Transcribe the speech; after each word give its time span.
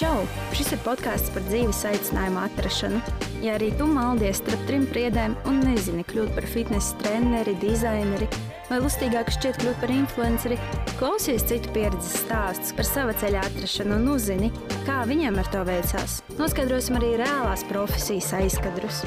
Čau! 0.00 0.22
Šis 0.56 0.70
ir 0.72 0.78
podkāsts 0.80 1.28
par 1.34 1.42
dzīves 1.44 1.82
aicinājumu 1.90 2.38
atrašanu. 2.40 3.00
Ja 3.44 3.58
arī 3.58 3.66
tu 3.76 3.84
maldies 3.84 4.38
starp 4.40 4.62
trim 4.64 4.86
priedēm 4.88 5.34
un 5.50 5.58
nezini 5.60 6.06
kļūt 6.08 6.30
par 6.38 6.46
fitnesa 6.48 6.96
treneri, 7.02 7.52
dizaineri 7.60 8.30
vai 8.70 8.78
lustīgāk 8.80 9.28
šķiet 9.34 9.58
kļūt 9.60 9.82
par 9.82 9.92
influenceri, 9.92 10.56
klausies 10.96 11.44
citu 11.50 11.74
pieredzes 11.76 12.22
stāstus 12.22 12.72
par 12.78 12.88
sava 12.88 13.18
ceļa 13.20 13.44
atrašanu 13.50 13.98
un 13.98 14.08
uzzini, 14.14 14.48
kā 14.88 15.02
viņiem 15.10 15.36
ar 15.42 15.52
to 15.52 15.66
veicās. 15.68 16.16
Noskaidrosim 16.40 16.96
arī 16.96 17.12
reālās 17.20 17.66
profesijas 17.68 18.32
aizkadrus. 18.40 19.04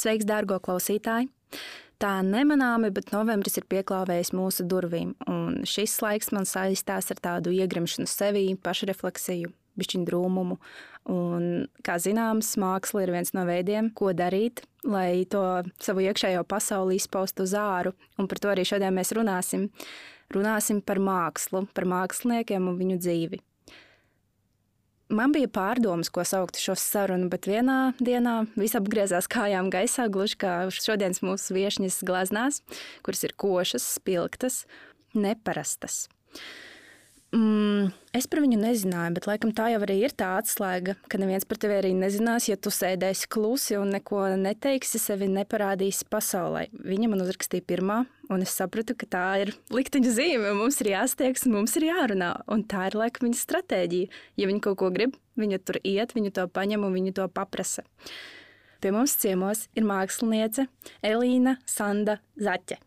Sveiks, 0.00 0.24
dārgo 0.32 0.62
klausītāji! 0.64 1.28
Tā 2.02 2.16
nemanāmi, 2.26 2.88
bet 2.90 3.12
novembris 3.14 3.60
ir 3.60 3.66
pieklāvējis 3.70 4.32
mūsu 4.34 4.64
durvīm, 4.66 5.12
un 5.30 5.60
šis 5.68 6.00
laiks 6.02 6.32
man 6.34 6.48
saistās 6.50 7.12
ar 7.14 7.20
tādu 7.22 7.52
iegrimšanu 7.54 8.10
sevī, 8.10 8.42
pašrefleksiju, 8.58 9.52
bišķiņu 9.78 10.08
drūmumu. 10.08 10.56
Un, 11.14 11.46
kā 11.86 12.00
zināms, 12.02 12.56
māksla 12.58 13.04
ir 13.04 13.12
viens 13.14 13.30
no 13.38 13.46
veidiem, 13.46 13.92
ko 13.94 14.10
darīt, 14.18 14.64
lai 14.82 15.22
to 15.30 15.44
savu 15.78 16.02
iekšējo 16.02 16.42
pasauli 16.50 16.98
izpaustu 16.98 17.46
uz 17.46 17.54
āru, 17.54 17.94
un 18.18 18.26
par 18.26 18.42
to 18.42 18.50
arī 18.50 18.66
šodien 18.66 18.98
mēs 18.98 19.14
runāsim. 19.14 19.68
Runāsim 20.34 20.82
par 20.82 20.98
mākslu, 20.98 21.68
par 21.70 21.86
māksliniekiem 21.86 22.66
un 22.66 22.82
viņu 22.82 22.98
dzīvi. 22.98 23.42
Man 25.12 25.32
bija 25.34 25.48
pārdomas, 25.52 26.08
ko 26.08 26.22
saukt 26.24 26.56
šo 26.56 26.72
sarunu, 26.78 27.26
bet 27.32 27.44
vienā 27.50 27.92
dienā 28.00 28.46
viss 28.56 28.78
apgriezās 28.78 29.28
kājām 29.28 29.68
gaisā, 29.72 30.06
gluži 30.08 30.38
kā 30.40 30.54
šodienas 30.72 31.20
mūsu 31.20 31.52
viesņas 31.52 31.98
glaznās, 32.08 32.62
kuras 33.04 33.20
ir 33.28 33.34
košas, 33.36 33.84
spilgtas, 33.98 34.62
neparastas. 35.12 36.06
Mm, 37.32 37.86
es 38.12 38.26
par 38.28 38.42
viņu 38.44 38.58
nezināju, 38.60 39.14
bet 39.16 39.24
laikam 39.24 39.54
tā 39.56 39.70
jau 39.72 39.78
arī 39.86 39.94
ir 40.04 40.12
tā 40.12 40.34
atslēga, 40.36 40.98
ka 41.08 41.20
neviens 41.20 41.46
par 41.48 41.56
tevi 41.62 41.78
arī 41.78 41.94
nezinās, 41.96 42.50
ja 42.50 42.58
tu 42.60 42.68
sēdēsi 42.68 43.30
klusi 43.32 43.78
un 43.80 43.94
neko 43.94 44.26
neteiksi, 44.36 45.00
sevi 45.00 45.30
neparādīsi 45.32 46.04
pasaulē. 46.12 46.66
Viņa 46.76 47.08
man 47.08 47.24
uzrakstīja 47.24 47.64
pirmā, 47.72 48.02
un 48.28 48.44
es 48.44 48.52
sapratu, 48.60 48.98
ka 49.00 49.08
tā 49.16 49.24
ir 49.46 49.54
likteņa 49.72 50.12
zīme. 50.12 50.52
Mums 50.60 50.82
ir 50.84 50.92
jāstiegs, 50.92 51.48
mums 51.48 51.78
ir 51.80 51.88
jārunā. 51.88 52.34
Un 52.52 52.66
tā 52.68 52.90
ir 52.90 53.00
laikam 53.00 53.30
viņas 53.30 53.46
stratēģija. 53.48 54.12
Ja 54.36 54.52
viņa 54.52 54.64
kaut 54.68 54.82
ko 54.84 54.92
grib, 54.92 55.16
viņa 55.40 55.62
tur 55.64 55.80
iet, 55.80 56.12
viņa 56.12 56.36
to 56.36 56.48
paņem 56.52 56.84
un 56.84 57.00
viņa 57.00 57.16
to 57.16 57.32
paprasa. 57.32 57.88
Pie 58.84 58.92
mums 58.92 59.16
ciemos 59.16 59.70
ir 59.78 59.88
māksliniece 59.88 60.68
Elīna 61.00 61.56
Sanda 61.64 62.20
Zaķe. 62.36 62.82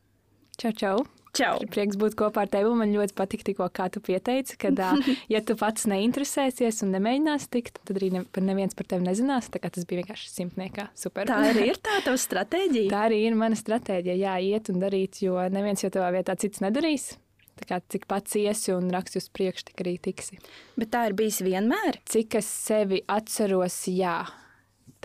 Čau, 0.61 0.75
čau! 0.75 0.97
Čau! 1.35 1.57
Prieks 1.71 1.97
būt 1.99 2.15
kopā 2.19 2.45
ar 2.45 2.51
tevi. 2.51 2.71
Man 2.79 2.93
ļoti 2.95 3.15
patīk, 3.17 3.43
tikko, 3.47 3.67
kā 3.75 3.89
tu 3.91 4.01
pieteici, 4.03 4.55
ka, 4.61 4.71
ja 5.33 5.41
tu 5.45 5.57
pats 5.59 5.87
neinteresēsies 5.91 6.83
un 6.85 6.95
nemēģināsi 6.95 7.49
tikt, 7.51 7.81
tad 7.83 7.99
arī 7.99 8.11
ne, 8.13 8.23
neviens 8.47 8.77
par 8.77 8.87
tevi 8.91 9.07
nezinās. 9.07 9.51
Tas 9.51 9.87
bija 9.89 10.03
vienkārši 10.03 10.31
simtniekā. 10.31 10.87
Super. 10.99 11.27
Tā 11.27 11.41
arī 11.51 11.69
ir 11.73 11.81
tā 11.83 11.99
tava 12.05 12.21
stratēģija. 12.21 12.93
Tā 12.93 13.03
arī 13.09 13.25
ir 13.27 13.35
mana 13.39 13.59
stratēģija. 13.59 14.15
Jā, 14.21 14.37
iet 14.53 14.71
un 14.71 14.79
darīt, 14.83 15.19
jo 15.25 15.35
neviens 15.51 15.83
jau 15.83 15.91
tavā 15.93 16.13
vietā 16.15 16.37
cits 16.39 16.63
nedarīs. 16.63 17.11
Tā 17.55 17.67
kā 17.67 17.83
cik 17.91 18.07
pats 18.11 18.35
iesi 18.39 18.73
un 18.75 18.89
raksti 18.91 19.19
uz 19.21 19.29
priekšu, 19.31 19.69
tik 19.69 19.83
arī 19.85 19.97
tiksi. 20.07 20.39
Bet 20.79 20.91
tā 20.95 21.05
ir 21.09 21.19
bijis 21.19 21.39
vienmēr. 21.43 22.01
Cik 22.07 22.39
es 22.41 22.49
sevi 22.67 23.03
atceros, 23.11 23.85
jā 23.91 24.17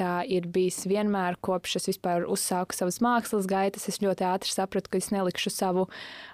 tā 0.01 0.13
ir 0.29 0.49
bijis 0.53 0.83
vienmēr, 0.89 1.37
kopš 1.45 1.77
es 1.81 1.89
vispār 1.91 2.25
uzsāku 2.31 2.77
savas 2.77 3.01
mākslas 3.05 3.49
gaitas. 3.51 3.87
Es 3.91 4.01
ļoti 4.03 4.27
ātri 4.29 4.53
sapratu, 4.53 4.93
ka 4.93 5.01
es 5.01 5.11
nelikšu 5.15 5.53
savu, 5.53 5.87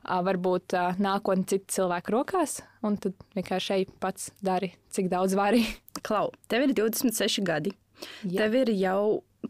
varbūt, 0.04 0.76
nākotni 1.02 1.46
citu 1.50 1.78
cilvēku 1.78 2.14
rokās, 2.14 2.60
un 2.86 2.98
tad 3.02 3.16
vienkārši 3.36 3.74
ej 3.80 3.88
pats 4.02 4.30
dari, 4.44 4.72
cik 4.94 5.10
daudz 5.12 5.36
vari. 5.38 5.64
Klau, 6.06 6.30
tev 6.50 6.68
ir 6.68 6.76
26 6.76 7.42
gadi. 7.46 7.74
Jā. 8.22 8.44
Tev 8.44 8.60
ir 8.62 8.72
jau 8.76 9.00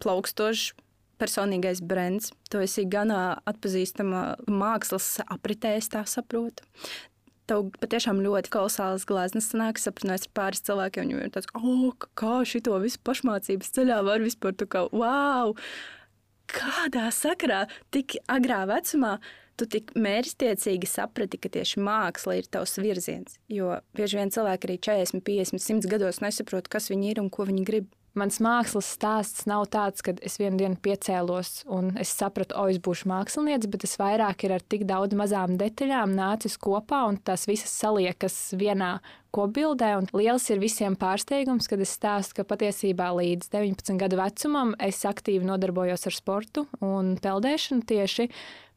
plaukstošs 0.00 0.72
personīgais 1.20 1.80
brands. 1.80 2.30
Tu 2.52 2.60
esi 2.64 2.84
gan 2.88 3.12
atpazīstama 3.12 4.36
mākslas 4.48 5.16
apritē, 5.24 5.76
es 5.80 5.88
tā 5.92 6.04
saprotu 6.08 6.64
tev 7.50 7.70
patiešām 7.80 8.20
ļoti 8.24 8.52
kolosāls 8.52 9.06
gleznas 9.08 9.50
sanāk. 9.52 9.80
Aprunājos 9.90 10.26
ar 10.28 10.34
pāris 10.36 10.64
cilvēkiem, 10.66 11.06
viņiem 11.06 11.24
ir 11.24 11.34
tāds, 11.34 11.50
oh, 11.58 11.94
kā 12.18 12.40
šito 12.48 12.76
visu 12.82 13.00
pašmācības 13.06 13.72
ceļā 13.76 14.02
var 14.06 14.24
vispār 14.24 14.56
tā 14.58 14.68
kā, 14.70 14.86
wow! 14.92 15.56
Kādā 16.46 17.08
sakarā 17.10 17.64
tik 17.94 18.20
agrā 18.30 18.62
vecumā 18.70 19.16
tu 19.58 19.66
tik 19.70 19.90
mērķtiecīgi 19.98 20.86
saprati, 20.86 21.40
ka 21.40 21.50
tieši 21.50 21.80
māksla 21.82 22.36
ir 22.38 22.46
tavs 22.52 22.76
virziens? 22.78 23.38
Jo 23.50 23.80
bieži 23.96 24.20
vien 24.20 24.30
cilvēki 24.30 24.68
arī 24.68 24.76
40, 24.86 25.24
50, 25.26 25.64
100 25.64 25.90
gados 25.90 26.22
nesaprot, 26.22 26.68
kas 26.70 26.90
viņi 26.92 27.14
ir 27.14 27.22
un 27.24 27.32
ko 27.32 27.48
viņi 27.48 27.66
grib. 27.66 27.88
Mans 28.16 28.38
mākslas 28.40 28.86
stāsts 28.96 29.44
nav 29.44 29.66
tāds, 29.68 30.00
ka 30.00 30.14
es 30.24 30.38
vienā 30.40 30.56
dienā 30.56 30.78
piecēlos 30.80 31.66
un 31.68 31.90
es 32.00 32.14
sapratu, 32.16 32.56
o, 32.56 32.64
es 32.72 32.78
būšu 32.80 33.10
mākslinieca, 33.10 33.68
bet 33.68 33.84
es 33.84 33.98
vairāk 34.00 34.46
ir 34.46 34.54
ar 34.56 34.64
tik 34.64 34.86
daudz 34.88 35.12
mazām 35.18 35.58
detaļām 35.60 36.14
nācis 36.16 36.56
kopā 36.56 37.02
un 37.10 37.20
tās 37.20 37.44
visas 37.44 37.74
saliekas 37.76 38.38
vienā 38.56 38.94
kopbildē. 39.36 39.92
Un 40.00 40.08
liels 40.16 40.48
ir 40.48 40.62
visiem 40.64 40.96
pārsteigums, 40.96 41.68
kad 41.68 41.84
es 41.84 41.92
stāstu, 41.92 42.38
ka 42.38 42.48
patiesībā 42.48 43.10
līdz 43.18 43.52
19 43.52 44.00
gadu 44.00 44.16
vecumam 44.22 44.72
es 44.80 45.02
aktīvi 45.04 45.44
nodarbojos 45.44 46.08
ar 46.08 46.16
sportu 46.16 46.64
un 46.80 47.18
peldēšanu 47.20 47.84
tieši. 47.84 48.30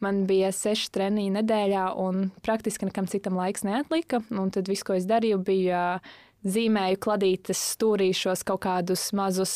Man 0.04 0.26
bija 0.28 0.52
seši 0.56 0.92
treniņi 0.96 1.32
nedēļā, 1.40 1.90
un 2.00 2.30
praktiski 2.44 2.88
nekam 2.88 3.08
citam 3.12 3.40
laiks 3.40 3.64
neatlika. 3.68 4.20
Un 4.36 4.52
tad 4.52 4.68
viss, 4.72 4.84
ko 4.88 5.00
es 5.00 5.08
darīju, 5.08 5.40
bija 5.48 5.84
zīmēju 6.48 7.00
kladītes 7.04 7.62
stūrīšos 7.76 8.46
kaut 8.48 8.64
kādus 8.68 9.10
mazus. 9.18 9.56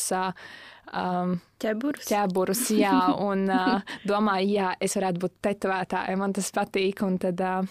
Um, 0.94 1.38
ķeburus. 1.62 2.04
ķeburus 2.10 2.66
jā, 2.76 2.98
un 3.28 3.48
uh, 3.50 3.96
domāju, 4.06 4.52
jā, 4.58 4.74
es 4.84 4.94
varētu 4.98 5.24
būt 5.24 5.40
tetovētāja, 5.46 6.18
man 6.20 6.34
tas 6.36 6.52
patīk. 6.54 7.00
Un 7.06 7.16
tad, 7.22 7.40
uh, 7.40 7.64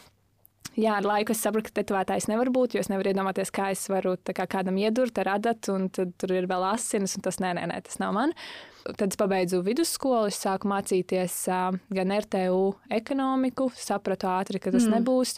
jā, 0.73 0.97
ar 0.97 1.07
laiku 1.07 1.35
es 1.35 1.43
sapratu, 1.45 1.69
ka 1.69 1.81
tetovētājs 1.81 2.27
nevar 2.31 2.51
būt, 2.53 2.75
jo 2.75 2.83
es 2.83 2.89
nevaru 2.91 3.13
iedomāties, 3.13 3.53
kā 3.53 3.69
es 3.75 3.85
varu 3.91 4.17
kā 4.25 4.47
kādam 4.49 4.79
iedurt 4.81 5.21
ar 5.21 5.35
adatu, 5.37 5.77
un 5.77 5.87
tur 5.93 6.33
ir 6.33 6.49
vēl 6.49 6.67
asinis, 6.73 7.15
un 7.19 7.25
tas 7.25 7.39
nē, 7.43 7.53
nē, 7.59 7.67
nē 7.69 7.79
tas 7.85 8.01
nav 8.01 8.17
man. 8.17 8.35
Tad 8.83 9.13
es 9.13 9.19
pabeidzu 9.19 9.61
vidusskolu, 9.63 10.33
es 10.33 10.41
sāku 10.43 10.67
mācīties 10.67 11.37
uh, 11.53 11.69
gan 11.93 12.17
RTU 12.17 12.73
ekonomiku, 12.91 13.69
sapratu 13.77 14.27
ātri, 14.33 14.59
ka 14.59 14.73
tas 14.73 14.89
mm. 14.89 14.97
nebūs 14.97 15.37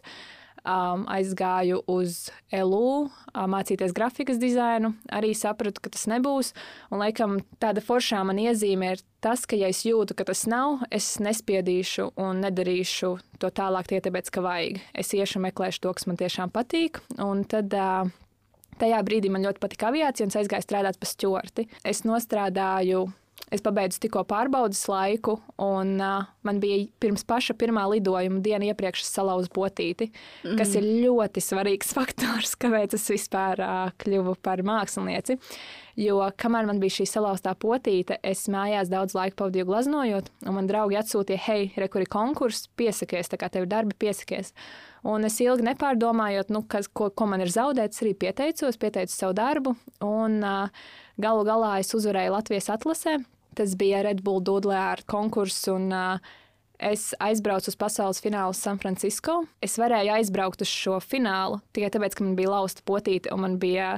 um, 0.66 1.06
aizgāju 1.12 1.82
uz 1.92 2.30
LU, 2.54 3.08
mācīties 3.34 3.94
grafikas 3.96 4.40
dizainu. 4.42 4.94
Arī 5.14 5.34
sapratu, 5.38 5.84
ka 5.84 5.94
tas 5.94 6.08
nebūs. 6.12 6.54
Un, 6.92 7.00
laikam, 7.04 7.38
tāda 7.62 7.84
foršā 7.86 8.24
man 8.28 8.42
iezīme 8.42 8.96
ir 8.96 9.04
tas, 9.24 9.46
ka, 9.48 9.58
ja 9.58 9.70
es 9.72 9.84
jūtu, 9.88 10.18
ka 10.18 10.28
tas 10.28 10.46
nav, 10.50 10.84
es 10.94 11.16
nespiedīšu 11.24 12.12
un 12.22 12.44
nedarīšu 12.46 13.16
to 13.42 13.52
tālāk, 13.54 13.90
tie 13.92 14.02
tāpēc, 14.06 14.32
ka 14.34 14.46
vajag. 14.46 14.82
Es 14.94 15.14
iešu 15.16 15.42
meklēšu 15.46 15.86
to, 15.86 15.96
kas 15.98 16.10
man 16.10 16.20
tiešām 16.22 16.54
patīk. 16.56 17.02
Un 17.22 17.46
tad 17.50 17.74
uh, 17.74 18.10
tajā 18.82 19.04
brīdī 19.08 19.34
man 19.34 19.46
ļoti 19.48 19.64
patika 19.64 19.92
aviācija 19.92 20.28
un 20.28 20.34
es 20.34 20.42
aizgāju 20.44 20.68
strādāt 20.68 21.00
par 21.02 21.12
stūrti. 21.12 21.70
Es 21.86 22.04
nostrādāju 22.08 23.08
Es 23.54 23.62
pabeidzu 23.62 24.00
tikko 24.02 24.24
pārbaudas 24.26 24.82
laiku, 24.90 25.38
un 25.62 26.00
uh, 26.02 26.26
man 26.48 26.60
bija 26.64 26.86
pirms 27.02 27.26
paša 27.28 27.56
pirmā 27.60 27.86
lidojuma 27.92 28.42
diena 28.46 28.70
iepriekš 28.72 29.04
salauzt 29.08 29.54
botīti, 29.56 30.10
mm. 30.44 30.56
kas 30.60 30.76
ir 30.80 30.88
ļoti 31.06 31.44
svarīgs 31.44 31.94
faktors, 31.98 32.56
kāpēc 32.62 32.98
es 32.98 33.08
vispār 33.12 33.62
uh, 33.64 33.90
kļuvu 34.02 34.38
par 34.46 34.64
mākslinieci. 34.66 35.40
Jo 36.00 36.20
kamēr 36.36 36.68
man 36.68 36.82
bija 36.82 36.98
šī 36.98 37.06
salauztā 37.08 37.54
potīte, 37.56 38.18
es 38.24 38.46
mājās 38.52 38.92
daudz 38.92 39.16
laika 39.16 39.38
pavadīju 39.40 39.70
glaznojot, 39.70 40.28
un 40.44 40.58
man 40.58 40.68
draugi 40.68 41.00
atsūtīja, 41.00 41.44
hei, 41.46 41.70
rekuri 41.80 42.10
konkurss, 42.12 42.68
piesakies, 42.76 43.32
tā 43.32 43.40
kā 43.40 43.48
tev 43.54 43.70
darbi 43.72 43.96
piesakies. 44.04 44.52
Un 45.08 45.24
es 45.28 45.38
ilgi 45.40 45.64
nepārdomājot, 45.68 46.52
nu, 46.52 46.66
kas, 46.68 46.90
ko, 46.90 47.12
ko 47.14 47.30
man 47.32 47.46
ir 47.46 47.54
zaudēts, 47.54 48.02
arī 48.04 48.16
pieteicos, 48.26 48.80
pieteicu 48.82 49.14
savu 49.14 49.38
darbu. 49.38 49.76
Un, 50.04 50.42
uh, 50.44 50.86
galu 51.22 51.46
galā 51.48 51.78
es 51.80 51.94
uzvarēju 51.96 52.36
Latvijas 52.36 52.72
atlasē. 52.74 53.20
Tas 53.56 53.76
bija 53.80 54.04
Red 54.06 54.24
Bull 54.26 54.44
Dudlē 54.44 54.82
ar 54.94 55.06
konkursu. 55.10 55.78
Un, 55.80 55.94
uh, 55.96 56.34
Es 56.76 57.14
aizbraucu 57.24 57.72
uz 57.72 57.78
pasaules 57.80 58.20
finālu 58.20 58.52
San 58.52 58.80
Francisco. 58.82 59.46
Es 59.64 59.78
varēju 59.80 60.12
aizbraukt 60.18 60.60
uz 60.60 60.68
šo 60.68 60.98
finālu 61.00 61.62
tikai 61.72 61.88
tāpēc, 61.94 62.18
ka 62.18 62.26
man 62.26 62.36
bija 62.36 62.52
lausta 62.52 62.84
potīte 62.84 63.32
un 63.32 63.46
man 63.46 63.56
bija 63.62 63.94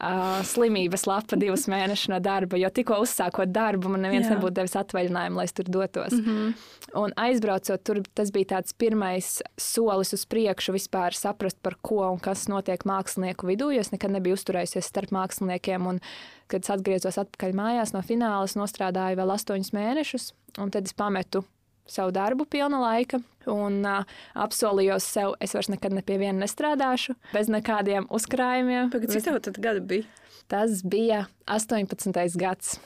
uh, 0.00 0.40
slimības 0.46 1.06
lapa 1.08 1.38
divus 1.40 1.66
mēnešus 1.70 2.10
no 2.12 2.18
darba. 2.22 2.58
Jo 2.60 2.70
tikko 2.74 3.00
uzsākot 3.04 3.52
darbu, 3.52 3.92
man 3.92 4.04
neviens 4.06 4.28
Jā. 4.28 4.36
nebūtu 4.36 4.56
devis 4.56 4.76
atvaļinājumu, 4.80 5.40
lai 5.40 5.46
es 5.48 5.56
tur 5.56 5.68
dotos. 5.68 6.16
Mm 6.16 6.24
-hmm. 6.24 6.54
Un 7.00 7.12
aizbraucot 7.16 7.84
tur, 7.84 8.02
tas 8.14 8.32
bija 8.34 8.56
tāds 8.56 8.74
pirmais 8.74 9.42
solis 9.56 10.12
uz 10.12 10.26
priekšu, 10.26 10.72
vispār 10.72 11.14
saprast, 11.14 11.58
par 11.62 11.76
ko 11.82 12.10
un 12.10 12.18
kas 12.18 12.48
notiek 12.48 12.84
mākslinieku 12.84 13.46
vidū. 13.46 13.70
Jo 13.74 13.80
es 13.80 13.92
nekad 13.92 14.10
nebiju 14.10 14.34
uzturējusies 14.34 14.86
starp 14.86 15.10
māksliniekiem. 15.10 15.86
Un, 15.86 16.00
kad 16.46 16.64
es 16.64 16.70
atgriezos 16.70 17.18
atpakaļ 17.18 17.52
mājās 17.54 17.92
no 17.92 18.02
fināla, 18.02 18.44
es 18.44 18.56
nostrādāju 18.56 19.16
vēl 19.16 19.30
astoņus 19.30 19.72
mēnešus, 19.72 20.32
un 20.58 20.70
tad 20.70 20.84
es 20.84 20.92
pametu 20.92 21.44
savu 21.90 22.14
darbu 22.14 22.46
pilna 22.50 22.80
laika. 22.82 23.20
Un 23.50 23.80
uh, 23.88 24.04
apsolījos 24.36 25.06
sev, 25.14 25.34
es 25.40 25.54
vairs 25.56 25.70
nekad 25.72 25.94
ne 25.96 26.04
pie 26.04 26.18
viena 26.20 26.44
nestrādāšu, 26.44 27.16
bez 27.32 27.48
nekādiem 27.52 28.06
uzkrājumiem. 28.12 28.92
Pagad, 28.92 29.14
cik 29.14 29.26
tev 29.26 29.40
tad 29.46 29.60
gadi 29.64 29.84
bija? 29.94 30.28
Tas 30.50 30.82
bija 30.84 31.24
18. 31.48 32.36
gads. 32.36 32.78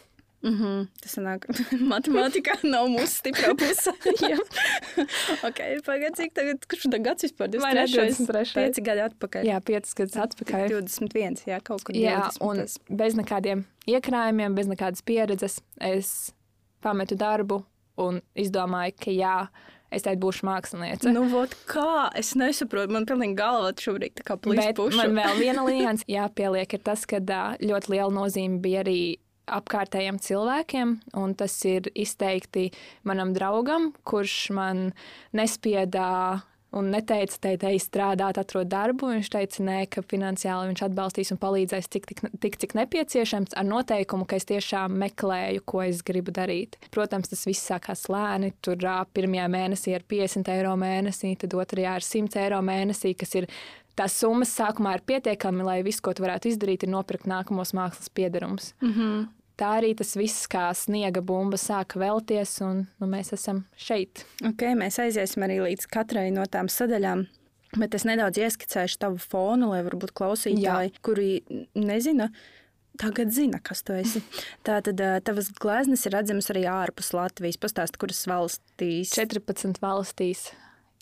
Mm 0.44 0.54
-hmm. 0.54 0.86
Tas 1.00 1.16
nāk, 1.16 1.46
matemātikā 1.92 2.58
nav 2.62 2.86
mūsu 2.92 3.14
stiprā 3.16 3.54
puse. 3.56 3.90
ok, 5.48 5.60
pagaid, 5.86 6.16
cik 6.16 6.34
tagad, 6.34 6.66
kurš 6.68 6.82
tad 6.92 7.04
gads 7.04 7.24
vispār? 7.24 7.48
23. 7.48 8.52
5 8.54 8.82
gadi 8.84 9.00
atpakaļ. 9.00 9.44
Jā, 9.48 9.60
5 9.60 9.94
gadus 9.96 10.16
atpakaļ. 10.16 10.68
21, 10.68 11.46
jā, 11.46 11.60
kaut 11.64 11.84
kur 11.84 11.96
Jā, 11.96 12.28
20. 12.38 12.44
un 12.88 12.96
bez 12.96 13.14
nekādiem 13.14 13.64
iekrājumiem, 13.88 14.54
bez 14.54 14.68
nekādas 14.68 15.02
pieredzes 15.02 15.60
es 15.80 16.34
pametu 16.80 17.16
darbu 17.16 17.64
un 18.00 18.20
izdomāju, 18.38 18.96
ka 19.05 19.14
jā, 19.14 19.37
es 19.94 20.05
teikt 20.06 20.23
būšu 20.23 20.46
māksliniece. 20.49 21.12
Nu, 21.14 21.26
vot 21.31 21.55
kā, 21.70 22.11
es 22.19 22.35
nesaprotu, 22.38 22.94
man 22.94 23.06
pilnīgi 23.08 23.38
galva 23.38 23.75
šobrīd 23.79 24.17
tā 24.20 24.26
kā 24.26 24.38
pušu. 24.41 24.58
man 24.99 25.14
vēl 25.20 25.43
viena 25.43 25.67
lieta 25.69 26.08
jāpieliek, 26.11 26.79
ir 26.79 26.82
tas, 26.87 27.06
ka 27.08 27.23
ļoti 27.62 27.94
liela 27.94 28.11
nozīme 28.14 28.62
bija 28.64 28.82
arī 28.85 28.99
apkārtējiem 29.44 30.19
cilvēkiem, 30.25 30.96
un 31.20 31.35
tas 31.37 31.55
ir 31.69 31.91
izteikti 31.93 32.70
manam 33.05 33.35
draugam, 33.37 33.91
kurš 34.08 34.38
man 34.56 34.87
nespieda 35.37 36.06
un 36.74 36.90
neteica, 36.92 37.38
te 37.42 37.68
ej 37.70 37.80
strādāt, 37.82 38.38
atrod 38.40 38.68
darbu. 38.70 39.10
Viņš 39.12 39.30
teica, 39.32 39.62
nē, 39.66 39.76
ka 39.92 40.02
finansiāli 40.10 40.72
viņš 40.72 40.82
atbalstīs 40.88 41.32
un 41.34 41.40
palīdzēs 41.42 41.90
tik, 41.92 42.08
tik, 42.10 42.24
tik 42.42 42.58
cik 42.62 42.74
nepieciešams, 42.78 43.54
ar 43.58 43.68
noteikumu, 43.68 44.26
ka 44.28 44.38
es 44.40 44.48
tiešām 44.50 44.96
meklēju, 45.04 45.64
ko 45.68 45.84
es 45.86 46.02
gribu 46.06 46.34
darīt. 46.34 46.78
Protams, 46.94 47.30
tas 47.32 47.46
viss 47.48 47.70
sākās 47.70 48.06
lēni. 48.12 48.54
Tur 48.64 48.80
pirmajā 49.14 49.46
mēnesī 49.52 49.94
ir 49.94 50.04
50 50.10 50.52
eiro 50.54 50.74
mēnesī, 50.80 51.34
tad 51.40 51.56
otrajā 51.56 51.96
ir 52.00 52.08
100 52.10 52.44
eiro 52.44 52.60
mēnesī, 52.64 53.14
kas 53.18 53.40
ir. 53.40 53.48
Tās 53.94 54.16
summas 54.18 54.50
sākumā 54.50 54.96
ir 54.96 55.04
pietiekami, 55.06 55.62
lai 55.62 55.76
viss, 55.86 56.02
ko 56.02 56.10
tu 56.10 56.24
varētu 56.24 56.48
izdarīt, 56.50 56.82
ir 56.82 56.90
nopirkt 56.90 57.28
nākamos 57.30 57.70
mākslas 57.78 58.10
piedarumus. 58.10 58.72
Mm 58.82 58.90
-hmm. 58.90 59.26
Tā 59.60 59.68
arī 59.78 59.92
tas 59.94 60.16
viss, 60.18 60.48
kā 60.50 60.66
sniega 60.74 61.22
bumba, 61.22 61.54
sāka 61.60 62.00
vēlties, 62.02 62.56
un 62.66 62.80
nu, 62.98 63.06
mēs 63.06 63.30
esam 63.36 63.60
šeit. 63.78 64.24
Ok, 64.42 64.64
mēs 64.80 64.98
aiziesim 64.98 65.44
arī 65.46 65.60
līdz 65.62 65.86
katrai 65.94 66.30
no 66.34 66.42
tām 66.50 66.66
sadaļām. 66.72 67.26
Bet 67.78 67.94
es 67.94 68.04
nedaudz 68.06 68.38
ieskicēšu 68.38 68.98
tavu 69.02 69.18
fonu, 69.22 69.70
lai 69.72 69.80
varbūt 69.86 70.12
klausītāji, 70.14 70.90
Jā. 70.92 71.00
kuri 71.06 71.28
nezina, 71.74 72.28
tagad 72.98 73.30
zina, 73.34 73.58
kas 73.62 73.82
tu 73.86 73.94
esi. 73.98 74.22
Tā 74.66 74.80
tad 74.86 74.98
ā, 75.02 75.16
tavas 75.26 75.50
gleznas 75.54 76.02
ir 76.06 76.14
redzamas 76.14 76.50
arī 76.54 76.66
ārpus 76.70 77.12
Latvijas. 77.14 77.58
Pastāst, 77.62 77.98
kuras 77.98 78.22
valstīs? 78.30 79.14
14 79.14 79.78
valstīs. 79.82 80.48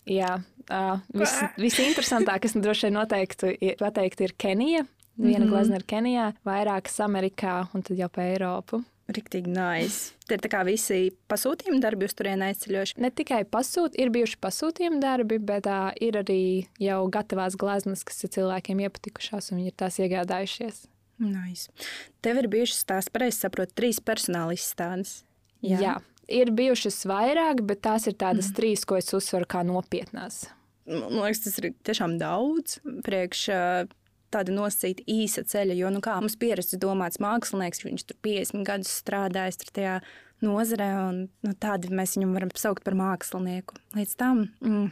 Jā, 0.09 0.35
uh, 0.67 0.97
viss, 1.15 1.37
visinteresantākais, 1.61 2.57
droši 2.59 2.89
vien 2.89 2.97
noteikti, 2.97 3.53
ir- 3.63 3.77
pateikti, 3.79 4.25
ir 4.29 4.33
Kenija. 4.37 4.85
Viena 5.17 5.39
mm. 5.39 5.43
-hmm. 5.43 5.51
glezna 5.51 5.75
ir 5.75 5.83
Kenijā, 5.83 6.33
vairākas 6.45 6.99
Amerikā 6.99 7.67
un 7.73 7.81
tad 7.81 7.97
jau 7.97 8.09
pa 8.09 8.21
Eiropu. 8.21 8.83
Riktīgi 9.13 9.51
nice. 9.51 10.13
Tie 10.27 10.37
ir 10.37 10.41
tā 10.41 10.49
kā 10.49 10.61
visi 10.63 11.11
pasūtījumi 11.27 11.81
darbi 11.83 12.07
uz 12.07 12.13
turieni 12.15 12.47
aizceļojuši. 12.47 12.95
Ne 13.03 13.11
tikai 13.11 13.41
pasūt, 13.43 13.97
ir 13.99 14.09
bijuši 14.09 14.39
pasūtījumi 14.39 15.01
darbi, 15.03 15.37
bet 15.43 15.67
uh, 15.67 15.91
ir 15.99 16.17
arī 16.21 16.67
jau 16.79 17.01
gatavās 17.11 17.57
gleznas, 17.59 18.05
kas 18.07 18.23
ir 18.23 18.31
cilvēkiem 18.37 18.79
iepatikušās 18.79 19.51
un 19.51 19.59
viņi 19.59 19.73
ir 19.73 19.77
tās 19.83 19.99
iegādājušies. 19.99 20.85
Nice. 21.19 21.69
Tev 22.23 22.39
ir 22.41 22.47
bijušas 22.47 22.83
tās, 22.89 23.11
pareizi 23.11 23.43
saprotu, 23.43 23.75
trīs 23.75 23.99
personāla 23.99 24.55
izstādes. 24.55 25.21
Jā. 25.61 25.79
Jā, 25.83 25.95
ir 26.31 26.51
bijušas 26.55 27.03
vairāk, 27.09 27.61
bet 27.67 27.83
tās 27.83 28.07
ir 28.07 28.15
tādas 28.15 28.49
mm. 28.49 28.55
trīs, 28.57 28.85
ko 28.87 28.97
es 28.99 29.11
uzsveru 29.13 29.47
kā 29.51 29.65
nopietnās. 29.67 30.45
Man 30.87 31.21
liekas, 31.21 31.43
tas 31.45 31.59
ir 31.59 31.71
tiešām 31.87 32.17
daudz 32.19 32.79
priekš 33.05 33.43
tāda 34.33 34.55
nosacīta 34.55 35.05
īsa 35.09 35.45
ceļa. 35.49 35.77
Jo, 35.77 35.91
nu, 35.93 36.01
kā 36.03 36.17
mums 36.19 36.37
pieredzējis 36.41 36.81
domāts 36.81 37.21
mākslinieks, 37.23 37.85
viņš 37.85 38.07
tur 38.09 38.19
50 38.25 38.67
gadus 38.67 38.97
strādājis 39.03 39.61
tur 39.61 39.71
tajā 39.77 39.99
nozarē, 40.43 40.89
un 41.07 41.21
nu, 41.45 41.53
tādu 41.55 41.93
mēs 41.95 42.17
viņu 42.17 42.33
varam 42.33 42.51
saukt 42.59 42.83
par 42.83 42.97
mākslinieku. 42.99 43.79
Līdz 43.95 44.17
tam. 44.19 44.47
Mm, 44.65 44.91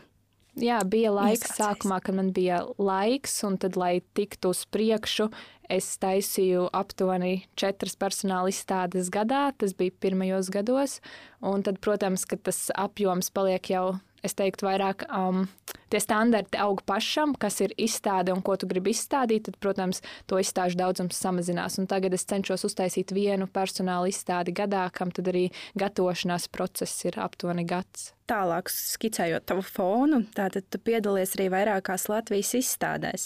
Jā, 0.59 0.81
bija 0.83 1.13
laiks 1.15 1.53
sākumā, 1.55 2.01
kad 2.03 2.17
man 2.17 2.33
bija 2.35 2.57
laiks, 2.75 3.38
un 3.47 3.55
tad, 3.61 3.77
lai 3.79 4.01
tiktu 4.17 4.49
uz 4.51 4.65
priekšu, 4.67 5.29
es 5.71 5.88
taisīju 6.01 6.65
aptuveni 6.75 7.45
četras 7.55 7.95
personāla 7.95 8.51
izstādes 8.51 9.07
gadā. 9.13 9.45
Tas 9.55 9.71
bija 9.77 9.95
pirmajos 10.03 10.51
gados. 10.51 10.97
Un 11.39 11.63
tad, 11.63 11.79
protams, 11.79 12.27
ka 12.27 12.35
tas 12.35 12.65
apjoms 12.75 13.31
paliek 13.31 13.71
jau, 13.71 13.85
es 14.23 14.38
teiktu, 14.38 14.69
vairāk. 14.69 15.07
Um, 15.09 15.47
Tie 15.91 16.00
standarti 16.00 16.56
aug 16.63 16.79
pašam, 16.88 17.33
kas 17.35 17.57
ir 17.65 17.73
izstāde 17.75 18.31
un 18.31 18.39
ko 18.45 18.56
tu 18.56 18.68
gribi 18.69 18.94
izstādīt. 18.95 19.50
Tad, 19.50 19.57
protams, 19.59 20.00
to 20.23 20.39
izstāžu 20.39 20.79
daudzums 20.79 21.19
samazinās. 21.19 21.75
Un 21.81 21.89
tagad 21.91 22.15
es 22.15 22.23
cenšos 22.29 22.63
uztaisīt 22.69 23.12
vienu 23.12 23.50
personāla 23.51 24.07
izstādi 24.07 24.56
gadā, 24.56 24.88
kam 24.95 25.12
tad 25.12 25.27
arī 25.33 25.50
gatavošanās 25.75 26.47
process 26.56 27.03
ir 27.09 27.19
aptuveni 27.19 27.68
gads. 27.68 28.13
Tālāk, 28.31 28.69
skicējot 28.71 29.44
tavu 29.50 29.63
fonu, 29.65 30.21
tātad 30.31 30.63
tu 30.71 30.79
piedalies 30.79 31.33
arī 31.35 31.50
vairākās 31.51 32.06
Latvijas 32.07 32.53
izstādēs. 32.56 33.25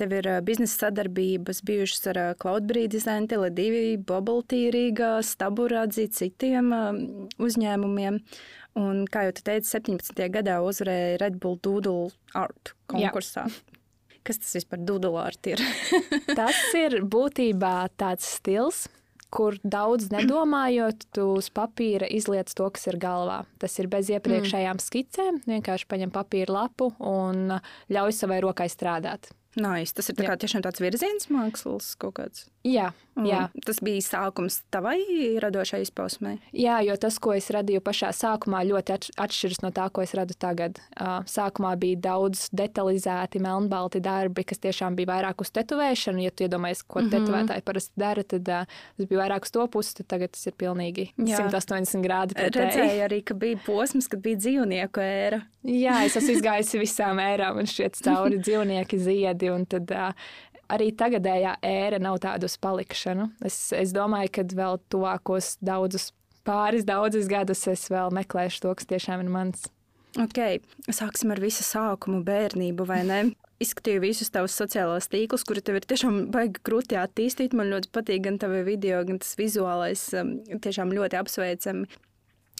Tev 0.00 0.16
ir 0.16 0.26
biznesa 0.42 0.88
sadarbības 0.88 1.60
bijušas 1.68 2.10
ar 2.10 2.18
ā, 2.18 2.24
Cloudbree 2.40 2.90
Design, 2.90 3.28
Tele2, 3.30 4.00
Bubble 4.08 4.42
Tea 4.50 4.72
Rīgā, 4.74 5.12
Staburādzi, 5.22 6.08
citiem 6.10 6.72
uzņēmumiem. 7.38 8.18
Un, 8.78 9.02
kā 9.10 9.26
jau 9.26 9.34
tu 9.34 9.44
teici, 9.46 9.66
17. 9.72 10.14
gadā 10.30 10.60
uzvarēja 10.62 11.18
Red 11.24 11.40
Bull 11.42 11.58
Doodle 11.62 12.12
Art 12.38 12.74
konkursā. 12.90 13.48
Kas 14.26 14.38
tas 14.38 14.52
vispār 14.58 14.82
ir? 15.50 15.62
Tas 16.38 16.60
ir 16.78 17.00
būtībā 17.02 17.88
tāds 17.98 18.28
stils, 18.36 18.84
kur 19.30 19.56
daudz 19.62 20.10
nedomājot, 20.12 21.06
tu 21.14 21.26
uz 21.38 21.48
papīra 21.54 22.08
izliec 22.10 22.50
to, 22.54 22.68
kas 22.74 22.86
ir 22.90 22.98
galvā. 23.00 23.42
Tas 23.62 23.78
ir 23.80 23.88
bez 23.90 24.10
iepriekšējām 24.12 24.82
skicēm. 24.82 25.42
Vienkārši 25.50 25.90
paņem 25.90 26.14
papīra 26.14 26.60
lapu 26.60 26.90
un 26.98 27.60
ļauj 27.90 28.16
savai 28.18 28.40
rokai 28.44 28.68
strādāt. 28.70 29.30
Nice. 29.58 29.94
Tas 29.96 30.10
ir 30.10 30.18
tā 30.18 30.28
kā 30.28 30.36
tiešām 30.38 30.62
tāds 30.62 30.82
virziens 30.82 31.26
mākslas 31.32 31.94
kaut 31.98 32.18
kāds. 32.20 32.46
Jā, 32.62 32.92
Un 33.20 33.26
jā. 33.28 33.40
Tas 33.66 33.80
bija 33.84 34.00
sākums 34.04 34.60
tavai 34.72 35.00
radošai 35.42 35.82
izpausmē. 35.84 36.36
Jā, 36.56 36.78
jo 36.86 36.94
tas, 37.00 37.18
ko 37.22 37.34
es 37.36 37.50
radīju 37.52 37.82
pašā 37.84 38.12
sākumā, 38.16 38.62
ļoti 38.68 38.94
atš- 38.96 39.14
atšķiras 39.20 39.62
no 39.64 39.70
tā, 39.74 39.88
ko 39.92 40.04
es 40.04 40.14
radu 40.16 40.36
tagad. 40.38 40.80
Sākumā 41.30 41.74
bija 41.80 42.00
daudz 42.10 42.48
detalizēti, 42.56 43.42
melnbalti 43.42 44.02
darbi, 44.04 44.44
kas 44.46 44.62
tiešām 44.62 44.96
bija 44.98 45.10
vairāk 45.12 45.44
uz 45.44 45.52
tetovēšanu. 45.56 46.24
Ja 46.24 46.30
tu 46.30 46.46
iedomājies, 46.46 46.84
ko 46.86 47.00
mm. 47.00 47.08
-hmm. 47.08 47.12
tetovētāji 47.16 47.66
parasti 47.66 47.92
dara, 48.00 48.22
tad 48.22 48.44
tas 48.44 49.06
bija 49.06 49.20
vairāk 49.24 49.48
uz 49.48 49.50
to 49.50 49.66
pusi, 49.66 49.94
tad 50.00 50.06
tagad 50.06 50.32
tas 50.32 50.46
ir 50.46 50.52
pilnīgi 50.52 51.10
Jā. 51.18 51.50
180 51.50 52.02
grādi. 52.06 52.34
pretēji. 52.34 52.70
Redzēju 52.70 53.04
arī, 53.08 53.22
ka 53.28 53.34
bija 53.34 53.58
posms, 53.66 54.08
kad 54.08 54.20
bija 54.20 54.36
dzīvnieku 54.36 55.00
ēra. 55.00 55.42
Jā, 55.64 56.04
es 56.06 56.16
esmu 56.16 56.38
izgājusi 56.38 56.78
visām 56.80 57.18
ērām, 57.20 57.58
un 57.58 57.66
šķiet, 57.68 58.00
cauri 58.00 58.38
dzīvnieki, 58.38 58.98
ziedi. 58.98 59.39
Un 59.48 59.64
Tad, 59.70 59.92
arī 60.70 60.90
tagadējā 60.96 61.56
ēra 61.66 62.00
nav 62.02 62.20
tāda 62.22 62.48
uz 62.48 62.56
palikšanu. 62.60 63.30
Es, 63.46 63.58
es 63.76 63.94
domāju, 63.96 64.32
ka 64.36 64.46
vēl 64.56 64.80
tuvākos 64.92 65.56
daudzus, 65.64 66.10
pāris 66.46 66.86
daudzus 66.88 67.28
gadus 67.30 67.66
es 67.70 67.88
vēl 67.92 68.12
meklēšu 68.20 68.64
to, 68.64 68.74
kas 68.78 68.90
tiešām 68.90 69.24
ir 69.24 69.32
mans. 69.32 69.68
Ok, 70.18 70.40
sāksim 70.90 71.30
ar 71.30 71.38
visu 71.42 71.62
sākumu, 71.62 72.24
bērnību, 72.26 72.86
vai 72.88 73.04
ne? 73.06 73.20
Izskatīju 73.62 74.00
visus 74.02 74.32
tavus 74.32 74.56
sociālos 74.56 75.06
tīklus, 75.12 75.44
kuri 75.46 75.62
tev 75.62 75.78
ir 75.78 75.86
tiešām 75.86 76.22
baigi 76.32 76.62
grūti 76.66 76.96
attīstīt. 76.98 77.54
Man 77.54 77.70
ļoti 77.70 77.92
patīk 77.94 78.24
gan 78.24 78.40
tavi 78.40 78.64
video, 78.66 79.02
gan 79.06 79.20
tas 79.22 79.36
vizuālais, 79.38 80.06
tiešām 80.64 80.94
ļoti 80.96 81.20
apsveicami. 81.20 82.00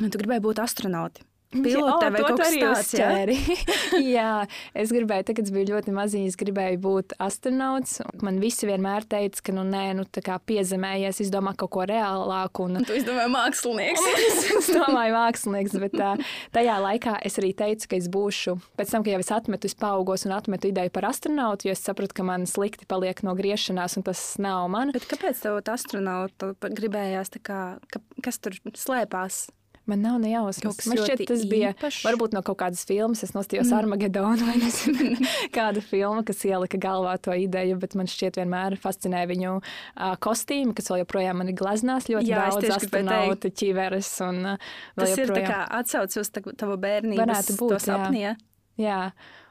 Tu 0.00 0.20
gribēji 0.20 0.44
būt 0.44 0.62
astronauti. 0.62 1.24
Pilotē 1.50 2.12
vai 2.14 2.20
to 2.22 2.26
kaut 2.28 2.38
kas 2.38 2.48
arī 2.52 2.58
tāds, 2.62 2.90
jā? 2.94 3.06
uzķēri. 3.10 3.36
jā, 4.14 4.34
es 4.78 4.92
gribēju, 4.94 5.24
tad, 5.26 5.34
kad 5.34 5.48
es 5.48 5.54
biju 5.54 5.72
ļoti 5.72 5.94
maziņš, 5.96 6.28
es 6.30 6.38
gribēju 6.38 6.78
būt 6.84 7.14
astronauts. 7.18 7.96
Man 8.22 8.38
visi 8.38 8.68
vienmēr 8.68 9.02
teica, 9.10 9.42
ka, 9.48 9.54
nu, 9.56 9.64
nē, 9.66 9.82
nu, 9.98 10.04
tā 10.06 10.22
kā 10.22 10.38
piezemējies, 10.46 11.18
izdomā 11.26 11.56
kaut 11.58 11.72
ko 11.74 11.88
reālāku. 11.90 12.68
Un, 12.70 12.84
Tu 12.86 13.00
izdomāji 13.00 13.34
mākslinieks. 13.34 14.06
es 14.60 14.70
domāju, 14.70 15.18
mākslinieks, 15.18 15.76
bet 15.82 15.98
tā, 15.98 16.14
tajā 16.54 16.78
laikā 16.86 17.18
es 17.26 17.42
arī 17.42 17.50
teicu, 17.58 17.90
ka 17.90 17.98
es 17.98 18.06
būšu, 18.14 18.54
pēc 18.78 18.94
tam, 18.94 19.02
kad 19.02 19.16
jau 19.16 19.22
es 19.26 19.34
atmetu, 19.40 19.66
es 19.66 19.78
paaugos 19.78 20.28
un 20.30 20.38
atmetu 20.38 20.70
ideju 20.70 20.94
par 20.94 21.10
astronautu, 21.10 21.66
jo 21.66 21.74
es 21.74 21.82
sapratu, 21.82 22.14
ka 22.20 22.30
man 22.30 22.46
slikti 22.46 22.86
paliek 22.86 23.26
no 23.26 23.34
griešanās, 23.34 23.98
un 23.98 24.06
tas 24.06 24.22
nav 24.38 24.70
man. 24.70 24.94
Bet 24.94 25.10
kāpēc 25.10 25.42
tev 25.42 25.58
astronauta 25.66 26.54
gribējās, 26.62 27.34
kā, 27.42 27.80
ka, 27.90 28.06
kas 28.22 28.38
tur 28.38 28.62
slēpās? 28.78 29.48
Man 29.90 30.04
nav 30.06 30.18
ne 30.22 30.32
jausmas. 30.32 30.80
Man 30.88 31.00
šķiet, 31.00 31.24
tas 31.28 31.42
bija 31.50 31.72
īpašs. 31.74 32.00
varbūt 32.06 32.36
no 32.36 32.42
kaut 32.46 32.60
kādas 32.62 32.84
filmas. 32.88 33.24
Es 33.26 33.34
nostājos 33.36 33.72
mm. 33.72 33.78
Armagedonu 33.80 34.46
vai 34.48 34.56
nezinu, 34.64 35.18
kāda 35.54 35.82
filma, 35.84 36.22
kas 36.26 36.44
ielika 36.48 36.80
galvā 36.80 37.16
to 37.22 37.34
ideju, 37.36 37.78
bet 37.82 37.96
man 37.98 38.10
šķiet 38.10 38.38
vienmēr 38.40 38.78
fascinē 38.80 39.24
viņu 39.30 39.56
uh, 39.58 40.14
kostīmi, 40.22 40.76
kas 40.78 40.92
vēl 40.92 41.02
joprojām 41.04 41.42
man 41.42 41.50
ir 41.52 41.58
gleznās 41.58 42.08
ļoti 42.12 42.30
Jā, 42.30 42.46
daudz 42.46 42.70
astronautu 42.78 43.50
ķiveres 43.50 44.12
un 44.28 44.40
uh, 44.54 44.70
Tas 44.96 45.16
ir 45.16 45.26
tā 45.26 45.42
joprojām. 45.42 45.50
kā 45.50 45.60
atsauce 45.80 46.22
uz 46.22 46.30
ta- 46.30 46.56
tavu 46.64 46.78
bērnību. 46.80 47.20
Varētu 47.20 47.58
būt, 47.60 47.76
jā. 47.78 47.84
sapni. 47.88 48.24
Jā. 48.28 48.34
Jā. 48.80 49.02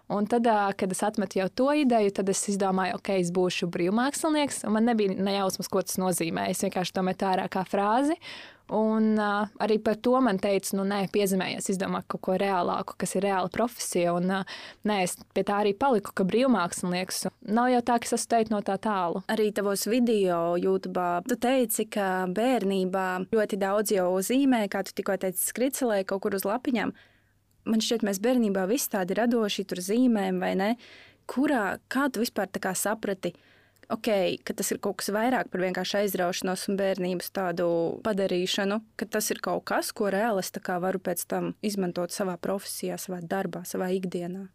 Un 0.09 0.25
tad, 0.25 0.47
kad 0.73 0.89
es 0.89 1.03
atmetu 1.05 1.37
jau 1.37 1.49
to 1.53 1.67
ideju, 1.83 2.09
tad 2.17 2.29
es 2.33 2.39
izdomāju, 2.49 2.95
ok, 2.97 3.11
es 3.21 3.29
būšu 3.29 3.67
brīvmākslinieks. 3.69 4.63
Man 4.73 4.87
nebija 4.89 5.13
nejausmas, 5.13 5.69
ko 5.69 5.83
tas 5.85 5.99
nozīmē. 6.01 6.47
Es 6.49 6.63
vienkārši 6.65 6.95
to 6.95 7.03
metu 7.05 7.27
ārā 7.29 7.45
kā 7.51 7.61
frāzi. 7.69 8.17
Un 8.69 9.15
uh, 9.17 9.47
arī 9.57 9.79
par 9.81 9.95
to 9.97 10.13
man 10.21 10.37
teica, 10.41 10.75
nu, 10.77 10.83
nē, 10.85 11.07
piezemējies, 11.13 11.71
izdomā 11.73 12.03
kaut 12.05 12.21
ko 12.27 12.35
reālāku, 12.37 12.93
kas 13.01 13.15
ir 13.17 13.25
reāla 13.25 13.49
profesija. 13.53 14.13
Un, 14.13 14.29
uh, 14.29 14.59
nē, 14.85 14.99
es 15.07 15.15
pie 15.33 15.43
tā 15.47 15.63
arī 15.63 15.73
paliku, 15.77 16.13
ka 16.13 16.25
brīvmākslinieks 16.29 17.23
nav 17.49 17.71
jau 17.73 17.81
tā, 17.87 17.97
ka 17.97 18.05
es 18.05 18.13
esmu 18.19 18.31
teikt 18.35 18.53
no 18.53 18.61
tā 18.65 18.77
tālu. 18.81 19.23
Arī 19.33 19.49
tavos 19.57 19.87
video 19.89 20.53
YouTube. 20.61 21.07
Tu 21.25 21.39
teici, 21.41 21.87
ka 21.89 22.29
bērnībā 22.29 23.07
ļoti 23.33 23.61
daudz 23.61 23.95
jau 23.97 24.11
zīmē, 24.21 24.67
kā 24.69 24.85
tu 24.85 24.93
tikko 24.93 25.17
teici, 25.17 25.41
skricelē 25.49 26.03
kaut 26.05 26.27
kur 26.27 26.37
uz 26.37 26.45
lapiņām. 26.45 26.93
Man 27.69 27.81
šķiet, 27.85 28.05
mēs 28.05 28.21
bērnībā 28.21 28.69
visi 28.69 28.93
tādi 28.93 29.17
radoši 29.17 29.65
tur 29.69 29.81
zīmējam, 29.81 30.37
vai 30.45 30.53
ne? 30.61 30.73
Kurā, 31.29 31.79
kā 31.89 32.07
tu 32.13 32.21
vispār 32.21 32.49
tā 32.53 32.61
kā 32.61 32.77
saprati, 32.77 33.33
okay, 33.89 34.37
ka 34.45 34.53
tas 34.53 34.71
ir 34.71 34.79
kaut 34.83 34.99
kas 35.01 35.11
vairāk 35.13 35.49
par 35.51 35.63
vienkārši 35.65 36.03
aizraušanos 36.03 36.67
un 36.69 36.77
bērnības 36.79 37.33
tādu 37.35 37.67
padarīšanu, 38.05 38.79
ka 38.99 39.09
tas 39.17 39.31
ir 39.33 39.41
kaut 39.43 39.65
kas, 39.69 39.91
ko 39.91 40.11
reāli 40.13 40.45
es 40.45 40.53
varu 40.81 41.01
pēc 41.01 41.25
tam 41.29 41.53
izmantot 41.65 42.13
savā 42.15 42.37
profesijā, 42.37 42.97
savā 43.01 43.21
darbā, 43.25 43.65
savā 43.65 43.91
ikdienā. 43.97 44.47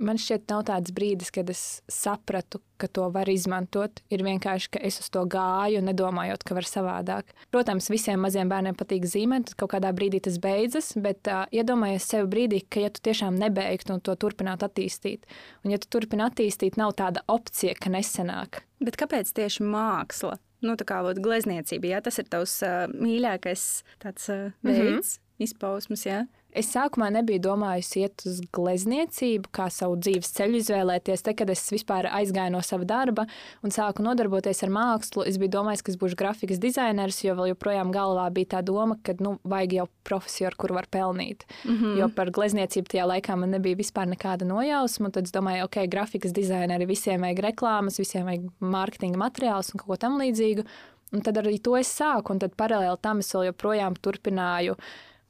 Man 0.00 0.16
šķiet, 0.16 0.46
nav 0.48 0.62
tāds 0.64 0.94
brīdis, 0.96 1.28
kad 1.34 1.50
es 1.52 1.62
sapratu, 1.92 2.62
ka 2.80 2.88
to 2.88 3.04
var 3.12 3.28
izmantot. 3.28 4.00
Ir 4.08 4.22
vienkārši, 4.24 4.70
ka 4.72 4.80
es 4.88 4.96
uz 5.02 5.10
to 5.12 5.26
gāju, 5.28 5.82
nedomājot, 5.84 6.44
ka 6.46 6.56
var 6.56 6.64
savādāk. 6.64 7.34
Protams, 7.52 7.90
visiem 7.92 8.22
maziem 8.24 8.48
bērniem 8.48 8.78
patīk 8.80 9.04
zīmēt, 9.04 9.52
kaut 9.60 9.74
kādā 9.74 9.92
brīdī 9.92 10.22
tas 10.24 10.40
beidzas, 10.40 10.94
bet 10.96 11.28
uh, 11.28 11.44
iedomājies 11.52 12.08
sev 12.14 12.30
brīdī, 12.32 12.62
ka, 12.64 12.86
ja 12.86 12.94
tu 12.94 13.04
tiešām 13.10 13.36
nebeigtu 13.42 13.98
un 13.98 14.00
to 14.00 14.16
turpinātu 14.16 14.70
attīstīt, 14.70 15.28
un 15.66 15.76
ja 15.76 15.80
tu 15.82 15.92
turpini 15.92 16.24
attīstīt, 16.24 16.80
nav 16.80 16.96
tāda 16.96 17.20
opcija, 17.28 17.76
ka 17.76 17.92
nesenāk. 17.92 18.64
Bet 18.80 18.96
kāpēc 18.96 19.34
tieši 19.36 19.68
māksla? 19.68 20.38
Nu, 20.64 20.80
tā 20.80 20.88
kā 20.88 21.04
vat, 21.04 21.20
glezniecība, 21.20 21.92
jā, 21.92 22.00
tas 22.04 22.16
ir 22.20 22.32
tavs 22.32 22.56
uh, 22.64 22.86
mīļākais 22.88 23.68
tāds, 24.00 24.32
uh, 24.32 24.48
veids, 24.64 24.80
mm 24.80 25.20
-hmm. 25.20 25.44
izpausmes. 25.44 26.08
Jā. 26.08 26.24
Es 26.56 26.72
sākumā 26.74 27.10
nebiju 27.14 27.42
domājusi 27.44 28.02
iet 28.02 28.24
uz 28.26 28.40
glezniecību, 28.54 29.50
kā 29.54 29.68
savu 29.70 29.98
dzīves 30.02 30.32
ceļu 30.34 30.58
izvēlēties. 30.58 31.22
Te, 31.26 31.34
kad 31.38 31.50
es 31.52 31.62
vispār 31.70 32.08
aizgāju 32.10 32.54
no 32.56 32.62
sava 32.66 32.86
darba 32.88 33.26
un 33.62 33.74
sāku 33.74 34.02
nodarboties 34.02 34.64
ar 34.66 34.72
mākslu, 34.74 35.22
es 35.30 35.38
biju 35.38 35.52
domājis, 35.54 35.84
ka 35.86 35.92
es 35.92 35.98
būšu 36.00 36.18
grafikas 36.18 36.62
dizainers, 36.62 37.20
jo 37.22 37.36
vēl 37.38 37.52
joprojām 37.52 37.92
galvā 37.94 38.26
bija 38.34 38.56
tā 38.56 38.62
doma, 38.66 38.98
ka 39.06 39.14
nu, 39.22 39.36
vajag 39.46 39.76
jau 39.78 39.86
profesiju, 40.08 40.48
ar 40.50 40.58
kuru 40.58 40.78
var 40.80 40.88
pelnīt. 40.90 41.46
Mm 41.64 41.76
-hmm. 41.76 41.98
Jo 42.00 42.08
par 42.16 42.30
glezniecību 42.30 42.88
tajā 42.88 43.06
laikā 43.06 43.36
man 43.36 43.50
nebija 43.50 43.76
vispār 43.76 44.06
nekāda 44.10 44.44
nojausma. 44.44 45.10
Tad 45.10 45.24
es 45.24 45.32
domāju, 45.32 45.64
ok, 45.64 45.86
grafikas 45.86 46.32
dizaineri 46.32 46.86
visiem 46.86 47.20
vajag 47.20 47.38
reklāmas, 47.38 47.98
visiem 47.98 48.24
vajag 48.24 48.50
mārketinga 48.60 49.18
materiālus 49.18 49.70
un 49.72 49.78
kaut 49.78 49.86
ko 49.86 49.96
tam 49.96 50.18
līdzīgu. 50.18 50.64
Un 51.12 51.20
tad 51.20 51.36
arī 51.36 51.58
to 51.62 51.76
es 51.76 51.90
sāku, 52.00 52.30
un 52.30 52.38
tad 52.38 52.54
paralēli 52.54 52.98
tam 53.02 53.18
es 53.18 53.34
vēl 53.34 53.46
joprojām 53.50 53.94
turpināju 54.02 54.76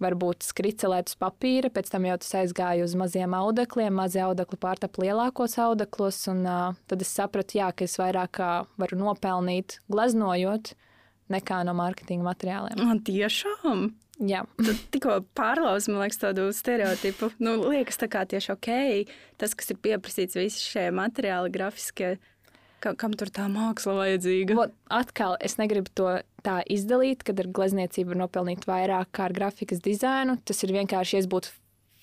varbūt 0.00 0.44
skricelēt 0.48 1.12
uz 1.12 1.16
papīra, 1.20 1.70
pēc 1.72 1.90
tam 1.92 2.08
jau 2.08 2.18
tas 2.20 2.36
aizgāja 2.42 2.86
uz 2.86 2.96
maziem 2.98 3.34
audekliem, 3.36 3.94
mazie 3.94 4.22
audekli 4.24 4.58
pārtap 4.60 5.00
lielākos 5.02 5.58
audeklos, 5.60 6.22
un 6.32 6.44
uh, 6.48 6.78
tad 6.90 7.04
es 7.04 7.12
sapratu, 7.16 7.60
jā, 7.60 7.70
ka 7.76 7.86
es 7.86 7.98
vairāk 8.00 8.40
varu 8.80 9.00
nopelnīt 9.00 9.80
gleznojot 9.92 10.74
nekā 11.30 11.64
no 11.68 11.76
mārketinga 11.78 12.26
materiāliem. 12.26 12.80
Man 12.82 13.02
tiešām. 13.06 13.90
Jā. 14.20 14.42
Tu 14.60 14.74
tikko 14.92 15.20
pārlauzi, 15.36 15.92
man 15.92 16.04
liekas, 16.04 16.20
tādu 16.20 16.50
stereotipu. 16.52 17.30
Nu, 17.40 17.56
liekas, 17.70 17.96
tā 18.00 18.10
kā 18.12 18.26
tieši 18.28 18.52
ok, 18.52 18.68
tas, 19.40 19.54
kas 19.56 19.72
ir 19.72 19.80
pieprasīts, 19.80 20.36
visi 20.36 20.60
šie 20.60 20.90
materiāli, 20.92 21.52
grafiskie, 21.54 22.18
ka, 22.84 22.92
kam 23.00 23.14
tur 23.16 23.32
tā 23.32 23.46
māksla 23.52 23.96
vajadzīga. 23.96 24.58
Vot, 24.58 24.76
atkal 24.92 25.38
es 25.40 25.56
negribu 25.60 25.92
to 25.96 26.10
tā 26.44 26.60
izdalīt, 26.70 27.24
kad 27.26 27.40
ar 27.42 27.48
glezniecību 27.54 28.14
var 28.14 28.22
nopelnīt 28.24 28.68
vairāk 28.68 29.10
kā 29.16 29.28
ar 29.28 29.36
grafikas 29.36 29.82
dizainu. 29.84 30.38
Tas 30.44 30.62
ir 30.64 30.74
vienkārši, 30.76 31.16
ja 31.16 31.24
es 31.24 31.28
būtu 31.30 31.52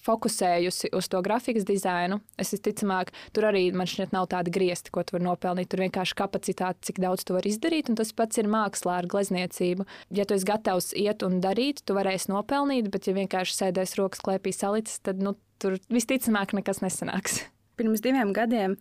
fokusējusi 0.07 0.91
uz 0.95 1.09
to 1.11 1.21
grafikas 1.25 1.65
dizainu, 1.67 2.19
es 2.39 2.53
visticamāk, 2.55 3.11
tur 3.35 3.49
arī 3.49 3.65
man 3.75 3.89
šķiet 3.89 4.13
nav 4.15 4.29
tāda 4.31 4.53
griezti, 4.53 4.93
ko 4.93 5.03
tu 5.03 5.17
vari 5.17 5.27
nopelnīt. 5.27 5.69
Tur 5.71 5.83
vienkārši 5.83 6.17
kapacitāte, 6.21 6.85
cik 6.87 7.01
daudz 7.03 7.25
tu 7.27 7.35
vari 7.35 7.51
izdarīt, 7.51 7.91
un 7.91 7.99
tas 7.99 8.13
pats 8.15 8.39
ir 8.39 8.49
mākslā 8.51 9.01
ar 9.01 9.09
glezniecību. 9.11 9.87
Ja 10.15 10.27
tu 10.27 10.37
esi 10.37 10.47
gatavs 10.47 10.93
iet 10.97 11.25
un 11.27 11.41
darīt, 11.43 11.83
tu 11.83 11.97
varēsi 11.97 12.31
nopelnīt, 12.31 12.91
bet 12.93 13.09
ja 13.09 13.15
vienkārši 13.17 13.57
sēdēs 13.61 13.97
rokas 13.99 14.23
klēpī 14.23 14.55
salicis, 14.55 15.01
tad 15.03 15.23
nu, 15.23 15.35
tur 15.61 15.79
visticamāk 15.91 16.55
nekas 16.57 16.83
nesanāks. 16.85 17.41
Pirms 17.77 18.01
diviem 18.05 18.31
gadiem 18.33 18.77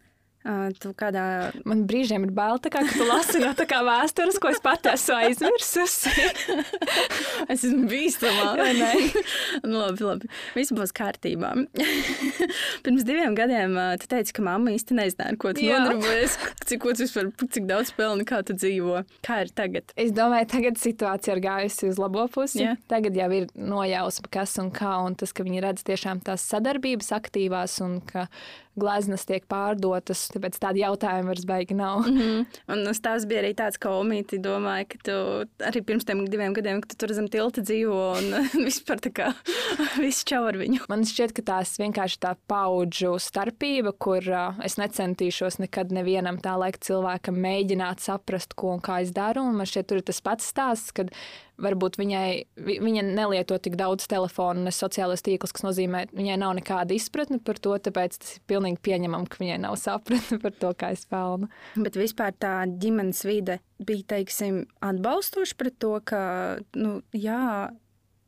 tu 0.81 0.93
kādā 0.97 1.27
Man 1.67 1.85
brīžiem 1.89 2.27
ir 2.27 2.33
bail, 2.35 2.59
kā 2.63 2.71
ka 2.79 2.85
tu 2.93 3.07
lasi 3.07 3.41
no 3.43 3.51
tā 3.57 3.67
kā 3.69 3.81
vēstures, 3.87 4.39
ko 4.43 4.51
es 4.53 4.61
pati 4.63 4.93
esmu 4.93 5.17
aizmirsusi. 5.19 6.13
Es 7.53 7.63
esmu 7.63 7.87
bīstamā. 7.91 8.47
Vai 8.59 8.73
ne? 8.75 8.91
nu, 9.69 9.77
labi, 9.79 10.03
labi. 10.07 10.31
Viss 10.57 10.73
būs 10.75 10.93
kārtībā. 10.97 11.53
Pirms 12.85 13.05
diviem 13.07 13.37
gadiem 13.39 13.77
tu 14.01 14.09
teici, 14.11 14.35
ka 14.37 14.45
mamma 14.47 14.73
īsti 14.75 14.97
nezināja, 14.99 15.37
ko 15.41 15.53
tu 15.57 15.63
Jā. 15.67 15.79
nodarbojies, 15.85 16.37
cik, 16.67 16.89
vispār, 17.03 17.31
cik 17.45 17.69
daudz 17.69 17.93
pelni, 17.97 18.27
kā 18.29 18.41
tu 18.47 18.57
dzīvo. 18.59 19.05
Kā 19.27 19.41
ir 19.45 19.53
tagad? 19.57 19.95
Es 20.01 20.15
domāju, 20.17 20.49
tagad 20.57 20.81
situācija 20.81 21.37
ir 21.37 21.45
gājusi 21.45 21.93
uz 21.93 22.01
labo 22.03 22.27
pusi. 22.33 22.65
Jā. 22.65 22.75
Tagad 22.91 23.19
jau 23.19 23.31
ir 23.37 23.49
nojausma, 23.55 24.33
kas 24.39 24.57
un 24.63 24.73
kā, 24.75 24.97
un 25.07 25.19
tas, 25.19 25.35
ka 25.37 25.47
viņi 25.47 25.65
redz 25.67 25.87
tiešām 25.87 26.25
tās 26.27 26.47
sadarbības 26.51 27.13
aktīvās 27.21 27.79
un 27.87 28.01
ka 28.07 28.27
gleznas 28.79 29.27
tiek 29.29 29.45
pārdotas. 29.51 30.27
Tāpēc 30.33 30.59
tādi 30.63 30.83
jautājumi 30.83 31.31
vairs 31.33 31.47
baigi 31.49 31.77
nav. 31.77 32.07
Mm 32.07 32.19
-hmm. 32.19 32.47
Un 32.73 32.95
stāsts 32.95 33.29
bija 33.29 33.43
arī 33.43 33.55
tāds, 33.55 33.79
ka 33.79 33.91
Omīti 33.91 34.39
domāja, 34.43 34.87
ka 34.89 34.99
tu 35.05 35.13
arī 35.65 35.83
pirms 35.83 36.05
tam 36.05 36.25
diviem 36.25 36.53
gadiem, 36.53 36.81
ka 36.81 36.89
tu 36.89 36.97
tur 36.97 37.15
zem 37.15 37.29
tilta 37.29 37.61
dzīvo 37.61 38.19
un 38.19 38.25
vispār 38.69 39.01
tā 39.01 39.13
kā 39.13 39.33
viss 40.05 40.25
čau 40.25 40.45
ar 40.47 40.57
viņu. 40.57 40.85
Man 40.89 41.05
šķiet, 41.05 41.33
ka 41.33 41.43
tās 41.43 41.79
vienkārši 41.79 42.19
tā 42.21 42.37
paudžu 42.49 43.19
starpība, 43.19 43.93
kur 43.99 44.23
uh, 44.29 44.65
es 44.65 44.77
necentīšos 44.77 45.59
nekad 45.59 45.93
nevienam 45.93 46.39
tā 46.39 46.57
laika 46.59 46.79
cilvēkam 46.79 47.37
mēģināt 47.37 48.01
saprast, 48.01 48.55
ko 48.55 48.77
un 48.77 48.81
kā 48.81 49.01
es 49.03 49.11
daru. 49.11 49.43
Un 49.43 49.57
man 49.57 49.67
šķiet, 49.67 49.87
tur 49.87 49.97
ir 49.99 50.03
tas 50.03 50.21
pats 50.21 50.47
stāsts, 50.47 50.93
kad 50.93 51.11
varbūt 51.63 51.97
viņai, 51.97 52.29
vi- 52.67 52.79
viņa 52.85 53.03
nelieto 53.17 53.57
tik 53.63 53.77
daudz 53.81 54.07
telefonu 54.11 54.67
un 54.67 54.73
sociālos 54.75 55.23
tīklus, 55.25 55.53
kas 55.57 55.65
nozīmē, 55.65 56.07
viņai 56.13 56.37
nav 56.43 56.55
nekāda 56.59 56.93
izpratne 56.97 57.39
par 57.43 57.57
to, 57.63 57.73
tāpēc 57.79 58.19
tas 58.19 58.35
ir 58.37 58.43
pilnīgi 58.49 58.83
pieņemami, 58.85 59.29
ka 59.33 59.41
viņai 59.41 59.59
nav 59.65 59.77
sapratne 59.87 60.39
par 60.43 60.53
to, 60.61 60.75
kā 60.75 60.93
es 60.93 61.07
pelnu. 61.09 61.49
Bet 61.77 61.97
vispār 61.97 62.33
tā 62.37 62.55
ģimenes 62.69 63.25
vide 63.25 63.59
bija, 63.81 64.05
teiksim, 64.17 64.67
atbalstoša 64.85 65.57
pret 65.57 65.79
to, 65.81 65.97
ka, 66.05 66.23
nu, 66.77 67.01
jā, 67.17 67.71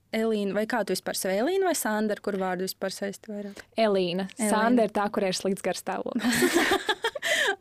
Elīna, 0.09 0.55
vai 0.57 0.63
kā 0.65 0.79
tu 0.89 0.95
vispār 0.95 1.13
sevi 1.21 1.35
Elīna 1.37 1.67
vai 1.69 1.75
Sandra, 1.77 2.17
kur 2.25 2.33
vārdu 2.41 2.65
vispār 2.65 2.95
saisti 2.97 3.29
vairāk? 3.29 3.59
Elīna. 3.77 4.25
Elīna. 4.39 4.49
Sandra 4.49 4.87
ir 4.89 4.95
tā, 4.97 5.05
kurai 5.13 5.29
ir 5.35 5.37
slikts 5.37 5.61
garstāvoklis. 5.67 6.25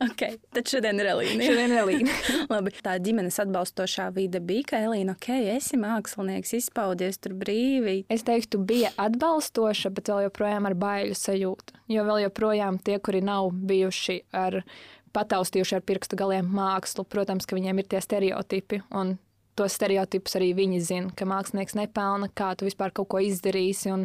ok, 0.04 0.22
tad 0.54 0.70
šodien 0.70 1.00
ir 1.02 1.10
Elīna. 1.12 1.48
Šodien 1.48 1.74
ir 1.74 1.80
Elīna. 1.82 2.16
Labi, 2.52 2.72
tā 2.84 2.96
ģimenes 3.02 3.38
atbalstošā 3.44 4.08
vide 4.16 4.40
bija, 4.44 4.66
ka 4.72 4.82
Elīna, 4.88 5.16
ok, 5.18 5.30
esi 5.54 5.78
mākslinieks, 5.80 6.54
izpaudies 6.58 7.20
tur 7.22 7.36
brīvi. 7.38 8.00
Es 8.12 8.26
teiktu, 8.26 8.60
bija 8.62 8.92
atbalstoša, 9.00 9.92
bet 9.94 10.10
vēl 10.12 10.28
joprojām 10.28 10.68
ar 10.70 10.76
baiļu 10.78 11.16
sajūtu. 11.18 11.78
Jo 11.94 12.04
vēl 12.08 12.24
joprojām 12.26 12.80
tie, 12.84 12.98
kuri 13.02 13.22
nav 13.24 13.50
bijuši 13.52 14.20
ar 14.36 14.62
pataustījuši 15.16 15.78
ar 15.78 15.86
pirkstu 15.86 16.18
galiem 16.20 16.50
mākslu, 16.52 17.06
protams, 17.08 17.48
ka 17.48 17.56
viņiem 17.56 17.80
ir 17.80 17.88
tie 17.90 18.02
stereotipi. 18.04 18.82
Un 18.94 19.16
tos 19.58 19.74
stereotipus 19.74 20.36
arī 20.38 20.52
viņi 20.58 20.82
zina, 20.84 21.14
ka 21.16 21.26
mākslinieks 21.28 21.78
nepelna, 21.78 22.30
kā 22.30 22.52
tu 22.58 22.68
vispār 22.68 22.94
kaut 22.94 23.10
ko 23.14 23.22
izdarīsi. 23.24 23.96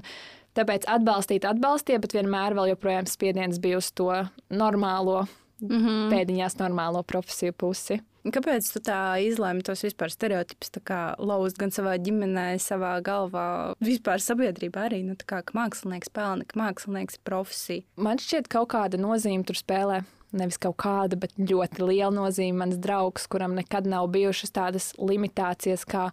Tāpēc 0.58 0.86
atbalstīt, 0.90 1.46
atbalstīja, 1.50 2.02
bet 2.02 2.14
vienmēr 2.14 2.54
vēl 2.58 2.74
joprojām 2.74 3.08
spiediens 3.10 3.58
bija 3.62 3.80
uz 3.80 3.90
to 3.98 4.12
normālo, 4.54 5.24
mm 5.62 5.70
-hmm. 5.70 6.10
pēdiņās 6.14 6.60
normālo 6.60 7.04
profesiju 7.04 7.54
pusi. 7.54 8.02
Kāpēc 8.24 8.70
tu 8.72 8.80
tā 8.80 9.20
izlēmi 9.20 9.64
tos 9.68 9.84
vispār 9.84 10.12
stereotipus 10.12 10.72
lauzt 11.20 11.58
gan 11.60 11.72
savā 11.76 11.98
ģimenē, 12.00 12.56
savā 12.56 13.02
galvā, 13.04 13.76
vispār 13.84 14.22
sabiedrībā 14.24 14.88
arī, 14.88 15.04
nu 15.04 15.16
kā, 15.16 15.42
ka 15.44 15.52
mākslinieks 15.54 16.10
pelna, 16.10 16.46
ka 16.48 16.60
mākslinieks 16.60 17.16
ir 17.16 17.24
profesija? 17.28 17.84
Man 17.98 18.18
šķiet, 18.18 18.48
ka 18.48 18.60
kaut 18.60 18.70
kāda 18.70 18.98
nozīme 18.98 19.44
tur 19.44 19.56
spēlē. 19.56 20.04
Nevis 20.32 20.58
kaut 20.58 20.78
kāda, 20.78 21.20
bet 21.20 21.36
ļoti 21.38 21.84
liela 21.84 22.10
nozīme. 22.16 22.58
Mans 22.64 22.80
draugs, 22.82 23.28
kuram 23.28 23.54
nekad 23.54 23.86
nav 23.86 24.08
bijušas 24.08 24.52
tādas 24.52 24.94
limitācijas, 24.98 25.84
kā 25.86 26.08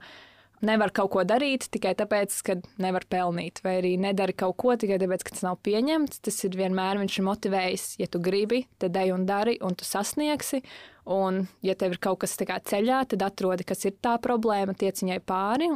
nevar 0.66 0.92
kaut 0.94 1.10
ko 1.14 1.24
darīt 1.26 1.66
tikai 1.72 1.94
tāpēc, 1.98 2.36
ka 2.46 2.56
nevar 2.82 3.06
pelnīt, 3.10 3.62
vai 3.64 3.78
arī 3.80 3.96
nedara 4.00 4.34
kaut 4.36 4.58
ko 4.60 4.76
tikai 4.80 5.00
tāpēc, 5.02 5.24
ka 5.26 5.34
tas 5.34 5.46
nav 5.46 5.60
pieņemts. 5.66 6.22
Tas 6.26 6.40
ir 6.46 6.56
vienmēr 6.60 7.00
viņš 7.00 7.18
ir 7.18 7.28
motivējis, 7.28 7.90
ja 8.02 8.08
tu 8.10 8.22
gribi, 8.22 8.64
tad 8.82 8.96
ej 9.00 9.14
un 9.16 9.26
dari, 9.28 9.58
un 9.64 9.76
tu 9.78 9.88
sasniegsi. 9.88 10.62
Un, 11.10 11.40
ja 11.64 11.72
tev 11.74 11.96
ir 11.96 11.98
kaut 12.04 12.20
kas 12.22 12.36
tāds 12.38 12.70
ceļā, 12.70 13.00
tad 13.10 13.24
atrodi, 13.24 13.64
kas 13.66 13.82
ir 13.88 13.96
tā 14.04 14.12
problēma, 14.22 14.76
tiec 14.78 15.00
viņai 15.00 15.18
pāri. 15.26 15.70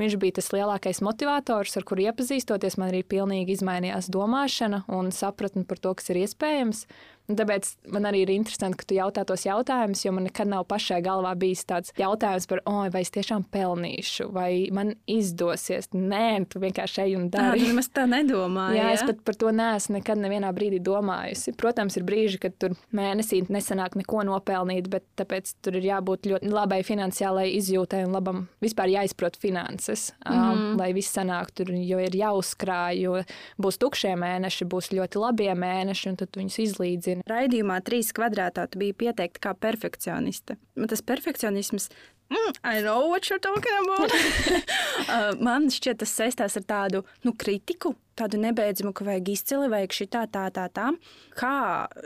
Viņš 0.00 0.16
bija 0.18 0.38
tas 0.40 0.50
lielākais 0.56 1.02
motivators, 1.06 1.76
ar 1.76 1.86
kuru 1.86 2.08
iepazīstoties, 2.08 2.78
man 2.80 2.90
arī 2.90 3.04
pilnīgi 3.06 3.58
izmainījās 3.58 4.10
domāšana 4.10 4.86
un 4.90 5.12
sapratne 5.14 5.66
par 5.68 5.78
to, 5.78 5.94
kas 5.94 6.10
ir 6.10 6.24
iespējams. 6.24 6.86
Un 7.30 7.38
tāpēc 7.38 7.68
man 7.94 8.08
arī 8.08 8.24
ir 8.24 8.32
interesanti, 8.34 8.80
ka 8.80 8.86
tu 8.90 8.96
jautā 8.96 9.22
tos 9.28 9.44
jautājumus, 9.46 10.02
jo 10.02 10.10
man 10.16 10.26
nekad 10.26 10.50
nav 10.50 10.64
pašai 10.70 10.98
galvā 11.04 11.30
bijis 11.38 11.62
tāds 11.68 11.92
jautājums 11.98 12.48
par, 12.50 12.62
oh, 12.66 12.82
vai 12.90 13.04
es 13.04 13.12
tiešām 13.14 13.44
pelnīšu, 13.54 14.26
vai 14.34 14.66
man 14.74 14.96
izdosies. 15.10 15.92
Nē, 15.94 16.48
tu 16.50 16.62
vienkārši 16.62 17.04
ej 17.04 17.14
un 17.20 17.28
dari. 17.30 17.68
Tā, 17.70 17.84
tā 18.00 18.06
nedomāju. 18.10 18.78
Jā, 18.80 18.88
jā, 18.90 18.96
es 18.98 19.04
pat 19.06 19.22
par 19.26 19.38
to 19.38 19.52
neesmu 19.54 20.00
nekad 20.00 20.18
nevienā 20.18 20.50
brīdī 20.56 20.80
domājusi. 20.82 21.54
Protams, 21.60 21.98
ir 22.00 22.06
brīži, 22.08 22.40
kad 22.42 22.56
tur 22.58 22.74
mēnesī 22.96 23.44
nesanāk 23.46 23.94
neko 24.00 24.24
nopelnīt, 24.26 24.90
bet 24.90 25.06
tāpēc 25.20 25.54
tur 25.62 25.78
ir 25.78 25.86
jābūt 25.86 26.30
ļoti 26.32 26.50
labai 26.50 26.80
finansiālai 26.86 27.46
izjūtai 27.60 28.02
un 28.08 28.18
labam 28.18 28.42
vispār 28.64 28.90
jāizprot 28.96 29.38
finanses, 29.38 30.10
mm 30.24 30.34
-hmm. 30.34 30.66
um, 30.72 30.76
lai 30.82 30.90
viss 30.96 31.14
sanāk 31.14 31.54
tur, 31.54 31.70
jo 31.70 32.02
ir 32.02 32.18
jāuzkrāj, 32.24 33.00
jo 33.06 33.22
būs 33.62 33.78
tukšie 33.78 34.16
mēneši, 34.18 34.66
būs 34.66 34.90
ļoti 34.98 35.22
labie 35.22 35.54
mēneši, 35.54 36.08
un 36.10 36.16
tad 36.16 36.34
viņus 36.36 36.58
izlīdzina 36.66 37.19
Raidījumā 37.28 37.80
trīs 37.84 38.14
kvadrātā 38.16 38.68
tu 38.70 38.80
biji 38.80 38.96
pieteikta 39.04 39.48
kā 39.48 39.54
perfekcioniste. 39.58 40.56
Man 40.78 40.90
tas 40.92 41.04
perfekcionisms 41.04 41.90
Mm, 42.30 42.54
I 42.62 42.80
know 42.80 43.08
what 43.08 43.28
you're 43.28 43.40
talking 43.40 43.72
about. 43.82 44.12
uh, 45.08 45.32
man 45.42 45.66
šķiet, 45.66 45.98
tas 46.04 46.12
saistās 46.14 46.54
ar 46.60 46.62
tādu 46.62 47.02
nu, 47.26 47.32
kritiku, 47.34 47.96
tādu 48.18 48.38
nebeidzamu, 48.38 48.92
ka 48.94 49.06
vajag 49.08 49.32
izcili, 49.32 49.70
vajag 49.72 49.96
šī 49.96 50.06
tā, 50.14 50.22
tā, 50.30 50.44
tā, 50.54 50.68
tā. 50.70 50.92
Kā 51.34 51.56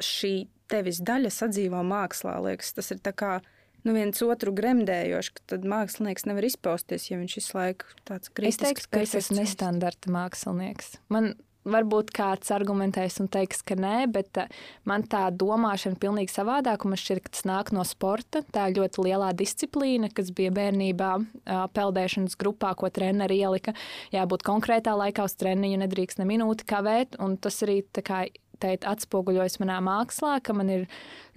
šī 0.00 0.47
tevis 0.73 1.02
daļa 1.04 1.28
sadzīvo 1.28 1.83
mākslā, 1.85 2.38
liekas, 2.47 2.73
tas 2.73 2.88
ir 2.94 3.02
kā 3.04 3.35
nu, 3.85 3.92
viens 3.92 4.25
otru 4.25 4.54
gremdējoši, 4.56 5.35
ka 5.37 5.44
tad 5.52 5.68
mākslinieks 5.68 6.25
nevar 6.30 6.49
izpausties, 6.49 7.11
ja 7.11 7.21
viņš 7.21 7.38
visu 7.42 7.59
laiku 7.59 7.92
tāds 8.09 8.33
kritisks. 8.33 8.62
Es 8.62 8.64
teiktu, 8.64 8.90
ka 8.97 9.04
es 9.04 9.14
esmu 9.21 9.42
nestandarta 9.42 10.12
mākslinieks. 10.14 10.97
Man 11.12 11.35
Varbūt 11.64 12.11
kāds 12.12 12.50
argumentēs 12.52 13.16
un 13.23 13.30
teiks, 13.33 13.62
ka 13.64 13.76
nē, 13.78 14.04
bet 14.12 14.40
eh, 14.42 14.50
man 14.85 15.06
tā 15.09 15.26
domāšana 15.33 15.97
ir 15.97 16.02
pilnīgi 16.02 16.35
savādāka. 16.35 16.90
Man 16.90 17.00
šķiet, 17.00 17.23
ka 17.25 17.33
tas 17.33 17.47
nāk 17.49 17.73
no 17.73 17.87
sporta. 17.88 18.44
Tā 18.52 18.68
ir 18.68 18.78
ļoti 18.83 19.06
lielā 19.09 19.33
disciplīna, 19.37 20.12
kas 20.12 20.28
bija 20.37 20.52
bērnībā 20.54 21.11
peldēšanas 21.75 22.37
grupā, 22.40 22.75
ko 22.76 22.92
treneri 22.92 23.40
ielika. 23.40 23.73
Jābūt 24.12 24.44
konkrētā 24.44 24.92
laikā 24.99 25.25
uz 25.25 25.37
treniņu, 25.40 25.80
nedrīkst 25.85 26.21
ne 26.21 26.28
minūti 26.28 26.68
kavēt. 26.68 27.16
Tas 27.44 27.62
arī 27.64 27.80
teikt, 28.62 28.87
atspoguļojas 28.88 29.58
manā 29.62 29.78
mākslā, 29.84 30.37
ka 30.44 30.54
man 30.56 30.70
ir 30.73 30.84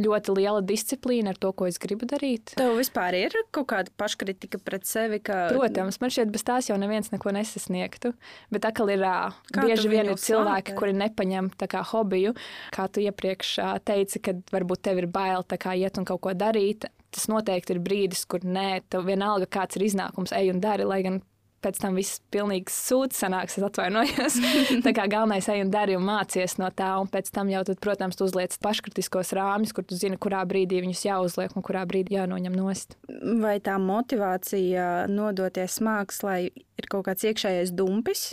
ļoti 0.02 0.36
liela 0.38 0.62
disciplīna 0.66 1.34
ar 1.34 1.40
to, 1.42 1.52
ko 1.58 1.68
es 1.70 1.80
gribu 1.82 2.08
darīt. 2.10 2.54
Tev 2.60 2.76
vispār 2.78 3.18
ir 3.18 3.38
kaut 3.56 3.70
kāda 3.72 3.94
paškritika 4.00 4.62
pret 4.64 4.88
sevi? 4.90 5.20
Ka... 5.24 5.48
Protams, 5.54 6.00
man 6.04 6.14
šķiet, 6.14 6.34
bez 6.34 6.46
tās 6.48 6.70
jau 6.70 6.78
neviens 6.80 7.12
neko 7.14 7.34
nesasniegtu. 7.36 8.14
Bet 8.54 8.68
atkal 8.70 8.94
ir 8.94 9.04
kā 9.04 9.66
bieži 9.66 9.90
vien 9.92 10.12
ir 10.12 10.20
cilvēki, 10.22 10.74
slāpē? 10.74 10.78
kuri 10.80 10.98
nepaņem 11.02 11.52
kā 11.68 11.84
hobiju. 11.94 12.36
Kā 12.76 12.88
tu 12.92 13.04
iepriekš 13.04 13.58
teici, 13.88 14.22
kad 14.24 14.44
varbūt 14.54 14.86
tev 14.88 15.02
ir 15.04 15.10
bail 15.12 15.46
iet 15.78 15.98
un 16.00 16.08
kaut 16.08 16.24
ko 16.24 16.36
darīt. 16.38 16.88
Tas 17.14 17.30
noteikti 17.32 17.74
ir 17.74 17.82
brīdis, 17.82 18.26
kur 18.30 18.44
nē, 18.44 18.84
tev 18.92 19.08
vienalga 19.08 19.48
kāds 19.50 19.80
ir 19.80 19.88
iznākums, 19.88 20.34
ej 20.36 20.52
un 20.52 20.60
dari, 20.62 20.86
lai 20.86 21.00
gan 21.06 21.22
pēc 21.68 21.82
tam 21.84 22.00
viss 22.00 22.22
pilnīgi 22.32 22.72
sūds 22.72 23.20
sanāks, 23.20 23.58
es 23.60 23.66
atvainojos. 23.68 24.40
tā 24.86 24.94
kā 24.96 25.08
galvenais 25.12 25.50
ej 25.52 25.66
un 25.66 25.74
dari 25.74 25.98
un 26.00 26.06
mācies 26.08 26.58
no 26.62 26.72
tā, 26.72 26.94
un 27.02 27.12
pēc 27.12 27.30
tam 27.36 27.52
jau, 27.52 27.66
tad, 27.68 27.82
protams, 27.84 28.18
tu 28.18 28.28
uzliec 28.28 28.56
paškritiskos 28.64 29.36
rāmjus, 29.38 29.76
kur 29.76 29.86
tu 29.88 30.00
zini, 30.00 30.20
kurā 30.22 30.44
brīdī 30.48 30.82
viņus 30.86 31.06
jāuzliek 31.10 31.56
un 31.58 31.66
kurā 31.66 31.84
brīdī 31.90 32.18
jānoņem 32.18 32.56
nost. 32.56 32.98
Vai 33.44 33.58
tā 33.64 33.76
motivācija 33.82 35.08
nodoties 35.12 35.80
mākslai 35.84 36.42
ir 36.56 36.92
kaut 36.92 37.10
kāds 37.10 37.28
iekšējais 37.28 37.76
dumpis? 37.76 38.30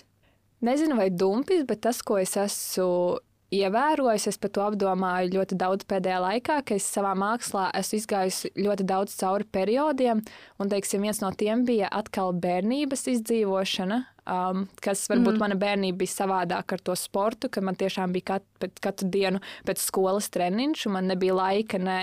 Nezinu, 0.65 0.97
vai 0.97 1.11
dumpis, 1.13 1.67
bet 1.69 1.83
tas, 1.85 2.01
ko 2.07 2.17
es 2.23 2.39
esmu 2.41 3.19
ievērojis. 3.53 4.29
Es 4.31 4.41
par 4.41 4.53
to 4.55 4.65
apdomāju 4.65 5.35
ļoti 5.35 5.59
daudz 5.61 5.87
pēdējā 5.91 6.21
laikā, 6.25 6.61
ka 6.67 6.79
es 6.79 6.87
savā 6.89 7.15
mākslā 7.19 7.69
esmu 7.79 8.01
izgājis 8.01 8.41
ļoti 8.57 8.87
daudz 8.89 9.17
cauri 9.21 9.47
periodiem. 9.53 10.23
Un, 10.59 10.73
teiksim, 10.73 11.05
viens 11.05 11.21
no 11.23 11.31
tiem 11.37 11.67
bija 11.69 11.91
atkal 11.93 12.35
bērnības 12.37 13.09
izdzīvošana. 13.17 14.05
Um, 14.25 14.63
kas 14.81 15.03
varbūt 15.13 15.35
mm. 15.35 15.41
mana 15.43 15.57
bērnība 15.61 16.01
bija 16.01 16.15
savādāka 16.15 16.79
ar 16.79 16.83
to 16.87 16.95
sportu, 16.97 17.51
ka 17.53 17.61
man 17.61 17.77
tiešām 17.77 18.15
bija 18.15 18.39
kat, 18.39 18.79
katru 18.81 19.11
dienu 19.13 19.43
pēc 19.69 19.83
skolas 19.85 20.31
treniņš, 20.33 20.87
un 20.89 20.95
man 20.97 21.11
nebija 21.13 21.37
laika 21.37 21.77
ne 21.77 21.99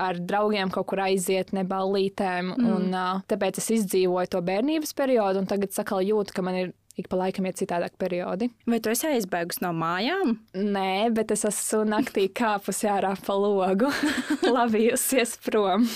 ar 0.00 0.16
draugiem 0.24 0.70
kaut 0.72 0.88
kur 0.88 1.02
aiziet, 1.04 1.52
ne 1.52 1.66
ballītēm. 1.68 2.54
Mm. 2.54 2.70
Un, 2.72 2.94
uh, 2.96 3.20
tāpēc 3.28 3.60
es 3.60 3.68
izdzīvoju 3.76 4.32
to 4.32 4.40
bērnības 4.46 4.96
periodu, 4.96 5.42
un 5.42 5.50
tagad 5.50 5.76
sakal 5.76 6.00
jūtu, 6.06 6.32
ka 6.38 6.46
man 6.46 6.56
ir 6.62 6.72
ik 7.00 7.10
pa 7.10 7.18
laikam 7.20 7.48
ir 7.48 7.56
citādāk 7.58 7.96
periodi. 8.00 8.50
Vai 8.70 8.80
tu 8.82 8.92
esi 8.92 9.08
aizbēgus 9.10 9.60
no 9.64 9.72
mājām? 9.76 10.36
Nē, 10.54 11.10
bet 11.16 11.34
es 11.34 11.46
esmu 11.48 11.84
naktī 11.90 12.28
kāpusi 12.32 12.90
ārā 12.90 13.14
pa 13.26 13.36
logu, 13.36 13.90
lavījusies 14.56 15.38
prom. 15.46 15.88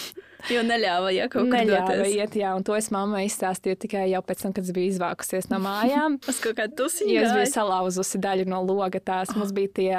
Jo 0.52 0.64
neļāva, 0.66 1.10
ja 1.14 1.28
kaut 1.32 1.48
kur 1.48 1.56
neļāva 1.56 2.06
iet, 2.10 2.36
jā, 2.36 2.52
un 2.56 2.64
to 2.66 2.76
es 2.76 2.90
mammai 2.94 3.24
izstāstīju 3.28 3.78
tikai 3.86 4.04
jau 4.10 4.20
pēc 4.26 4.44
tam, 4.44 4.54
kad 4.56 4.66
es 4.66 4.74
biju 4.76 4.92
izvākusies 4.92 5.48
no 5.52 5.60
mājām. 5.64 6.18
Uz 6.30 6.40
kaut 6.44 6.58
kādu 6.60 6.76
tusiņu. 6.82 7.14
Jo 7.14 7.24
es 7.24 7.34
biju 7.38 7.50
salauzusi 7.52 8.20
daļu 8.22 8.48
no 8.50 8.60
loga 8.66 9.00
tās. 9.00 9.32
Mums 9.38 9.54
bija 9.56 9.72
tie 9.78 9.94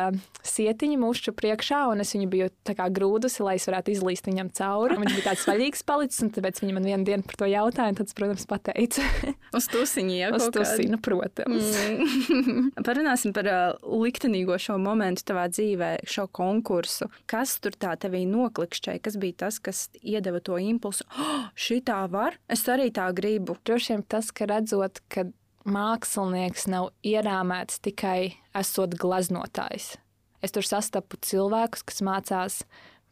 sietiņi 0.46 1.00
mušķu 1.02 1.34
priekšā, 1.38 1.82
un 1.92 2.04
es 2.04 2.14
viņu 2.16 2.30
biju 2.32 2.50
tā 2.68 2.76
kā 2.78 2.88
grūdusi, 2.94 3.42
lai 3.46 3.58
es 3.60 3.66
varētu 3.70 3.96
izlīst 3.96 4.30
viņam 4.30 4.52
cauri. 4.56 5.00
Viņš 5.02 5.18
bija 5.18 5.28
tāds 5.32 5.46
vaļīgs 5.50 5.86
palicis, 5.88 6.22
un 6.26 6.32
tāpēc 6.36 6.62
viņa 6.62 6.78
man 6.78 6.90
vienu 6.90 7.08
dienu 7.08 7.26
par 7.26 7.40
to 7.42 7.50
jautāja, 7.50 7.94
un 7.94 8.00
tad, 8.00 8.14
protams, 8.18 8.46
pateica. 8.50 9.06
Uz 9.58 9.70
tusiņu, 9.72 10.16
jā, 10.20 10.32
uz 10.36 10.48
tusiņu, 10.54 11.00
protams. 11.04 11.70
Mm. 11.90 12.72
Parunāsim 12.88 13.34
par 13.36 13.50
uh, 13.50 13.94
liktenīgo 14.04 14.58
šo 14.62 14.78
momentu 14.82 15.26
tavā 15.32 15.46
dzīvē, 15.52 15.92
šo 16.10 16.28
konkursu. 16.36 17.08
Kas 17.30 17.58
tur 17.64 17.78
tā 17.80 17.96
tevī 18.02 18.26
noklikšķēja? 18.30 19.02
Kas 19.06 19.18
bija 19.22 19.46
tas, 19.46 19.62
kas 19.64 19.86
iedeva 20.02 20.35
iedeva 20.36 20.44
to 20.44 20.58
impulsu, 20.60 21.06
oh, 21.18 21.50
šī 21.56 21.84
tā 21.86 22.06
var, 22.10 22.38
es 22.50 22.68
arī 22.68 22.92
tā 22.92 23.12
gribu. 23.14 23.58
Droši 23.64 23.94
vien 23.94 24.04
tas, 24.04 24.32
ka 24.32 24.46
redzot, 24.46 25.02
ka 25.10 25.26
mākslinieks 25.66 26.68
nav 26.68 26.92
ierāmēts 27.04 27.80
tikai 27.82 28.36
esot 28.54 28.96
glaznotājs. 28.96 29.98
Es 30.42 30.52
tur 30.52 30.64
sastapu 30.64 31.18
cilvēkus, 31.18 31.84
kas 31.84 32.02
mācās 32.02 32.64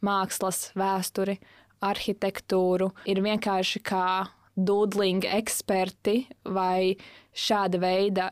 mākslas, 0.04 0.72
vēsturi, 0.76 1.38
arhitektūru, 1.82 2.92
ir 3.06 3.20
vienkārši 3.20 3.80
kā 3.82 4.28
dūdlinga 4.54 5.32
eksperti 5.40 6.28
vai 6.44 6.96
šāda 7.34 7.80
veida 7.80 8.30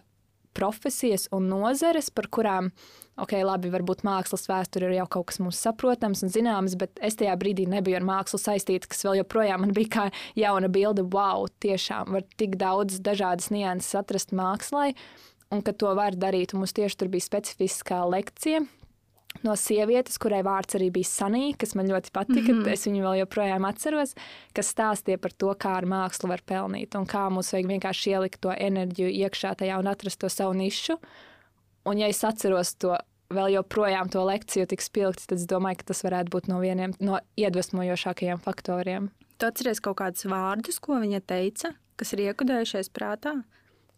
profesijas 0.55 1.27
un 1.33 1.49
nozeres, 1.51 2.11
par 2.11 2.29
kurām 2.31 2.71
ok, 3.21 3.35
labi, 3.45 3.71
varbūt 3.73 4.05
mākslas 4.07 4.47
vēsture 4.49 4.89
ir 4.89 4.97
jau 5.01 5.09
kaut 5.17 5.31
kas 5.31 5.41
mums 5.43 5.61
saprotams 5.61 6.25
un 6.25 6.33
zināms, 6.33 6.77
bet 6.81 7.01
es 7.05 7.19
tajā 7.21 7.35
brīdī 7.41 7.67
nebiju 7.71 7.99
ar 7.99 8.07
mākslu 8.07 8.41
saistīta, 8.41 8.89
kas 8.89 9.05
vēl 9.07 9.21
joprojām 9.23 9.67
man 9.67 9.75
bija 9.77 9.93
kā 9.97 10.07
jauna 10.39 10.71
bilde, 10.73 11.05
wow, 11.13 11.49
tiešām 11.63 12.15
var 12.17 12.27
tik 12.41 12.57
daudz 12.61 13.01
dažādas 13.05 13.51
nianses 13.53 13.99
atrast 13.99 14.33
mākslā, 14.37 14.93
un 15.53 15.65
ka 15.65 15.75
to 15.77 15.93
var 15.99 16.17
darīt. 16.17 16.55
Un 16.55 16.65
mums 16.65 16.73
tieši 16.77 17.03
tur 17.03 17.13
bija 17.13 17.29
specifiskā 17.29 18.01
lekcija, 18.09 18.65
no 19.41 19.55
sievietes, 19.57 20.19
kurai 20.21 20.43
vārds 20.45 20.77
arī 20.77 20.91
bija 20.93 21.09
Sanī, 21.09 21.53
kas 21.59 21.75
man 21.79 21.89
ļoti 21.89 22.13
patika. 22.13 22.53
Mm 22.53 22.63
-hmm. 22.63 22.73
Es 22.73 22.87
viņu 22.87 23.03
vēl 23.03 23.19
joprojām 23.23 23.65
atceros, 23.69 24.15
kas 24.55 24.75
stāstīja 24.75 25.19
par 25.19 25.33
to, 25.33 25.55
kā 25.55 25.77
ar 25.77 25.85
mākslu 25.85 26.29
var 26.29 26.43
pelnīt 26.47 26.95
un 26.99 27.07
kā 27.07 27.31
mums 27.31 27.53
vajag 27.53 27.67
vienkārši 27.67 28.11
ielikt 28.11 28.41
to 28.41 28.53
enerģiju 28.53 29.09
iekšā 29.09 29.55
tajā 29.57 29.79
un 29.79 29.87
atrast 29.87 30.21
to 30.21 30.29
savu 30.29 30.53
nišu. 30.53 30.99
Un, 31.89 31.99
ja 31.99 32.11
es 32.11 32.23
atceros 32.25 32.75
to 32.79 32.95
vēl 33.33 33.55
joprojām 33.57 34.11
to 34.13 34.23
lekciju 34.27 34.69
tik 34.71 34.85
spilgti, 34.85 35.27
tad 35.31 35.41
es 35.41 35.49
domāju, 35.51 35.81
ka 35.81 35.91
tas 35.91 36.05
varētu 36.07 36.33
būt 36.35 36.51
no 36.53 36.61
vieniem 36.63 36.95
no 37.03 37.19
iedvesmojošākajiem 37.41 38.43
faktoriem. 38.45 39.09
Tu 39.41 39.49
atceries 39.49 39.81
kaut 39.83 39.99
kādus 39.99 40.29
vārdus, 40.29 40.79
ko 40.83 41.01
viņa 41.03 41.23
teica, 41.27 41.73
kas 41.99 42.13
ir 42.15 42.29
iekudējušies 42.29 42.93
prātā? 42.95 43.41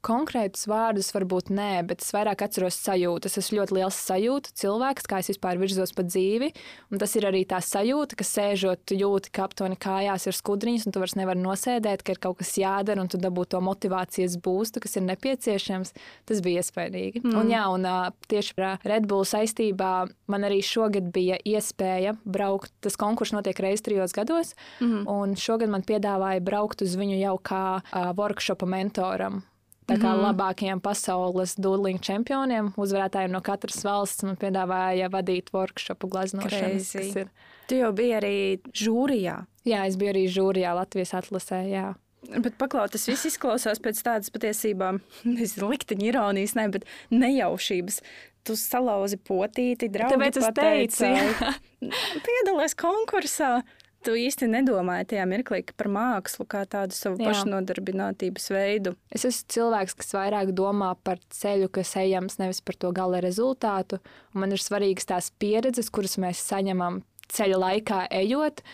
Konkrētus 0.05 0.67
vārdus 0.71 1.11
varbūt 1.15 1.51
nē, 1.55 1.85
bet 1.89 2.05
es 2.05 2.13
vairāk 2.15 2.45
atceros 2.47 2.77
sajūtu. 2.85 3.31
Es 3.31 3.39
esmu 3.41 3.61
ļoti 3.61 3.77
liels 3.79 3.99
sajūta 4.07 4.53
cilvēks, 4.61 5.09
kā 5.09 5.21
es 5.23 5.31
vispār 5.33 5.61
virzos 5.61 5.95
pa 5.97 6.05
dzīvi. 6.07 6.51
Un 6.93 7.01
tas 7.03 7.15
ir 7.19 7.27
arī 7.29 7.45
tā 7.49 7.61
sajūta, 7.65 8.19
ka 8.21 8.27
sēžot, 8.29 8.95
jūti, 8.95 9.33
ka 9.35 9.47
aptuveni 9.49 9.79
kājās 9.81 10.29
ir 10.29 10.37
skudriņas, 10.37 10.87
un 10.89 10.95
tu 10.95 11.03
vairs 11.03 11.17
nevari 11.19 11.43
nosēdēt, 11.45 12.05
ka 12.05 12.17
ir 12.17 12.21
kaut 12.27 12.41
kas 12.43 12.55
jādara, 12.61 13.03
un 13.05 13.11
tu 13.13 13.21
dabū 13.21 13.47
to 13.49 13.63
motivācijas 13.65 14.37
būstu, 14.45 14.83
kas 14.85 14.99
ir 14.99 15.07
nepieciešams. 15.09 15.95
Tas 16.29 16.45
bija 16.45 16.63
iespaidīgi. 16.63 17.25
Mm. 17.25 17.39
Un, 17.41 17.55
jā, 17.55 17.65
un 17.73 17.89
tieši 18.31 18.59
ar 18.61 18.85
Red 18.85 19.09
Bull 19.11 19.27
saistībā 19.29 19.95
man 20.31 20.47
arī 20.47 20.61
šogad 20.65 21.09
bija 21.15 21.39
iespēja 21.49 22.17
braukt. 22.25 22.73
Tas 22.85 22.99
konkurss 23.01 23.35
notiek 23.35 23.59
reizes 23.63 23.85
trijos 23.87 24.15
gados, 24.17 24.55
mm. 24.81 25.09
un 25.11 25.35
šogad 25.39 25.73
man 25.73 25.87
piedāvāja 25.87 26.45
braukt 26.45 26.85
uz 26.85 26.97
viņu 27.01 27.19
jau 27.21 27.35
kā 27.45 27.65
uh, 27.81 28.13
workshopa 28.19 28.69
mentoram. 28.69 29.43
Tā 29.85 29.99
kā 30.01 30.15
mm 30.15 30.23
labākajiem 30.25 30.81
pasaules 30.81 31.59
dūliņu 31.61 32.01
čempioniem, 32.05 32.71
uzvarētājiem 32.81 33.35
no 33.35 33.43
katras 33.45 33.83
valsts, 33.85 34.25
man 34.25 34.39
piedāvāja 34.41 35.11
vadīt 35.13 35.51
workshopu 35.53 36.09
glaznošanas. 36.09 36.89
Ir... 37.03 37.29
Tu 37.69 37.83
jau 37.83 37.91
biji 37.97 38.15
arī 38.17 38.39
žūrijā. 38.73 39.43
Jā, 39.69 39.85
es 39.89 39.99
biju 40.01 40.15
arī 40.15 40.25
žūrijā 40.33 40.73
Latvijas 40.79 41.13
atlasē. 41.21 41.61
Jā. 41.69 41.91
Bet 42.33 42.57
paklaut, 42.57 42.95
tas 42.95 43.05
viss 43.09 43.29
izklausās 43.29 43.83
pēc 43.85 44.01
tādas 44.07 44.33
patiesībā, 44.33 44.95
nezinu, 45.29 45.69
likteņa 45.75 46.09
ironijas, 46.09 46.57
ne, 46.57 46.69
bet 46.73 46.89
nejaušības. 47.13 48.01
Tu 48.45 48.57
salauzi 48.61 49.17
potīti, 49.25 49.89
draugi 49.93 50.17
Tāpēc 50.17 50.41
es 50.41 50.51
teicu, 50.57 51.53
piedalies 52.25 52.77
konkursā 52.77 53.55
tu 54.05 54.15
īsti 54.19 54.49
nedomāji 54.51 55.09
tajā 55.15 55.25
mirklī 55.29 55.63
par 55.77 55.89
mākslu 55.93 56.47
kā 56.51 56.65
tādu 56.71 56.97
savu 56.97 57.21
Jā. 57.21 57.31
pašnodarbinātības 57.31 58.51
veidu. 58.55 58.95
Es 59.15 59.27
esmu 59.29 59.51
cilvēks, 59.57 59.97
kas 60.01 60.15
vairāk 60.17 60.53
domā 60.57 60.93
par 61.07 61.23
ceļu, 61.35 61.71
kas 61.75 61.95
ejams, 62.01 62.39
nevis 62.43 62.61
par 62.65 62.79
to 62.81 62.93
gala 62.97 63.23
rezultātu. 63.25 64.01
Man 64.37 64.55
ir 64.55 64.63
svarīgas 64.63 65.09
tās 65.11 65.31
pieredzes, 65.41 65.91
kuras 65.95 66.19
mēs 66.21 66.43
saņemam 66.45 67.03
ceļa 67.35 67.61
laikā 67.67 68.05
ejot. 68.23 68.65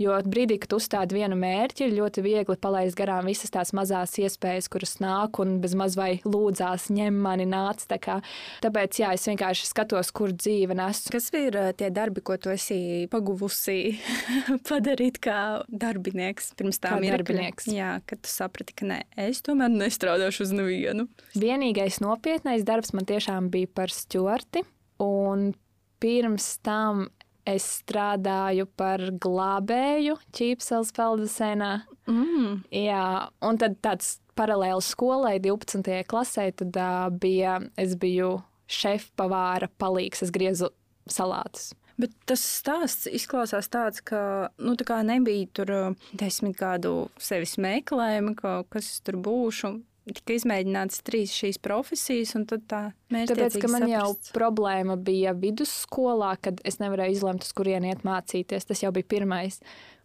Jo 0.00 0.14
brīdī, 0.24 0.56
kad 0.62 0.72
uzstādi 0.78 1.18
vienu 1.18 1.36
mērķi, 1.36 1.84
ir 1.84 1.96
ļoti 1.98 2.22
viegli 2.24 2.56
palaist 2.60 2.96
garām 2.96 3.26
visas 3.28 3.52
tās 3.52 3.74
mazās 3.76 4.14
iespējas, 4.22 4.70
kuras 4.72 4.96
nāk 5.02 5.36
un 5.42 5.58
bez 5.60 5.74
maz 5.76 5.96
vai 5.98 6.22
lūdzās, 6.24 6.88
ņem 6.96 7.18
mani, 7.20 7.44
nāc. 7.50 7.84
Tā 7.90 7.98
kā. 8.00 8.16
Tāpēc, 8.64 9.00
jā, 9.02 9.12
es 9.16 9.28
vienkārši 9.28 9.68
skatos, 9.68 10.12
kur 10.16 10.32
dzīve 10.32 10.76
nes. 10.78 11.02
Kas 11.12 11.28
ir 11.36 11.58
tie 11.76 11.90
darbi, 11.92 12.24
ko 12.24 12.38
tu 12.40 12.52
esi 12.54 12.80
paguvusi 13.12 13.98
padarīt 14.70 15.20
kā 15.20 15.38
darbinieks 15.68 16.54
pirms 16.56 16.80
tam 16.80 17.04
ir 17.04 17.18
darbinieks? 17.18 17.68
Jā, 17.68 17.98
kad 18.08 18.24
tu 18.24 18.32
saprati, 18.32 18.76
ka 18.80 18.88
nē, 18.88 19.02
es 19.28 19.44
tomēr 19.44 19.68
nestrādāšu 19.74 20.48
uz 20.48 20.56
nevienu. 20.56 21.10
Vienīgais 21.36 22.00
nopietnais 22.00 22.64
darbs 22.64 22.96
man 22.96 23.08
tiešām 23.08 23.52
bija 23.52 23.68
par 23.82 23.92
stjuarti. 23.92 24.64
Un 25.00 25.50
pirms 26.00 26.54
tam 26.64 27.10
Es 27.50 27.66
strādāju 27.80 28.68
par 28.78 29.02
glābēju 29.22 30.18
Čīpselas 30.36 30.92
peldbasseinā. 30.94 31.70
Mm. 32.10 32.60
Jā, 32.74 33.06
un 33.46 33.58
tad 33.60 33.78
tāds 33.84 34.18
paralēli 34.38 34.84
skolai, 34.84 35.34
12. 35.42 36.04
klasē, 36.10 36.50
tad 36.62 36.78
uh, 36.78 37.08
bija, 37.10 37.58
es 37.80 37.96
biju 38.00 38.38
šefpavāra 38.70 39.70
palīgs, 39.80 40.22
es 40.26 40.32
griezu 40.34 40.70
salātus. 41.10 41.72
Bet 42.00 42.14
tas 42.28 42.40
stāsts 42.40 43.08
izklausās 43.10 43.68
tāds, 43.68 44.00
ka 44.00 44.48
nu, 44.62 44.72
tā 44.78 45.00
nebija 45.04 45.50
tur 45.58 45.72
desmit 46.16 46.56
gadu 46.56 47.10
sevis 47.20 47.58
meklējumi, 47.60 48.36
ka, 48.38 48.60
kas 48.72 48.88
es 48.94 49.02
tur 49.04 49.18
būšu 49.20 49.74
tika 50.08 50.34
izmēģināts 50.36 51.02
trīs 51.06 51.34
šīs 51.36 51.60
profesijas, 51.62 52.34
un 52.38 52.46
tad 52.50 52.64
tā 52.70 52.82
Tāpēc, 53.10 53.56
ka 53.58 53.68
man 53.70 53.82
saprast. 53.82 54.30
jau 54.30 54.34
problēma 54.36 54.94
bija 54.94 55.32
vidusskolā, 55.34 56.36
kad 56.42 56.60
es 56.64 56.78
nevarēju 56.78 57.16
izlemt, 57.16 57.46
uz 57.46 57.54
kurieni 57.58 57.90
iet 57.90 58.04
mācīties. 58.06 58.68
Tas 58.68 58.84
jau 58.84 58.92
bija 58.94 59.08
pirmais. 59.10 59.58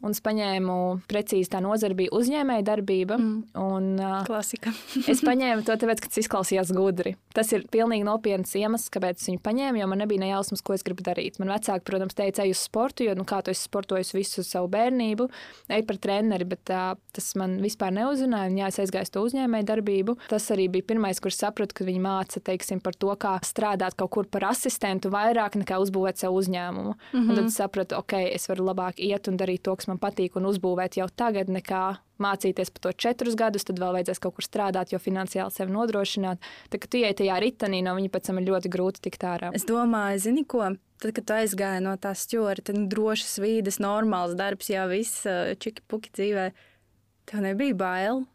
Un 0.05 0.13
es 0.13 0.21
paņēmu 0.21 0.75
precīzi 1.09 1.49
tā 1.49 1.61
nozara 1.65 1.97
bija 1.97 2.13
uzņēmēja 2.13 2.65
darbība. 2.67 3.17
Mm. 3.17 3.37
Un, 3.57 3.87
Klasika. 4.27 4.73
es 5.11 5.23
paņēmu 5.25 5.65
to 5.65 5.75
tāpēc, 5.81 6.03
ka 6.03 6.11
tas 6.11 6.21
izklausījās 6.21 6.73
gudri. 6.75 7.15
Tas 7.35 7.49
ir 7.55 7.65
pilnīgi 7.73 8.05
nopietns 8.07 8.53
iemesls, 8.59 8.91
kāpēc 8.93 9.19
es 9.19 9.29
viņu 9.31 9.41
paņēmu, 9.45 9.81
jo 9.81 9.87
man 9.91 10.03
nebija 10.03 10.21
nejausmas, 10.21 10.63
ko 10.65 10.75
es 10.77 10.85
gribu 10.85 11.03
darīt. 11.05 11.39
Man 11.41 11.51
vecāki, 11.51 11.83
protams, 11.89 12.15
teica, 12.17 12.45
ej 12.45 12.53
uz 12.53 12.61
sportu, 12.67 13.07
jo, 13.07 13.15
nu, 13.17 13.25
kā 13.27 13.41
tu 13.43 13.51
esi 13.51 13.65
sportojis 13.65 14.13
visu 14.15 14.45
savu 14.45 14.69
bērnību, 14.71 15.27
ej 15.75 15.85
par 15.89 15.99
treneri, 16.01 16.47
bet 16.53 16.61
tā, 16.69 16.83
tas 17.15 17.31
man 17.39 17.57
vispār 17.63 17.91
neuzrunāja. 17.97 18.53
Un, 18.53 18.59
jā, 18.61 18.69
es 18.71 18.79
aizgāju 18.85 19.11
to 19.17 19.25
uzņēmēju 19.27 19.69
darbību. 19.71 20.17
Tas 20.29 20.47
arī 20.53 20.69
bija 20.71 20.87
pirmais, 20.93 21.19
kurš 21.23 21.41
sapratu, 21.41 21.75
ka 21.79 21.87
viņi 21.89 22.03
māca, 22.05 22.43
teiksim, 22.45 22.79
par 22.85 22.95
to, 22.95 23.11
kā 23.19 23.35
strādāt 23.45 23.97
kaut 23.99 24.13
kur 24.15 24.29
par 24.31 24.47
asistentu 24.53 25.11
vairāk 25.13 25.57
nekā 25.59 25.81
uzbūvēt 25.83 26.21
savu 26.21 26.39
uzņēmumu. 26.43 26.93
Mm 26.95 27.19
-hmm. 27.19 27.29
Un 27.29 27.35
tad 27.35 27.45
es 27.51 27.59
sapratu, 27.59 27.99
ok, 27.99 28.13
es 28.31 28.47
varu 28.49 28.69
labāk 28.69 29.01
iet 29.01 29.27
un 29.27 29.37
darīt 29.37 29.65
to, 29.65 29.75
kas 29.75 29.87
man 29.87 29.94
patīk, 30.01 30.38
un 30.39 30.47
uzbūvēt 30.49 30.97
jau 30.99 31.08
tagad, 31.12 31.49
nekā 31.51 31.84
mācīties 32.21 32.71
par 32.73 32.84
to 32.86 32.93
četrus 33.05 33.36
gadus, 33.39 33.65
tad 33.67 33.81
vēl 33.81 33.97
vajadzēs 33.97 34.21
kaut 34.23 34.38
kur 34.38 34.47
strādāt, 34.47 34.93
jo 34.93 34.99
finansiāli 35.01 35.53
sevi 35.53 35.73
nodrošināt. 35.75 36.43
Tad, 36.69 36.79
kad 36.79 36.89
tu 36.91 37.01
ienāc 37.01 37.19
tajā 37.19 37.39
ritanī, 37.43 37.81
no 37.86 37.95
viņa 37.97 38.13
pēc 38.13 38.29
tam 38.29 38.39
ir 38.39 38.47
ļoti 38.49 38.71
grūti 38.71 39.03
tikt 39.08 39.27
ārā. 39.27 39.51
Es 39.58 39.67
domāju, 39.67 40.23
zini 40.27 40.45
ko? 40.47 40.63
Tad, 41.01 41.12
kad 41.17 41.27
tu 41.27 41.36
aizgāji 41.36 41.84
no 41.84 41.97
tās 41.99 42.23
stūra, 42.27 42.55
tad 42.63 42.79
nu, 42.79 42.88
drošas 42.91 43.38
vīdes, 43.43 43.81
normāls 43.84 44.38
darbs, 44.39 44.71
jau 44.71 44.88
viss 44.91 45.27
čiki 45.60 45.84
puki 45.91 46.13
dzīvē. 46.15 46.49
Tev 47.29 47.43
nebija 47.43 47.75
bail? 47.77 48.25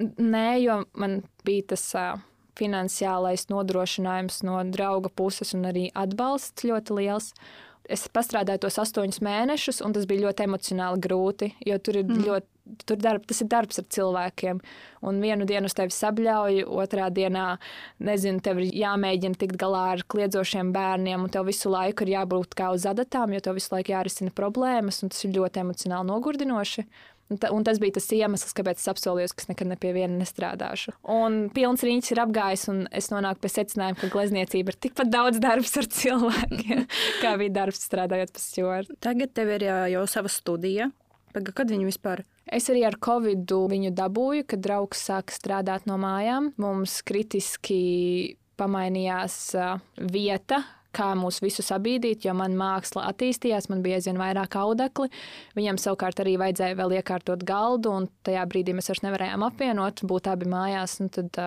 Nē, 0.00 0.48
jo 0.64 0.82
man 0.98 1.20
bija 1.46 1.74
tas. 1.74 1.90
Uh, 1.94 2.22
finansiālais 2.58 3.48
nodrošinājums 3.50 4.42
no 4.46 4.58
drauga 4.70 5.10
puses 5.10 5.54
un 5.56 5.68
arī 5.70 5.88
atbalsts 5.94 6.66
ļoti 6.66 6.98
liels. 7.00 7.32
Es 7.92 8.06
pastrādāju 8.08 8.62
tos 8.64 8.78
astoņus 8.80 9.20
mēnešus, 9.24 9.82
un 9.84 9.92
tas 9.92 10.06
bija 10.08 10.26
ļoti 10.26 10.46
emocionāli 10.46 11.02
grūti, 11.04 11.50
jo 11.68 11.78
tur 11.84 12.00
ir 12.00 12.08
mm. 12.08 12.26
ļoti. 12.26 12.50
Tur 12.88 12.96
darb, 12.96 13.26
tas 13.28 13.42
ir 13.44 13.48
darbs 13.52 13.76
ar 13.76 13.84
cilvēkiem. 13.92 14.60
Un 15.04 15.18
vienu 15.20 15.44
dienu 15.44 15.68
uz 15.68 15.74
tevi 15.76 15.92
sabļauj, 15.92 16.62
otrā 16.64 17.10
dienā, 17.12 17.58
nezinu, 18.00 18.40
tev 18.40 18.62
ir 18.62 18.70
jāmēģina 18.80 19.36
tikt 19.36 19.58
galā 19.60 19.82
ar 19.98 20.04
kliedzošiem 20.08 20.70
bērniem, 20.72 21.26
un 21.26 21.32
tev 21.34 21.44
visu 21.50 21.68
laiku 21.68 22.06
ir 22.06 22.14
jābūt 22.14 22.56
kā 22.56 22.70
uz 22.72 22.86
adatām, 22.88 23.36
jo 23.36 23.42
tev 23.44 23.58
visu 23.60 23.74
laiku 23.74 23.92
jārisina 23.92 24.32
problēmas, 24.32 25.02
un 25.04 25.12
tas 25.12 25.20
ir 25.28 25.36
ļoti 25.36 25.60
emocionāli 25.60 26.08
nogurdinoši. 26.08 26.86
Un, 27.32 27.38
ta, 27.40 27.48
un 27.56 27.64
tas 27.64 27.78
bija 27.80 27.96
tas 27.96 28.06
iemesls, 28.12 28.52
kāpēc 28.56 28.82
es 28.82 28.90
apsolījos, 28.90 29.32
ka 29.32 29.44
es 29.44 29.48
nekad 29.48 29.70
ne 29.70 29.78
pie 29.80 29.94
viena 29.96 30.18
nestrādāšu. 30.20 30.92
Un 31.10 31.46
pilns 31.54 31.84
riņķis 31.86 32.12
ir 32.12 32.20
apgājis, 32.26 32.66
un 32.72 32.82
es 32.92 33.08
nonāku 33.12 33.44
pie 33.44 33.52
secinājuma, 33.54 33.96
ka 34.02 34.10
glezniecība 34.12 34.74
ir 34.74 34.80
tikpat 34.88 35.12
daudz 35.12 35.40
darbs 35.42 35.72
ar 35.80 35.88
cilvēkiem, 35.98 36.84
kā 37.22 37.32
bija 37.40 37.56
darbs 37.62 37.80
strādājot 37.88 38.34
pie 38.36 38.44
stūra. 38.44 38.84
Tagad 39.04 39.32
tev 39.36 39.54
ir 39.56 39.66
jau 39.94 40.04
sava 40.10 40.32
studija. 40.32 40.90
Kad 41.34 41.72
viņi 41.72 41.88
vispār? 41.88 42.22
Es 42.46 42.68
arī 42.70 42.84
ar 42.86 42.94
Covid 43.02 43.50
viņu 43.72 43.90
dabūju, 43.96 44.44
kad 44.52 44.62
draugs 44.62 45.00
sāka 45.08 45.34
strādāt 45.34 45.88
no 45.90 45.96
mājām. 45.98 46.52
Mums 46.62 47.00
kritiski 47.08 48.36
pamainījās 48.60 49.38
vieta, 49.98 50.60
kā 50.94 51.10
mūs 51.18 51.40
visus 51.44 51.68
sabīdīt, 51.72 52.24
jo 52.28 52.34
man 52.38 52.56
māksla 52.58 53.08
attīstījās, 53.10 53.68
man 53.72 53.82
bija 53.84 54.00
aizvien 54.00 54.20
vairāk 54.20 54.56
audekli. 54.60 55.10
Viņam 55.58 55.80
savukārt 55.82 56.22
arī 56.24 56.36
vajadzēja 56.40 56.78
vēl 56.78 56.98
iekārtot 57.00 57.44
galdu, 57.46 57.92
un 57.98 58.10
tajā 58.26 58.44
brīdī 58.50 58.76
mēs 58.76 58.90
vairs 58.92 59.04
nevarējām 59.06 59.46
apvienot, 59.46 60.04
būt 60.08 60.30
abi 60.32 60.50
mājās. 60.50 60.98
Tad, 61.14 61.38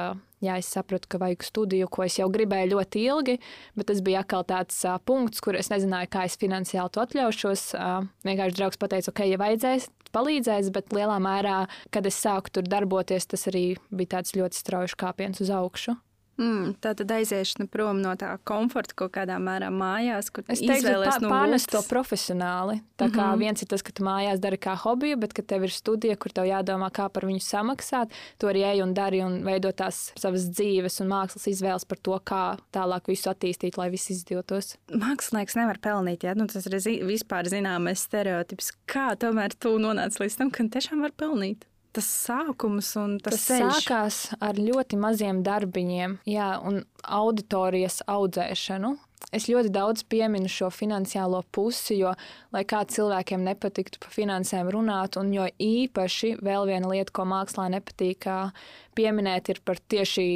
jā, 0.44 0.58
es 0.60 0.70
sapratu, 0.72 1.10
ka 1.12 1.22
vajag 1.22 1.46
studiju, 1.48 1.90
ko 1.92 2.06
es 2.06 2.18
jau 2.20 2.28
gribēju 2.34 2.74
ļoti 2.76 3.04
ilgi, 3.10 3.38
bet 3.78 3.90
tas 3.92 4.02
bija 4.06 4.24
atkal 4.24 4.46
tāds 4.48 4.80
uh, 4.86 4.98
punkts, 5.02 5.42
kur 5.44 5.58
es 5.58 5.72
nezināju, 5.74 6.12
kā 6.14 6.28
es 6.30 6.38
finansiāli 6.40 6.94
to 6.94 7.04
atļaušos. 7.04 7.68
Uh, 7.78 8.10
vienkārši 8.28 8.60
draugs 8.60 8.82
pateica, 8.82 9.14
ok, 9.14 9.24
ja 9.32 9.42
vajadzēs, 9.42 9.90
palīdzēs, 10.16 10.72
bet 10.76 10.94
lielā 10.96 11.18
mērā, 11.24 11.62
kad 11.94 12.08
es 12.10 12.20
sāku 12.22 12.54
tur 12.54 12.68
darboties, 12.70 13.30
tas 13.30 13.48
arī 13.52 13.70
bija 13.90 14.18
tāds 14.18 14.36
ļoti 14.38 14.62
strauji 14.62 15.00
kāpiens 15.00 15.42
uz 15.44 15.54
augšu. 15.54 15.98
Mm, 16.38 16.76
tā 16.78 16.92
tad 16.94 17.10
aiziešana 17.16 17.66
prom 17.74 17.98
no 18.04 18.12
tā 18.20 18.36
komforta 18.46 18.94
kaut 18.98 19.16
kādā 19.16 19.40
mērā 19.42 19.72
mājās, 19.74 20.30
kur 20.30 20.44
es 20.46 20.62
teiktu, 20.62 20.92
ka 21.02 21.16
no 21.24 21.32
pārnest 21.32 21.72
to 21.74 21.82
profesionāli. 21.90 22.78
Tā 22.98 23.08
kā 23.10 23.24
mm 23.26 23.34
-hmm. 23.34 23.40
viens 23.40 23.62
ir 23.62 23.68
tas, 23.68 23.82
ka 23.82 23.92
tu 23.92 24.04
mājās 24.04 24.40
dari 24.40 24.58
kā 24.58 24.76
hobiju, 24.78 25.18
bet 25.18 25.34
ka 25.34 25.42
tev 25.42 25.64
ir 25.64 25.72
studija, 25.72 26.16
kur 26.16 26.32
tev 26.32 26.46
jādomā, 26.46 26.92
kā 26.92 27.10
par 27.10 27.24
viņu 27.26 27.42
samaksāt, 27.42 28.12
to 28.38 28.48
arī 28.48 28.62
ej 28.72 28.82
un 28.84 28.94
dari 28.94 29.22
un 29.22 29.44
veido 29.44 29.72
tās 29.72 30.12
savas 30.16 30.46
dzīves 30.50 31.02
un 31.02 31.08
mākslas 31.08 31.48
izvēles 31.48 31.86
par 31.86 31.98
to, 31.98 32.20
kā 32.20 32.58
tālāk 32.72 33.08
visu 33.08 33.30
attīstīt, 33.30 33.78
lai 33.78 33.90
viss 33.90 34.10
izdotos. 34.10 34.78
Mākslinieks 34.92 35.56
nevar 35.56 35.78
pelnīt, 35.80 36.24
ja 36.24 36.34
nu, 36.36 36.46
tas 36.48 36.66
ir 36.66 37.06
vispār 37.06 37.50
zināmais 37.50 38.00
stereotips. 38.00 38.72
Kā 38.86 39.16
tomēr 39.16 39.50
tu 39.60 39.80
nonāc 39.80 40.20
līdz 40.20 40.38
tam, 40.38 40.52
ka 40.52 40.64
tiešām 40.64 41.02
var 41.02 41.12
pelnīt? 41.12 41.66
Tas 41.98 42.08
sākums 42.28 42.92
un 43.02 43.18
tas, 43.18 43.34
tas 43.34 43.48
ceļš. 43.50 43.82
sākās 43.82 44.20
ar 44.44 44.60
ļoti 44.62 45.00
maziem 45.02 45.42
darbiņiem, 45.46 46.20
jā, 46.30 46.54
un 46.68 46.84
auditorijas 47.04 48.04
audzēšanu. 48.08 48.96
es 49.34 49.48
ļoti 49.50 49.72
daudz 49.74 50.04
pieminu 50.08 50.48
šo 50.52 50.70
finansiālo 50.72 51.42
pusi, 51.52 51.98
jo, 52.00 52.14
lai 52.54 52.64
kā 52.70 52.84
cilvēkiem 52.86 53.44
nepatiktu 53.44 54.00
par 54.04 54.14
finansēm 54.14 54.70
runāt, 54.72 55.18
un 55.20 55.34
jo 55.34 55.48
īpaši 55.60 56.38
vēl 56.46 56.70
viena 56.70 56.94
lieta, 56.94 57.12
ko 57.12 57.26
mākslā 57.26 57.68
nepatīk 57.74 58.30
pieminēt, 58.96 59.50
ir 59.50 59.62
par 59.66 59.82
tieši 59.82 60.28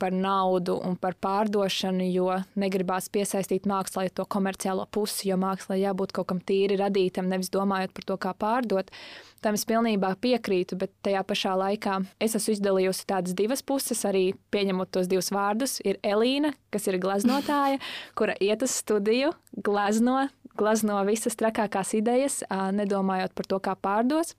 par 0.00 0.14
naudu 0.16 0.78
un 0.86 0.96
par 1.00 1.16
pārdošanu, 1.20 2.06
jo 2.10 2.38
negribās 2.58 3.10
piesaistīt 3.12 3.68
mākslā 3.68 4.08
to 4.14 4.24
komerciālo 4.24 4.86
pusi, 4.92 5.28
jo 5.30 5.36
mākslā 5.40 5.78
jābūt 5.80 6.14
kaut 6.16 6.30
kam 6.32 6.40
tīri 6.40 6.78
radītam, 6.80 7.28
nevis 7.30 7.52
domājot 7.52 7.92
par 7.96 8.06
to, 8.08 8.16
kā 8.20 8.32
pārdot. 8.34 8.90
Tam 9.44 9.56
es 9.56 9.64
pilnībā 9.68 10.12
piekrītu, 10.20 10.76
bet 10.80 10.92
tajā 11.04 11.22
pašā 11.24 11.54
laikā 11.56 11.98
es 12.20 12.36
esmu 12.36 12.56
izdalījusi 12.56 13.06
tādas 13.08 13.36
divas 13.36 13.64
puses, 13.64 14.02
arī 14.08 14.30
pieņemot 14.52 14.92
tos 14.92 15.08
divus 15.08 15.30
vārdus. 15.32 15.78
Ir 15.84 16.00
Elīna, 16.04 16.52
kas 16.72 16.88
ir 16.90 17.00
gleznotāja, 17.00 17.80
kura 18.18 18.36
iet 18.40 18.64
uz 18.66 18.74
studiju, 18.82 19.32
glezno, 19.56 20.26
glezno 20.60 21.00
visas 21.08 21.38
trakākās 21.40 21.94
idejas, 21.96 22.42
nedomājot 22.50 23.36
par 23.36 23.48
to, 23.48 23.62
kā 23.64 23.76
pārdos. 23.80 24.36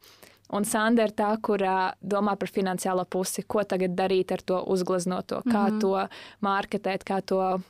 Un 0.52 0.66
Sandra 0.68 1.06
ir 1.08 1.14
tā, 1.16 1.30
kur 1.42 1.62
domā 2.02 2.36
par 2.40 2.50
finansiālo 2.52 3.06
pusi, 3.06 3.44
ko 3.48 3.64
tagad 3.64 3.96
darīt 3.96 4.34
ar 4.36 4.42
to 4.42 4.64
uzgleznoto, 4.74 5.42
kā 5.48 5.70
mm 5.70 5.72
-hmm. 5.72 5.80
to 5.80 6.08
mārketēt, 6.42 7.04
kā 7.08 7.22
to 7.26 7.62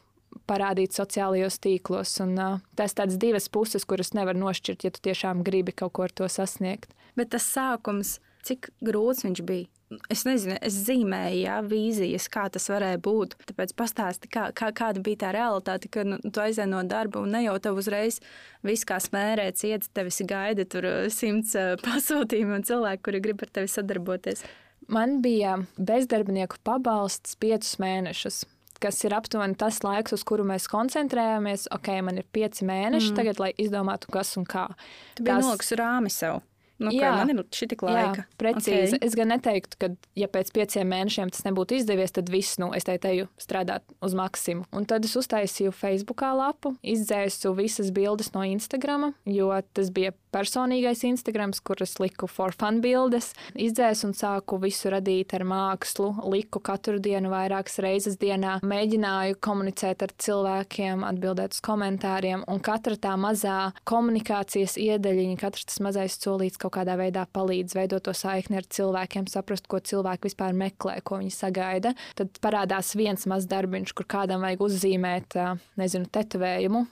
parādīt 0.48 0.96
sociālajos 0.96 1.60
tīklos. 1.60 2.16
Un, 2.24 2.40
uh, 2.40 2.60
tas 2.76 2.94
tādas 2.94 3.18
divas 3.18 3.50
puses, 3.50 3.86
kuras 3.86 4.14
nevar 4.14 4.36
nošķirt, 4.36 4.84
ja 4.84 4.92
tu 4.92 5.00
tiešām 5.10 5.44
gribi 5.44 5.72
kaut 5.72 5.94
ko 5.94 6.04
ar 6.04 6.12
to 6.12 6.30
sasniegt. 6.30 6.94
Bet 7.16 7.30
tas 7.30 7.44
sākums, 7.44 8.20
cik 8.44 8.70
grūts 8.82 9.26
viņš 9.28 9.44
bija? 9.46 9.68
Es 10.12 10.24
nezinu, 10.24 10.56
es 10.64 10.76
zīmēju, 10.88 11.40
jā, 11.44 11.58
vīzijas, 11.68 12.28
kā 12.32 12.46
tas 12.54 12.70
varēja 12.72 13.00
būt. 13.04 13.36
Tāpēc 13.50 13.74
pastāsti, 13.76 14.30
kā, 14.32 14.46
kā, 14.56 14.70
kāda 14.76 15.04
bija 15.04 15.24
tā 15.26 15.32
realitāte, 15.36 15.90
kad 15.92 16.08
nu, 16.08 16.20
tu 16.24 16.44
aizēji 16.44 16.72
no 16.72 16.84
darba 16.88 17.20
un 17.24 17.34
ne 17.36 17.44
jau 17.44 17.58
tev 17.64 17.82
uzreiz 17.82 18.22
viss 18.68 18.88
kā 18.88 19.02
smērēts, 19.04 19.66
iet, 19.68 19.90
tevis 19.96 20.22
gaida 20.30 20.64
tur 20.70 20.88
uh, 20.88 21.10
simts 21.12 21.58
uh, 21.60 21.76
pasūtījumu 21.88 22.62
un 22.62 22.66
cilvēku, 22.68 23.04
kuri 23.10 23.24
grib 23.26 23.44
ar 23.44 23.52
tevi 23.60 23.72
sadarboties. 23.72 24.46
Man 24.92 25.20
bija 25.24 25.60
bezdarbnieku 25.78 26.64
pabalsts 26.68 27.38
piecus 27.40 27.78
mēnešus 27.84 28.44
kas 28.82 28.98
ir 29.06 29.14
aptuveni 29.14 29.54
tas 29.62 29.78
laiks, 29.86 30.16
uz 30.16 30.24
kuru 30.26 30.42
mēs 30.50 30.66
koncentrējamies. 30.72 31.68
Ok, 31.76 31.92
man 32.02 32.18
ir 32.18 32.26
pieci 32.34 32.66
mēneši 32.66 33.12
mm. 33.12 33.18
tagad, 33.20 33.42
lai 33.44 33.52
izdomātu, 33.62 34.10
kas 34.14 34.34
un 34.42 34.48
kā. 34.50 34.72
Tu 35.18 35.28
biji 35.28 35.44
noliks 35.46 35.70
rāmi 35.78 36.10
sev. 36.10 36.42
Nu, 36.82 36.92
jā, 36.96 37.12
man 37.20 37.30
ir 37.34 37.42
šī 37.54 37.68
tik 37.76 37.84
laika. 37.86 38.24
Jā, 38.24 38.40
precīzi. 38.42 38.98
Okay. 38.98 39.04
Es 39.06 39.18
gan 39.18 39.30
neteiktu, 39.32 39.78
ka, 39.82 39.92
ja 40.18 40.30
pēc 40.32 40.50
pieciem 40.56 40.90
mēnešiem 40.90 41.32
tas 41.34 41.46
nebūtu 41.46 41.78
izdevies, 41.78 42.14
tad 42.16 42.32
viss, 42.34 42.58
nu, 42.62 42.72
es 42.78 42.88
teiktu, 42.88 43.28
strādāt 43.42 43.86
uz 44.02 44.16
maksimumu. 44.18 44.66
Un 44.74 44.88
tad 44.90 45.06
es 45.06 45.14
uztaisīju 45.20 45.74
Facebookā 45.76 46.32
lapu, 46.38 46.74
izdzēsu 46.82 47.54
visas 47.58 47.92
bildes 47.94 48.32
no 48.34 48.46
Instagrama, 48.48 49.14
jo 49.30 49.52
tas 49.76 49.92
bija 49.94 50.16
personīgais 50.32 51.04
Instagrams, 51.08 51.60
kur 51.64 51.82
es 51.84 51.98
liku 52.02 52.30
for 52.32 52.56
fun 52.56 52.80
bildes. 52.84 53.32
Izdzēsu 53.60 54.10
un 54.10 54.16
sāku 54.18 54.58
visu 54.64 54.92
radīt 54.94 55.36
ar 55.38 55.46
mākslu, 55.48 56.14
liku 56.32 56.62
katru 56.64 57.02
dienu 57.04 57.32
vairākas 57.34 57.78
reizes 57.84 58.18
dienā, 58.22 58.58
mēģināju 58.66 59.38
komunicēt 59.44 60.06
ar 60.08 60.16
cilvēkiem, 60.24 61.06
atbildēt 61.08 61.58
uz 61.58 61.62
komentāriem, 61.66 62.46
un 62.50 62.64
katra 62.64 62.98
tā 63.02 63.18
mazā 63.20 63.60
komunikācijas 63.90 64.78
iedaļiņa, 64.82 65.40
katrs 65.42 65.68
tas 65.70 65.82
mazais 65.84 66.18
solīts 66.18 66.62
kaut 66.62 66.71
kaut 66.72 66.82
kādā 66.82 66.96
veidā 67.00 67.26
palīdz 67.36 67.76
veidot 67.76 68.06
to 68.08 68.14
saikni 68.16 68.62
ar 68.62 68.68
cilvēkiem, 68.72 69.28
saprast, 69.32 69.68
ko 69.68 69.82
cilvēki 69.84 70.30
vispār 70.30 70.56
meklē, 70.58 70.98
ko 71.04 71.20
viņi 71.22 71.34
sagaida. 71.36 71.94
Tad 72.16 72.40
parādās 72.44 72.96
viens 72.96 73.28
mazs 73.30 73.50
darbiņš, 73.52 73.94
kur 73.98 74.08
kādam 74.10 74.48
vajag 74.48 74.66
uzzīmēt, 74.70 75.38
nezinu, 75.82 76.10
tetovējumu 76.16 76.86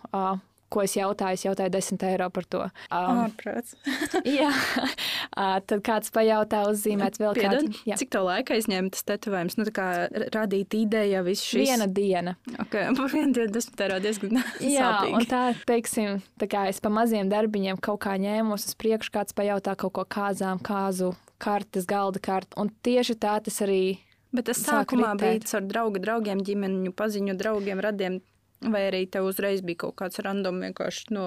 ko 0.73 0.83
es 0.85 0.95
jautāju, 0.97 1.37
es 1.37 1.45
jautāju 1.45 1.73
10 1.73 2.05
eiro 2.09 2.29
par 2.33 2.45
to. 2.49 2.61
Um, 2.87 3.21
Ārprāts. 3.25 3.75
jā, 4.39 4.49
uh, 4.49 5.57
tad 5.65 5.83
kāds 5.85 6.13
pajautā 6.15 6.63
uzzīmēt 6.69 7.19
vēl 7.21 7.37
Piedod, 7.37 7.67
kādu. 7.69 7.83
Jā. 7.89 7.99
Cik 8.01 8.11
tev 8.15 8.27
laika 8.27 8.57
aizņēma 8.57 8.93
tas 8.95 9.05
tetovējums? 9.09 9.57
Nu, 9.59 9.67
tā 9.69 9.73
kā 9.75 9.87
radīt 10.35 10.75
ideja, 10.79 11.23
viss 11.25 11.45
šis. 11.45 11.65
Viena 11.69 11.87
diena. 11.89 12.35
Ok, 12.57 12.75
par 12.97 13.13
vienu 13.13 13.33
dienu 13.37 13.53
10 13.55 13.85
eiro 13.87 14.01
diezgan 14.03 14.41
Jā, 14.63 14.83
sāpīgi. 14.83 15.15
un 15.17 15.29
tā, 15.29 15.43
teiksim, 15.69 16.21
tā 16.41 16.49
kā 16.51 16.67
es 16.71 16.81
pa 16.83 16.91
maziem 16.93 17.31
darbiņiem 17.31 17.81
kaut 17.83 18.03
kā 18.05 18.17
ņēmos 18.21 18.69
uz 18.69 18.77
priekšu, 18.79 19.13
kāds 19.15 19.35
pajautā 19.37 19.75
kaut 19.79 19.95
ko 19.97 20.05
kāzām, 20.05 20.61
kāzu 20.63 21.13
kartes, 21.39 21.87
galda 21.89 22.19
kartu, 22.21 22.57
un 22.59 22.71
tieši 22.83 23.15
tā 23.19 23.37
tas 23.43 23.61
arī 23.65 23.99
Bet 24.35 24.45
tas 24.45 24.59
sākumā 24.61 25.15
ritēt. 25.15 25.45
bija 25.47 25.57
ar 25.57 25.63
draugu, 25.65 26.01
draugiem, 26.03 26.43
ģimeņu, 26.45 26.91
paziņu 26.97 27.33
draugiem, 27.39 27.81
radiem 27.81 28.19
Vai 28.65 28.89
arī 28.89 29.05
tev 29.07 29.29
uzreiz 29.29 29.63
bija 29.63 29.85
kaut 29.85 29.95
kāds 30.01 30.19
random 30.23 30.59
vienkārši 30.65 31.13
no 31.15 31.25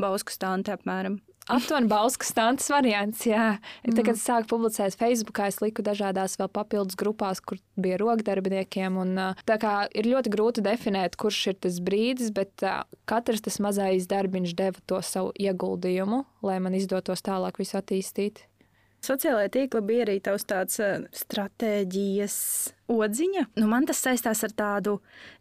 Bauskas 0.00 0.36
stāsta 0.36 0.76
apmēram? 0.76 1.20
Aptuveni 1.46 1.86
Bauskas 1.86 2.32
stāsts 2.32 2.66
variants, 2.74 3.20
jā. 3.22 3.60
Mm. 3.84 3.92
Tad, 3.94 4.00
kad 4.08 4.16
es 4.16 4.24
sāku 4.26 4.48
publicēt 4.50 4.96
Facebookā, 4.98 5.46
es 5.52 5.60
liku 5.62 5.84
dažādās 5.86 6.34
vēl 6.40 6.50
papildus 6.50 6.98
grupās, 6.98 7.38
kur 7.38 7.60
bija 7.78 8.00
rokdarbiniekiem. 8.02 8.98
Un, 8.98 9.12
tā 9.46 9.58
kā 9.62 9.76
ir 9.94 10.10
ļoti 10.10 10.32
grūti 10.34 10.64
definēt, 10.66 11.14
kurš 11.22 11.40
ir 11.52 11.60
tas 11.68 11.78
brīdis, 11.86 12.32
bet 12.34 12.66
katrs 13.06 13.46
tas 13.46 13.60
mazais 13.62 14.10
darbiņš 14.10 14.56
deva 14.58 14.82
to 14.90 14.98
savu 15.06 15.30
ieguldījumu, 15.38 16.24
lai 16.42 16.58
man 16.64 16.74
izdotos 16.74 17.22
tālāk 17.22 17.62
visu 17.62 17.78
attīstīt. 17.78 18.42
Sociālajā 19.06 19.52
tīklā 19.54 19.82
bija 19.86 20.06
arī 20.06 20.16
tavs 20.24 20.46
tāds 20.48 20.80
uh, 20.82 21.04
stratēģijas 21.14 22.36
odziņa. 22.90 23.44
Nu, 23.58 23.66
man 23.70 23.86
tas 23.86 24.00
saistās 24.02 24.42
ar 24.46 24.54
tādu 24.56 24.96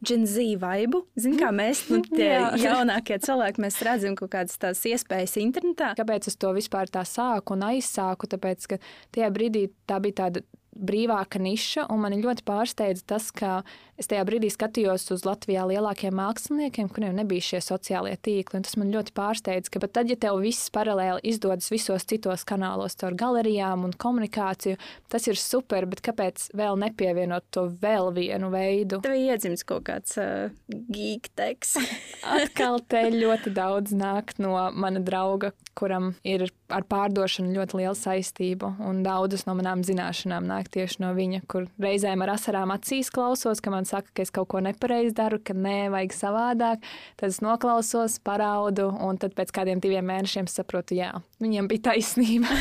džinzīvu 0.06 0.60
vaibu. 0.62 1.02
Zini, 1.18 1.40
kā 1.42 1.52
mēs, 1.56 1.86
nu, 1.94 2.02
tie 2.18 2.32
jaunākie 2.62 3.18
cilvēki, 3.26 3.64
mēs 3.66 3.80
redzam 3.86 4.18
kaut 4.20 4.34
kādas 4.36 4.60
tās 4.62 4.84
iespējas 4.90 5.38
internetā. 5.42 5.94
Kāpēc 5.98 6.30
es 6.32 6.38
to 6.42 6.54
vispār 6.58 6.92
tā 6.94 7.06
sāku 7.10 7.58
un 7.58 7.66
aizsāku? 7.72 8.30
Tāpēc, 8.36 8.70
ka 8.74 8.82
tajā 9.16 9.32
brīdī 9.34 9.68
tā 9.90 10.02
bija 10.04 10.22
tāda 10.26 10.46
brīvāka 10.76 11.40
niša, 11.40 11.88
un 11.92 12.02
man 12.04 12.16
ļoti 12.20 12.44
pārsteidza 12.46 13.04
tas, 13.16 13.30
ka 13.36 13.62
es 14.00 14.10
tajā 14.12 14.26
brīdī 14.28 14.50
skatījos 14.52 15.08
uz 15.16 15.24
Latvijā 15.28 15.64
lielākiem 15.70 16.16
māksliniekiem, 16.20 16.90
kuriem 16.92 17.16
nebija 17.16 17.46
šie 17.50 17.62
sociālie 17.64 18.16
tīkli. 18.20 18.62
Tas 18.66 18.76
man 18.80 18.92
ļoti 18.94 19.14
pārsteidza, 19.16 19.72
ka 19.72 19.82
pat 19.84 19.96
tad, 19.96 20.12
ja 20.12 20.20
tev 20.20 20.42
viss 20.44 20.72
paralēli 20.76 21.24
izdodas 21.32 21.72
visos 21.72 22.08
citos 22.10 22.44
kanālos, 22.48 22.98
caur 23.00 23.16
galerijām 23.18 23.88
un 23.88 23.96
komunikāciju, 23.96 24.80
tas 25.12 25.30
ir 25.32 25.40
super, 25.40 25.88
bet 25.90 26.04
kāpēc 26.06 26.50
vēl 26.58 26.80
nepievienot 26.84 27.48
to 27.56 27.68
vēl 27.82 28.12
vienu 28.16 28.52
veidu? 28.54 29.00
Tev 29.06 29.16
iedzimts 29.16 29.64
kaut 29.68 29.88
kāds 29.88 30.20
uh, 30.20 30.52
geek-teks. 30.70 31.78
Atkal 32.36 32.82
te 32.84 33.08
ļoti 33.16 33.56
daudz 33.56 33.96
nāk 33.96 34.36
no 34.44 34.58
mana 34.76 35.00
drauga, 35.04 35.54
kuram 35.76 36.14
ir 36.28 36.48
ar 36.74 36.86
pārdošanu 36.88 37.54
ļoti 37.56 37.80
liela 37.82 37.96
saistība, 37.98 38.74
un 38.84 39.04
daudzas 39.06 39.46
no 39.48 39.56
manām 39.58 39.84
zināšanām 39.86 40.48
nāk 40.50 40.65
tieši 40.72 41.02
no 41.04 41.12
viņa, 41.16 41.42
kur 41.52 41.68
reizēm 41.82 42.24
ar 42.26 42.34
asarām 42.36 42.74
acīs 42.76 43.12
klausos, 43.14 43.62
ka 43.64 43.74
man 43.74 43.88
saka, 43.88 44.12
ka 44.16 44.26
es 44.26 44.34
kaut 44.36 44.50
ko 44.52 44.62
nepareizi 44.64 45.16
daru, 45.18 45.40
ka 45.44 45.56
nē, 45.56 45.92
vajag 45.94 46.16
savādāk. 46.18 46.86
Tad 47.20 47.34
es 47.34 47.42
noklausos, 47.46 48.18
paraudu, 48.26 48.90
un 49.06 49.22
tad 49.22 49.38
pēc 49.38 49.54
kādiem 49.56 49.84
diviem 49.84 50.08
mēnešiem 50.10 50.50
saprotu, 50.52 50.98
jā, 51.00 51.12
viņiem 51.44 51.70
bija 51.72 51.92
taisnība. 51.92 52.52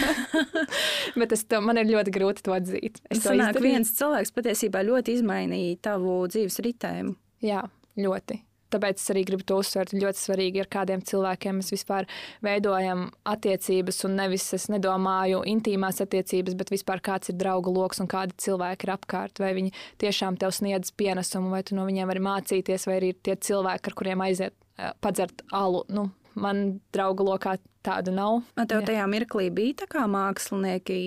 Bet 1.21 1.35
es 1.37 1.47
to, 1.49 1.61
man 1.65 1.81
ir 1.81 1.91
ļoti 1.91 2.15
grūti 2.15 2.47
to 2.47 2.57
atzīt. 2.57 3.03
Es 3.09 3.25
to 3.25 3.33
sanāk, 3.33 3.61
viens 3.65 3.93
cilvēks 3.99 4.35
patiesībā 4.37 4.85
ļoti 4.87 5.19
izmainīja 5.19 5.83
tavu 5.91 6.23
dzīves 6.31 6.61
ritējumu. 6.69 7.17
Jā, 7.45 7.65
ļoti. 8.01 8.44
Tāpēc 8.75 9.01
es 9.01 9.13
arī 9.15 9.25
gribu 9.29 9.47
to 9.47 9.61
uzsvērt. 9.63 9.95
Ļoti 9.95 10.21
svarīgi, 10.21 10.63
ar 10.65 10.71
kādiem 10.73 11.05
cilvēkiem 11.07 11.61
mēs 11.61 11.71
vispār 11.75 12.09
veidojam 12.45 13.07
attiecības, 13.31 14.03
un 14.09 14.19
nevis 14.19 14.49
es 14.57 14.67
nedomāju 14.73 15.45
intīmās 15.51 16.03
attiecības, 16.05 16.59
bet 16.59 16.75
vispār 16.75 17.03
kāds 17.05 17.31
ir 17.31 17.39
draugu 17.41 17.73
lokus 17.75 18.03
un 18.03 18.11
kādi 18.11 18.37
cilvēki 18.47 18.89
ir 18.89 18.95
apkārt. 18.97 19.43
Vai 19.43 19.55
viņi 19.57 19.75
tiešām 20.03 20.41
tev 20.41 20.55
sniedz 20.57 20.93
pienesumu, 20.99 21.55
vai 21.55 21.63
tu 21.67 21.79
no 21.79 21.87
viņiem 21.89 22.11
vari 22.11 22.25
mācīties, 22.25 22.89
vai 22.91 22.99
arī 22.99 23.15
ir 23.15 23.23
tie 23.23 23.39
cilvēki, 23.39 23.91
ar 23.91 23.99
kuriem 24.03 24.27
aiziet 24.27 24.55
eh, 24.55 24.93
padzert 25.05 25.47
alu. 25.55 25.85
Nu, 25.95 26.09
man 26.35 26.81
draugu 26.95 27.27
lokā 27.27 27.57
tādu 27.85 28.15
nav. 28.15 28.43
Man 28.57 28.69
tev 28.71 28.85
tajā 28.89 29.05
mirklī 29.11 29.51
bija 29.55 29.79
tā 29.83 29.89
kā 29.93 30.05
mākslinieki, 30.11 30.99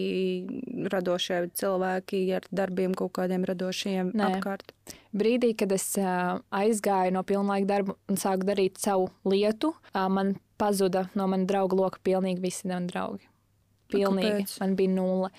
radošie 0.93 1.39
cilvēki 1.57 2.21
ar 2.37 2.47
darbiem 2.53 2.95
kaut 2.97 3.15
kādiem 3.17 3.45
radošiem 3.47 4.13
Nē. 4.13 4.31
apkārt? 4.31 4.73
Brīdī, 5.17 5.53
kad 5.57 5.71
es 5.73 5.89
aizgāju 5.97 7.15
no 7.15 7.23
pilnlaika 7.27 7.69
darba 7.71 7.97
un 8.09 8.19
sāku 8.21 8.47
darīt 8.47 8.77
savu 8.81 9.09
lietu, 9.25 9.73
man 9.93 10.35
pazuda 10.61 11.07
no 11.17 11.27
mana 11.29 11.49
draugu 11.49 11.79
loka 11.79 12.01
pilnīgi 12.03 12.43
visi 12.43 12.69
mani 12.69 12.91
draugi. 12.91 13.25
Pilnīgi. 13.87 14.45
Man 14.59 14.75
bija 14.75 14.91
nulle. 14.91 15.29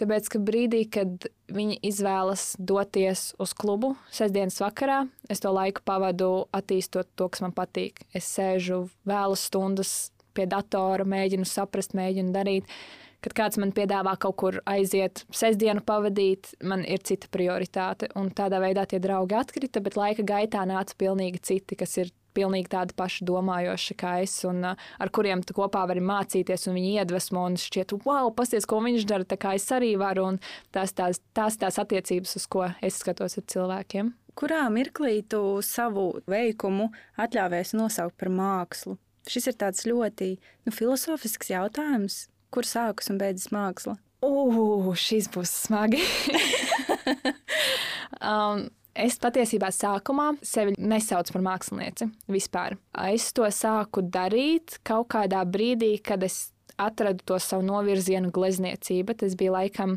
Tāpēc, 0.00 0.26
ka 0.32 0.40
brīdī, 0.42 0.80
kad 0.90 1.28
viņi 1.54 1.76
izvēlas 1.86 2.56
doties 2.58 3.28
uz 3.38 3.52
klubu 3.54 3.92
sestdienas 4.10 4.58
vakarā, 4.58 5.04
es 5.30 5.42
to 5.44 5.52
laiku 5.54 5.84
pavadu 5.86 6.48
attīstot 6.56 7.12
to, 7.14 7.28
kas 7.30 7.44
man 7.44 7.54
patīk. 7.54 8.02
Es 8.10 8.26
sēžu 8.34 8.88
vēlas 9.06 9.46
stundas 9.46 9.94
pie 10.34 10.48
datora, 10.50 11.06
mēģinu 11.06 11.46
saprast, 11.46 11.94
mēģinu 11.94 12.34
darīt. 12.34 12.74
Kad 13.24 13.36
kāds 13.38 13.60
man 13.62 13.70
piedāvā 13.72 14.16
kaut 14.20 14.36
kur 14.42 14.58
aiziet, 14.68 15.22
sestdienu 15.32 15.80
pavadīt, 15.86 16.50
man 16.66 16.82
ir 16.84 17.00
cita 17.06 17.30
prioritāte. 17.32 18.10
Un 18.18 18.28
tādā 18.34 18.58
veidā 18.60 18.84
tie 18.90 18.98
draugi 19.00 19.38
atkrita, 19.38 19.80
bet 19.80 19.96
laika 19.96 20.26
gaitā 20.26 20.66
nāca 20.68 20.98
pilnīgi 21.00 21.40
citi, 21.40 21.78
kas 21.78 21.96
ir 22.02 22.12
pilnīgi 22.36 22.72
tādi 22.72 22.96
paši 22.98 23.26
domājoši 23.28 23.96
kā 24.00 24.16
es, 24.24 24.36
un 24.48 24.64
uh, 24.72 24.88
ar 24.98 25.12
kuriem 25.14 25.44
kopā 25.46 25.84
vari 25.90 26.02
mācīties, 26.04 26.68
un 26.68 26.78
viņi 26.78 26.98
iedvesmo, 27.00 27.44
un 27.48 27.58
šķiet, 27.60 27.96
wow, 28.04 28.32
pasties, 28.36 28.66
ko 28.68 28.80
viņš 28.84 29.06
dara, 29.10 29.28
tā 29.28 29.38
kā 29.40 29.54
es 29.58 29.68
arī 29.74 29.94
varu, 30.00 30.28
un 30.34 30.42
tās 30.74 30.94
tās, 30.96 31.22
tās, 31.36 31.58
tās 31.60 31.80
attiecības, 31.82 32.36
uz 32.40 32.46
ko 32.50 32.68
es 32.82 33.00
skatos 33.02 33.38
ar 33.40 33.48
cilvēkiem. 33.54 34.12
Kurā 34.34 34.64
mirklī 34.74 35.20
tu 35.30 35.60
savu 35.62 36.08
veikumu 36.26 36.88
atļāvies 37.22 37.76
nosaukt 37.78 38.16
par 38.18 38.32
mākslu? 38.34 38.96
Šis 39.30 39.52
ir 39.52 39.58
tāds 39.60 39.86
ļoti 39.86 40.34
nu, 40.66 40.74
filozofisks 40.74 41.52
jautājums, 41.52 42.24
kur 42.52 42.66
sākas 42.66 43.12
un 43.12 43.20
beidzas 43.22 43.52
māksla. 43.54 43.94
Ugh, 44.24 44.90
šis 44.98 45.30
būs 45.32 45.52
smagi. 45.64 46.00
um, 48.30 48.66
Es 48.94 49.16
patiesībā 49.18 49.72
sākumā 49.74 50.36
sevi 50.46 50.76
nesaucu 50.78 51.34
par 51.34 51.42
mākslinieci 51.42 52.06
vispār. 52.30 52.76
Es 53.10 53.32
to 53.34 53.48
sāku 53.50 54.04
darīt 54.06 54.78
kaut 54.86 55.08
kādā 55.16 55.40
brīdī, 55.42 55.96
kad 55.98 56.22
es 56.22 56.52
atradu 56.78 57.26
to 57.26 57.40
savu 57.42 57.66
novirzienu 57.66 58.30
glezniecība. 58.34 59.16
Tas 59.18 59.34
bija 59.38 59.56
laikam 59.56 59.96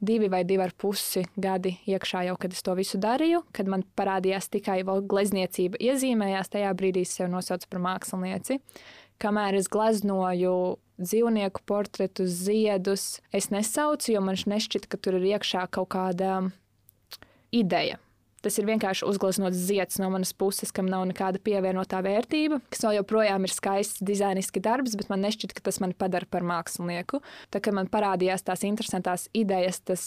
divi 0.00 0.32
vai 0.32 0.40
divi 0.48 0.64
ar 0.64 0.72
pusi 0.72 1.26
gadi 1.36 1.74
iekšā 1.84 2.24
jau, 2.30 2.38
kad 2.40 2.56
es 2.56 2.64
to 2.64 2.78
visu 2.80 2.96
darīju, 3.00 3.44
kad 3.52 3.68
man 3.68 3.84
parādījās 3.84 4.48
tikai 4.48 4.80
glezniecība 4.88 5.76
iezīmējās, 5.76 6.54
tajā 6.56 6.72
brīdī 6.72 7.04
es 7.04 7.12
sevi 7.20 7.28
nosaucu 7.36 7.68
par 7.68 7.84
mākslinieci. 7.90 8.62
Kamēr 9.20 9.60
es 9.60 9.68
gleznoju 9.68 10.78
dzīvnieku 10.96 11.60
portretus, 11.68 12.32
ziedus, 12.48 13.18
es 13.36 13.52
nesaucu, 13.52 14.14
jo 14.14 14.24
man 14.24 14.40
nešķita, 14.40 14.88
ka 14.88 14.96
tur 14.96 15.20
ir 15.20 15.34
iekšā 15.36 15.68
kaut 15.76 15.92
kāda 15.92 16.46
ideja 17.52 18.00
Tas 18.44 18.56
ir 18.60 18.68
vienkārši 18.68 19.04
uzgleznots 19.08 19.58
zieds 19.68 19.98
no 20.00 20.08
manas 20.12 20.32
puses, 20.36 20.72
kam 20.72 20.88
nav 20.88 21.04
nekāda 21.10 21.40
pievienotā 21.44 22.00
vērtība, 22.04 22.60
kas 22.72 22.84
vēl 22.86 23.00
joprojām 23.00 23.44
ir 23.44 23.52
skaists 23.52 24.04
dizainisks 24.06 24.64
darbs, 24.64 24.96
bet 24.96 25.10
man 25.12 25.20
nešķiet, 25.26 25.52
ka 25.56 25.64
tas 25.68 25.80
mani 25.84 25.96
padara 25.98 26.28
par 26.30 26.46
mākslinieku. 26.48 27.20
Tā 27.52 27.60
kā 27.60 27.74
man 27.76 27.90
parādījās 27.92 28.46
tās 28.46 28.64
interesantās 28.68 29.28
idejas, 29.36 29.82
tas 29.84 30.06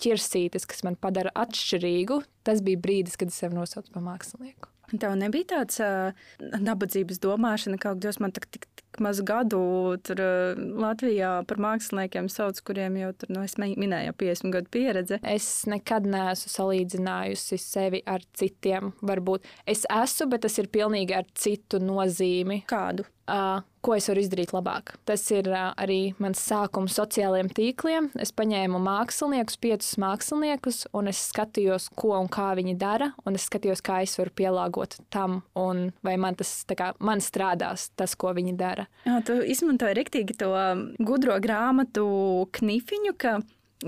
ķirsītis, 0.00 0.68
kas 0.68 0.84
man 0.84 0.98
padara 1.00 1.32
atšķirīgu, 1.40 2.20
tas 2.44 2.60
bija 2.64 2.80
brīdis, 2.80 3.16
kad 3.20 3.32
es 3.32 3.40
sevi 3.40 3.56
nosaucu 3.56 3.92
par 3.94 4.04
mākslinieku. 4.04 4.68
Tev 4.98 5.14
nebija 5.14 5.46
tāds 5.52 5.78
uh, 5.84 6.10
nabadzības 6.58 7.20
domāšana, 7.22 7.78
ka 7.78 7.94
Dievs 7.94 8.18
man 8.22 8.34
tik, 8.34 8.48
tik 8.50 8.79
maz 8.98 9.20
gadu 9.26 9.60
tur 10.04 10.22
uh, 10.24 10.60
Latvijā 10.82 11.32
par 11.48 11.60
māksliniekiem 11.62 12.30
sauc, 12.32 12.58
kuriem 12.66 12.98
jau 13.00 13.12
tur, 13.20 13.32
nu, 13.36 13.44
es 13.46 13.56
minēju, 13.60 14.10
jau 14.10 14.16
50 14.24 14.54
gadu 14.56 14.72
pieredze. 14.74 15.20
Es 15.22 15.48
nekad 15.70 16.08
neesmu 16.10 16.52
salīdzinājusi 16.56 17.60
sevi 17.62 18.02
ar 18.08 18.26
citiem. 18.34 18.94
Varbūt 19.06 19.46
es 19.70 19.86
esmu, 19.86 20.32
bet 20.34 20.46
tas 20.46 20.58
ir 20.58 20.70
pilnīgi 20.72 21.16
ar 21.16 21.28
citu 21.38 21.82
nozīmi. 21.82 22.64
Kādu? 22.70 23.06
Uh, 23.30 23.60
ko 23.84 23.94
es 23.94 24.08
varu 24.10 24.22
izdarīt 24.24 24.50
labāk. 24.50 24.90
Tas 25.06 25.22
ir 25.30 25.46
uh, 25.52 25.70
arī 25.78 26.16
mans 26.18 26.40
sākums 26.42 26.96
sociālajiem 26.98 27.50
tīkliem. 27.54 28.08
Es 28.18 28.32
paņēmu 28.34 28.80
māksliniekus, 28.82 29.58
piecus 29.62 29.92
māksliniekus, 30.02 30.82
un 30.96 31.10
es 31.12 31.20
skatījos, 31.30 31.86
ko 31.94 32.16
un 32.18 32.30
kā 32.32 32.50
viņi 32.58 32.74
dara, 32.80 33.12
un 33.22 33.38
es 33.38 33.46
skatījos, 33.46 33.84
kā 33.86 34.00
es 34.02 34.16
varu 34.18 34.34
pielāgot 34.40 34.98
tam, 35.14 35.40
un 35.54 35.90
vai 36.06 36.16
man 36.18 36.38
tas 36.40 36.52
kā, 36.74 36.90
man 36.98 37.22
strādās, 37.22 37.90
tas, 37.94 38.16
ko 38.18 38.34
viņi 38.34 38.56
dara. 38.58 38.79
Jā, 39.06 39.16
tu 39.26 39.38
izmantoji 39.42 39.96
rektīgi 39.98 40.36
to 40.40 40.50
gudro 40.98 41.38
grāmatu 41.42 42.04
knifiņu, 42.58 43.16
ka 43.20 43.38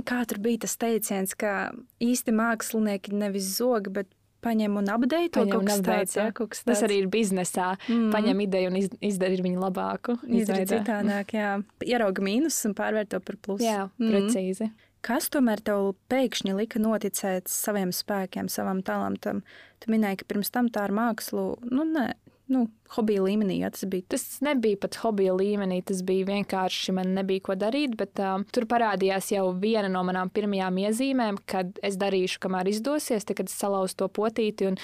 kā 0.09 0.23
tur 0.29 0.41
bija 0.43 0.65
tas 0.65 0.79
teiciens, 0.81 1.37
ka 1.37 1.73
īsti 2.03 2.35
mākslinieki 2.37 3.15
nevis 3.17 3.51
zog, 3.59 3.91
bet 3.93 4.09
paņem 4.43 4.79
un 4.81 4.89
apdeito 4.91 5.43
paņem 5.43 5.53
kaut, 5.53 5.69
kas 5.69 5.83
tāds, 5.87 6.15
jā, 6.19 6.29
kaut 6.35 6.53
kas 6.55 6.63
tāds. 6.65 6.71
Tas 6.73 6.87
arī 6.89 7.03
ir 7.05 7.11
biznesā. 7.13 7.73
Mm. 7.87 8.09
Paņem 8.15 8.41
ideju 8.47 8.73
un 8.73 8.79
iz, 8.81 8.89
izdara 9.13 9.45
viņu 9.47 9.63
labāku. 9.63 10.17
Izdara 10.27 10.67
citādāk, 10.69 11.37
jā. 11.37 11.53
Ierauga 11.87 12.25
mīnus 12.27 12.59
un 12.69 12.75
pārvērt 12.79 13.13
to 13.15 13.21
par 13.23 13.39
plusu. 13.45 13.67
Jā, 13.67 13.85
mm. 14.01 14.11
precīzi. 14.11 14.73
Kas 15.03 15.27
tomēr 15.35 15.59
tev 15.67 15.93
pēkšņi 16.13 16.55
lika 16.55 16.79
noticēt 16.83 17.51
saviem 17.51 17.91
spēkiem, 17.95 18.51
savam 18.53 18.85
talantam? 18.87 19.43
Tu 19.83 19.91
minēji, 19.91 20.21
ka 20.21 20.29
pirms 20.31 20.53
tam 20.55 20.69
tā 20.71 20.87
ar 20.87 20.95
mākslu, 20.95 21.57
nu, 21.67 21.87
nē, 21.89 22.13
nu, 22.53 22.67
hobija 22.93 23.23
līmenī. 23.25 23.59
Ja, 23.63 23.71
tas, 23.73 23.85
bija. 23.89 24.05
tas 24.15 24.25
nebija 24.45 24.79
pat 24.83 24.99
hobija 25.03 25.35
līmenī, 25.37 25.81
tas 25.89 26.03
bija 26.07 26.27
vienkārši 26.29 26.95
man 26.97 27.15
nebija 27.17 27.45
ko 27.49 27.57
darīt. 27.59 27.97
Bet 27.99 28.21
uh, 28.23 28.45
tur 28.55 28.67
parādījās 28.71 29.31
jau 29.35 29.47
viena 29.63 29.91
no 29.93 30.05
manām 30.07 30.31
pirmajām 30.33 30.81
iezīmēm, 30.85 31.41
kad 31.49 31.81
es 31.85 31.99
darīšu, 32.01 32.43
kamēr 32.45 32.71
izdosies. 32.73 33.27
Tad, 33.29 33.39
kad 33.41 33.51
es 33.51 33.57
salauzu 33.59 33.99
to 34.03 34.11
potīti 34.13 34.69
un 34.71 34.79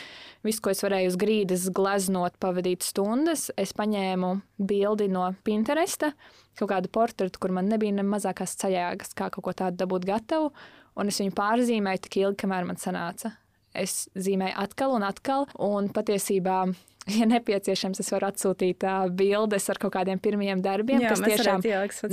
visu, 0.46 0.62
ko 0.64 0.72
es 0.74 0.82
varēju 0.84 1.12
uz 1.12 1.18
grīdas 1.20 1.68
gleznot, 1.74 2.38
pavadīt 2.42 2.86
stundas, 2.86 3.48
es 3.60 3.74
paņēmu 3.76 4.34
bildi 4.58 5.10
no 5.12 5.28
Pinteresta, 5.46 6.12
kaut 6.58 6.72
kādu 6.72 6.90
portretu, 6.92 7.40
kur 7.42 7.54
man 7.54 7.68
nebija 7.70 7.98
ne 7.98 8.06
mazākās 8.06 8.56
sajēgas, 8.58 9.14
kā 9.18 9.30
kaut 9.34 9.44
ko 9.50 9.56
tādu 9.64 9.84
dabūt 9.84 10.08
gatavu. 10.08 10.52
Un 10.98 11.12
es 11.12 11.20
viņu 11.20 11.36
pārzīmēju 11.36 12.08
tik 12.08 12.22
ilgi, 12.24 12.40
kamēr 12.42 12.66
man 12.66 12.80
sanāca. 12.80 13.36
Es 13.78 14.06
zīmēju 14.18 14.56
atkal 14.64 14.94
un 14.96 15.06
atkal, 15.06 15.48
un 15.58 15.90
patiesībā 15.94 16.62
ja 17.08 17.26
nepieciešams, 17.28 18.00
es 18.02 18.10
varu 18.12 18.28
atsūtīt 18.28 18.84
uh, 18.86 19.06
bildes 19.14 19.68
ar 19.72 19.80
kaut 19.80 19.94
kādiem 19.96 20.20
pirmiem 20.22 20.60
darbiem, 20.64 21.02
Jā, 21.02 21.12
kas 21.12 21.22
tiešām 21.24 21.64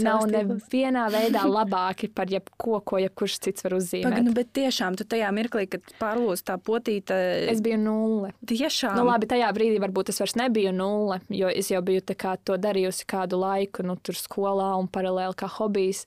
nav 0.03 0.25
nevienā 0.31 1.05
veidā 1.13 1.43
labāki 1.57 2.09
par 2.15 2.31
jebko, 2.31 2.79
ko 2.85 2.99
jebkurš 3.03 3.37
cits 3.47 3.65
var 3.65 3.77
uzzīmēt. 3.79 4.07
Pag, 4.07 4.27
nu, 4.27 4.35
bet 4.37 4.53
tiešām 4.55 4.97
tu 4.99 5.07
tajā 5.09 5.31
mirklī, 5.35 5.65
kad 5.71 5.95
pārlūz 6.01 6.45
tā 6.47 6.57
potīta. 6.61 7.17
Es 7.51 7.63
biju 7.65 7.79
nulle. 7.81 8.31
Tiešām. 8.47 8.95
Nu, 8.99 9.07
labi, 9.09 9.29
tajā 9.31 9.49
brīdī 9.55 9.81
varbūt 9.83 10.13
es 10.13 10.21
vairs 10.23 10.37
nebiju 10.39 10.73
nulle, 10.75 11.19
jo 11.33 11.51
es 11.51 11.71
jau 11.73 11.81
biju 11.85 12.05
to 12.05 12.57
darījusi 12.61 13.07
kādu 13.09 13.39
laiku, 13.41 13.85
nu, 13.85 13.97
tur 13.99 14.17
skolā 14.17 14.73
un 14.79 14.89
paralēli 14.91 15.37
kā 15.39 15.49
hobijs. 15.57 16.05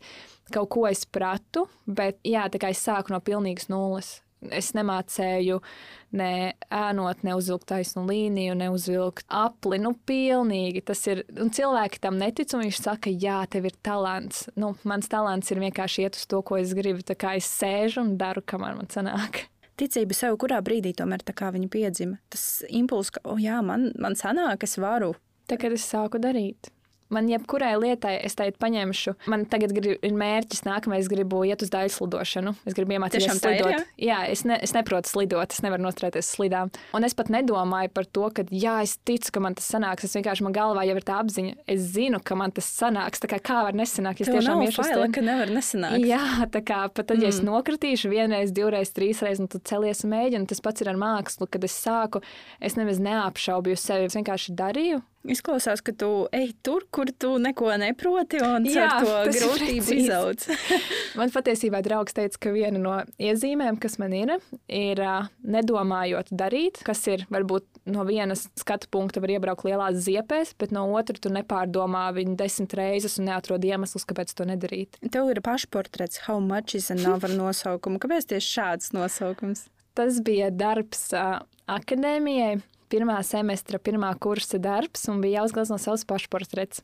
Kaut 0.55 0.71
ko 0.73 0.87
es 0.88 1.05
pratu, 1.05 1.66
bet 1.85 2.23
jā, 2.25 2.47
tā 2.49 2.61
kā 2.62 2.71
es 2.73 2.81
sāku 2.81 3.12
no 3.12 3.21
pilnīgas 3.21 3.68
nulles. 3.68 4.18
Es 4.55 4.70
nemācēju 4.77 5.59
ne 6.18 6.55
ēnot, 6.70 7.24
ne 7.27 7.35
uzvilkt 7.35 7.66
taisnu 7.72 8.05
līniju, 8.07 8.55
ne 8.59 8.68
uzvilkt 8.70 9.27
apli. 9.35 9.81
Nu, 9.83 9.92
pilnīgi 10.09 10.85
tas 10.87 11.03
ir. 11.11 11.24
Un 11.42 11.51
cilvēki 11.55 12.01
tam 12.05 12.20
netic, 12.20 12.55
un 12.55 12.62
viņš 12.62 12.81
saka, 12.85 13.11
jā, 13.11 13.40
tev 13.51 13.66
ir 13.68 13.77
talants. 13.85 14.46
Nu, 14.59 14.72
mans 14.88 15.11
talants 15.11 15.51
ir 15.51 15.62
vienkārši 15.64 16.07
iet 16.07 16.20
uz 16.20 16.24
to, 16.31 16.40
ko 16.46 16.61
es 16.61 16.74
gribu. 16.79 17.03
Tā 17.03 17.18
kā 17.18 17.35
es 17.40 17.51
sēžu 17.51 18.05
un 18.05 18.14
daru, 18.20 18.44
kamēr 18.46 18.79
man 18.79 18.90
sanāk. 18.94 19.48
Ticība 19.79 20.14
sev, 20.16 20.38
kurā 20.42 20.59
brīdī 20.64 20.94
tomēr 20.98 21.22
tā 21.27 21.35
kā 21.38 21.53
viņa 21.55 21.68
piedzima. 21.70 22.18
Tas 22.31 22.64
impulss, 22.70 23.14
ka, 23.14 23.22
oh, 23.27 23.38
jā, 23.42 23.61
man, 23.62 23.90
man 23.98 24.18
sanāk, 24.18 24.66
es 24.66 24.79
varu. 24.79 25.12
Tā, 25.51 25.59
kad 25.59 25.74
es 25.74 25.87
sāku 25.87 26.22
darīt. 26.22 26.70
Man 27.14 27.29
jebkurai 27.31 27.73
lietai 27.81 28.18
es 28.25 28.37
teikt 28.37 28.59
paņemšu. 28.61 29.14
Man 29.33 29.47
tagad 29.49 29.73
grib, 29.77 29.97
ir 30.05 30.16
mērķis 30.18 30.64
nākamais, 30.66 31.09
gribu 31.09 31.40
iet 31.49 31.62
uz 31.64 31.71
daļu 31.73 31.92
slidošanu. 31.94 32.53
Es 32.68 32.77
gribu 32.77 32.97
iemācīties 32.99 33.40
slidot. 33.40 33.71
Ir, 33.73 33.87
jā, 33.97 34.09
jā 34.11 34.18
es, 34.35 34.44
ne, 34.49 34.59
es 34.64 34.75
neprotu 34.77 35.09
slidot, 35.09 35.55
es 35.57 35.64
nevaru 35.64 35.87
nostrēties 35.87 36.29
slidām. 36.37 36.73
Un 36.97 37.09
es 37.09 37.16
pat 37.16 37.33
nedomāju 37.33 37.92
par 37.97 38.09
to, 38.12 38.29
ka, 38.37 38.44
jā, 38.53 38.79
es 38.85 38.99
ticu, 39.09 39.33
ka 39.35 39.44
man 39.44 39.57
tas 39.57 39.71
sanāks. 39.73 40.05
Es 40.05 40.16
vienkārši 40.18 40.44
man 40.44 40.57
galvā 40.57 40.85
jau 40.88 40.99
ir 41.01 41.09
tā 41.09 41.16
apziņa. 41.23 41.57
Es 41.71 41.88
zinu, 41.97 42.21
ka 42.21 42.37
man 42.38 42.53
tas 42.57 42.68
sanāks. 42.68 43.25
Tā 43.25 43.33
kā, 43.33 43.40
kā 43.51 43.62
var 43.66 43.79
nesanākt, 43.79 44.23
es 44.25 44.33
tiešām 44.33 44.66
iešu 44.66 44.85
uz 44.85 44.92
to? 44.92 45.09
ka 45.16 45.25
nevar 45.25 45.53
nesanākt. 45.53 46.05
Jā, 46.05 46.23
tā 46.53 46.61
kā 46.61 46.85
pat 46.92 47.09
tad, 47.09 47.23
ja 47.23 47.31
mm. 47.31 47.37
es 47.37 47.40
nokritīšu 47.47 48.12
vienreiz, 48.12 48.53
divreiz, 48.55 48.92
trīsreiz, 48.97 49.40
un 49.42 49.49
tad 49.49 49.64
celies 49.68 50.05
un 50.05 50.12
mēģinu, 50.12 50.49
tas 50.51 50.61
pats 50.64 50.85
ir 50.85 50.92
ar 50.92 51.01
mākslu. 51.01 51.49
Kad 51.49 51.64
es 51.64 51.77
sāku, 51.81 52.23
es 52.61 52.77
nemaz 52.77 53.01
neapšaubīju 53.03 53.81
sevi, 53.81 54.11
es 54.11 54.18
vienkārši 54.18 54.57
darīju. 54.59 55.01
Izklausās, 55.26 55.81
ka 55.83 55.92
tu 55.98 56.09
ej 56.33 56.52
tur, 56.62 56.85
kur 56.94 57.11
tu 57.11 57.33
neko 57.42 57.72
neproti, 57.81 58.38
un 58.44 58.66
Jā, 58.68 59.00
to 59.02 59.16
grūtību 59.35 59.96
izauc. 59.98 60.44
man 61.18 61.33
patiesībā 61.35 61.81
draugs 61.85 62.14
teica, 62.14 62.38
ka 62.46 62.52
viena 62.54 62.78
no 62.78 62.94
iezīmēm, 63.18 63.81
kas 63.83 63.98
man 63.98 64.14
ir, 64.14 64.37
ir 64.70 65.02
nedomājot 65.42 66.31
darīt, 66.31 66.81
kas 66.87 67.02
ir 67.11 67.26
varbūt 67.35 67.66
no 67.90 68.07
vienas 68.09 68.46
skatu 68.59 68.90
punkta 68.94 69.22
var 69.24 69.35
iebraukt 69.35 69.66
lielās 69.66 69.98
ziepēs, 70.07 70.54
bet 70.61 70.72
no 70.76 70.87
otras 70.94 71.24
tu 71.24 71.35
nepārdomā 71.35 72.07
viņu 72.16 72.38
desmit 72.38 72.78
reizes 72.78 73.18
un 73.18 73.28
neatrod 73.33 73.66
iemeslus, 73.66 74.07
kāpēc 74.09 74.33
to 74.38 74.46
nedarīt. 74.48 75.00
Tev 75.11 75.35
ir 75.35 75.42
pašportrets 75.44 76.24
How 76.28 76.38
much 76.38 76.78
is 76.78 76.92
enough 76.94 77.24
ar 77.28 77.35
nosaukumu. 77.35 78.00
Kāpēc 78.02 78.31
tieši 78.33 78.54
šāds 78.54 78.94
nosaukums? 78.94 79.66
Tas 79.98 80.22
bija 80.22 80.52
darbs 80.54 81.09
uh, 81.16 81.40
akadēmijai 81.66 82.61
pirmā 82.90 83.18
semestra, 83.27 83.81
pirmā 83.81 84.11
kursa 84.20 84.61
darbs 84.62 85.09
un 85.12 85.22
bija 85.24 85.42
jāuzglezno 85.42 85.79
savs 85.81 86.07
pašportrets. 86.09 86.83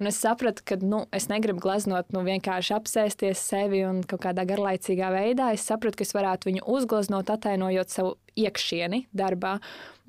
Un 0.00 0.08
es 0.08 0.16
sapratu, 0.16 0.64
ka 0.64 0.78
nu, 0.80 1.02
es 1.12 1.28
negribu 1.28 1.60
gleznot, 1.60 2.08
nu, 2.14 2.22
vienkārši 2.24 2.72
apsēsties 2.78 3.42
sevi 3.50 3.82
un 3.84 4.00
kaut 4.08 4.22
kādā 4.24 4.46
garlaicīgā 4.48 5.10
veidā. 5.12 5.50
Es 5.52 5.66
sapratu, 5.68 6.00
ka 6.00 6.06
es 6.08 6.16
varētu 6.16 6.48
viņu 6.48 6.64
uzgleznot, 6.72 7.32
attēlojot 7.34 7.92
savu 7.92 8.14
iekšieni 8.40 9.06
darbā. 9.12 9.58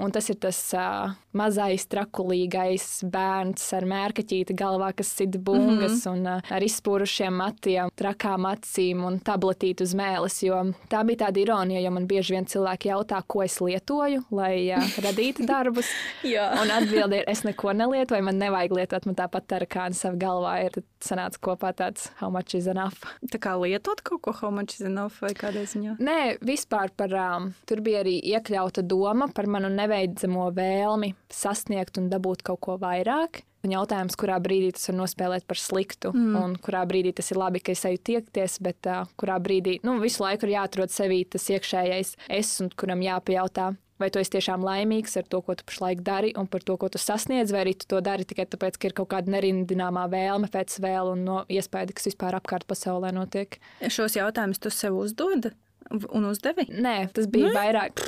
Un 0.01 0.09
tas 0.09 0.25
ir 0.33 0.37
tas 0.41 0.57
uh, 0.73 1.11
mazais, 1.37 1.83
trakulīgais 1.91 3.03
bērns 3.11 3.67
ar 3.77 3.85
mērkaķīti 3.85 4.55
galvā, 4.57 4.87
kas 4.97 5.11
sit 5.19 5.35
bungas 5.37 5.99
mm 5.99 5.99
-hmm. 5.99 6.13
un 6.13 6.27
uh, 6.39 6.53
ar 6.55 6.63
izspūrušiem 6.65 7.35
matiem, 7.37 7.91
trakām 7.95 8.47
acīm 8.49 9.03
un 9.05 9.19
tabletīti 9.19 9.83
uz 9.85 9.93
mēles. 9.93 10.39
Jo 10.41 10.63
tā 10.89 11.03
bija 11.05 11.27
tāda 11.27 11.39
ironija, 11.43 11.83
jo 11.85 11.91
man 11.91 12.07
bieži 12.07 12.33
vien 12.33 12.45
cilvēki 12.45 12.89
jautā, 12.89 13.21
ko 13.27 13.43
es 13.43 13.59
lietoju, 13.61 14.23
lai 14.31 14.73
uh, 14.73 14.97
radītu 15.05 15.45
darbus. 15.45 15.85
un 16.61 16.71
atbilde 16.71 17.17
ir, 17.17 17.23
es 17.27 17.43
neko 17.43 17.73
nelietoju, 17.73 18.23
man 18.23 18.37
nevajag 18.37 18.71
lietot, 18.71 19.05
man 19.05 19.15
tāpat 19.15 19.45
tarakāna 19.81 19.97
savā 19.97 20.17
galvā 20.21 20.53
ir. 20.65 20.71
Tad 20.71 20.85
sanāca 21.01 21.41
kopā 21.41 21.73
tāds 21.73 22.11
how 22.19 22.29
much 22.29 22.55
is 22.55 22.67
enough. 22.67 23.05
Tā 23.31 23.39
kā 23.41 23.55
lietot 23.59 24.01
kaut 24.03 24.21
ko 24.21 24.31
how 24.31 24.51
much 24.51 24.75
is 24.79 24.81
enough 24.81 25.21
vai 25.21 25.33
kādā 25.33 25.65
ziņā? 25.65 25.97
Nē, 25.99 26.39
vispār 26.41 26.91
par, 26.95 27.13
um, 27.13 27.53
tur 27.65 27.81
bija 27.81 28.03
arī 28.03 28.19
iekļauta 28.21 28.83
doma 28.83 29.31
par 29.33 29.47
manu 29.47 29.69
nevēlu 29.69 29.91
nebeidzamo 29.91 30.51
vēlmi 30.55 31.13
sasniegt 31.29 31.97
un 31.99 32.09
dabūt 32.09 32.43
kaut 32.43 32.61
ko 32.61 32.77
vairāk. 32.79 33.43
Un 33.61 33.75
jautājums, 33.75 34.15
kurā 34.17 34.39
brīdī 34.41 34.71
tas 34.73 34.87
var 34.89 34.95
nospēlēt 35.03 35.45
par 35.45 35.59
sliktu, 35.61 36.09
mm. 36.15 36.37
un 36.39 36.55
kurā 36.57 36.81
brīdī 36.89 37.11
tas 37.13 37.29
ir 37.29 37.37
labi, 37.37 37.59
ka 37.61 37.75
es 37.75 37.83
eju 37.85 37.99
tiekties, 38.09 38.57
bet 38.65 38.89
uh, 38.89 39.03
kurā 39.21 39.35
brīdī 39.37 39.75
nu, 39.85 39.99
visu 40.01 40.23
laiku 40.23 40.47
ir 40.47 40.55
jāatrod 40.55 40.89
sevī 40.89 41.19
tas 41.29 41.45
iekšējais 41.53 42.15
es, 42.39 42.55
un 42.63 42.71
kuram 42.73 43.03
jāpajautā, 43.05 43.67
vai 44.01 44.09
tu 44.13 44.21
esi 44.21 44.33
tiešām 44.35 44.65
laimīgs 44.65 45.17
ar 45.21 45.27
to, 45.31 45.41
ko 45.45 45.55
tu 45.57 45.65
pašlaik 45.69 46.03
dari, 46.05 46.33
un 46.39 46.49
par 46.51 46.65
to, 46.65 46.77
ko 46.81 46.89
tu 46.91 47.01
sasniedz, 47.01 47.53
vai 47.53 47.65
arī 47.65 47.75
tu 47.79 47.89
to 47.93 48.01
dari 48.03 48.27
tikai 48.27 48.47
tāpēc, 48.51 48.79
ka 48.81 48.89
ir 48.89 48.97
kaut 48.97 49.11
kāda 49.13 49.33
nerindināmā 49.37 50.07
vēlme 50.11 50.51
pēc 50.51 50.79
vēl 50.83 51.13
un 51.13 51.25
no 51.27 51.41
iespēja, 51.51 51.93
kas 51.95 52.11
vispār 52.11 52.37
apkārt 52.39 52.67
pasaulē 52.69 53.13
notiek. 53.15 53.59
Šos 53.87 54.17
jautājumus 54.19 54.61
tu 54.61 54.73
sev 54.73 54.97
uzdod? 54.99 55.51
Un 55.91 56.27
uzdevi? 56.29 56.67
Nē, 56.71 56.95
tas 57.15 57.27
bija 57.31 57.49
ne? 57.49 57.55
vairāk. 57.55 57.99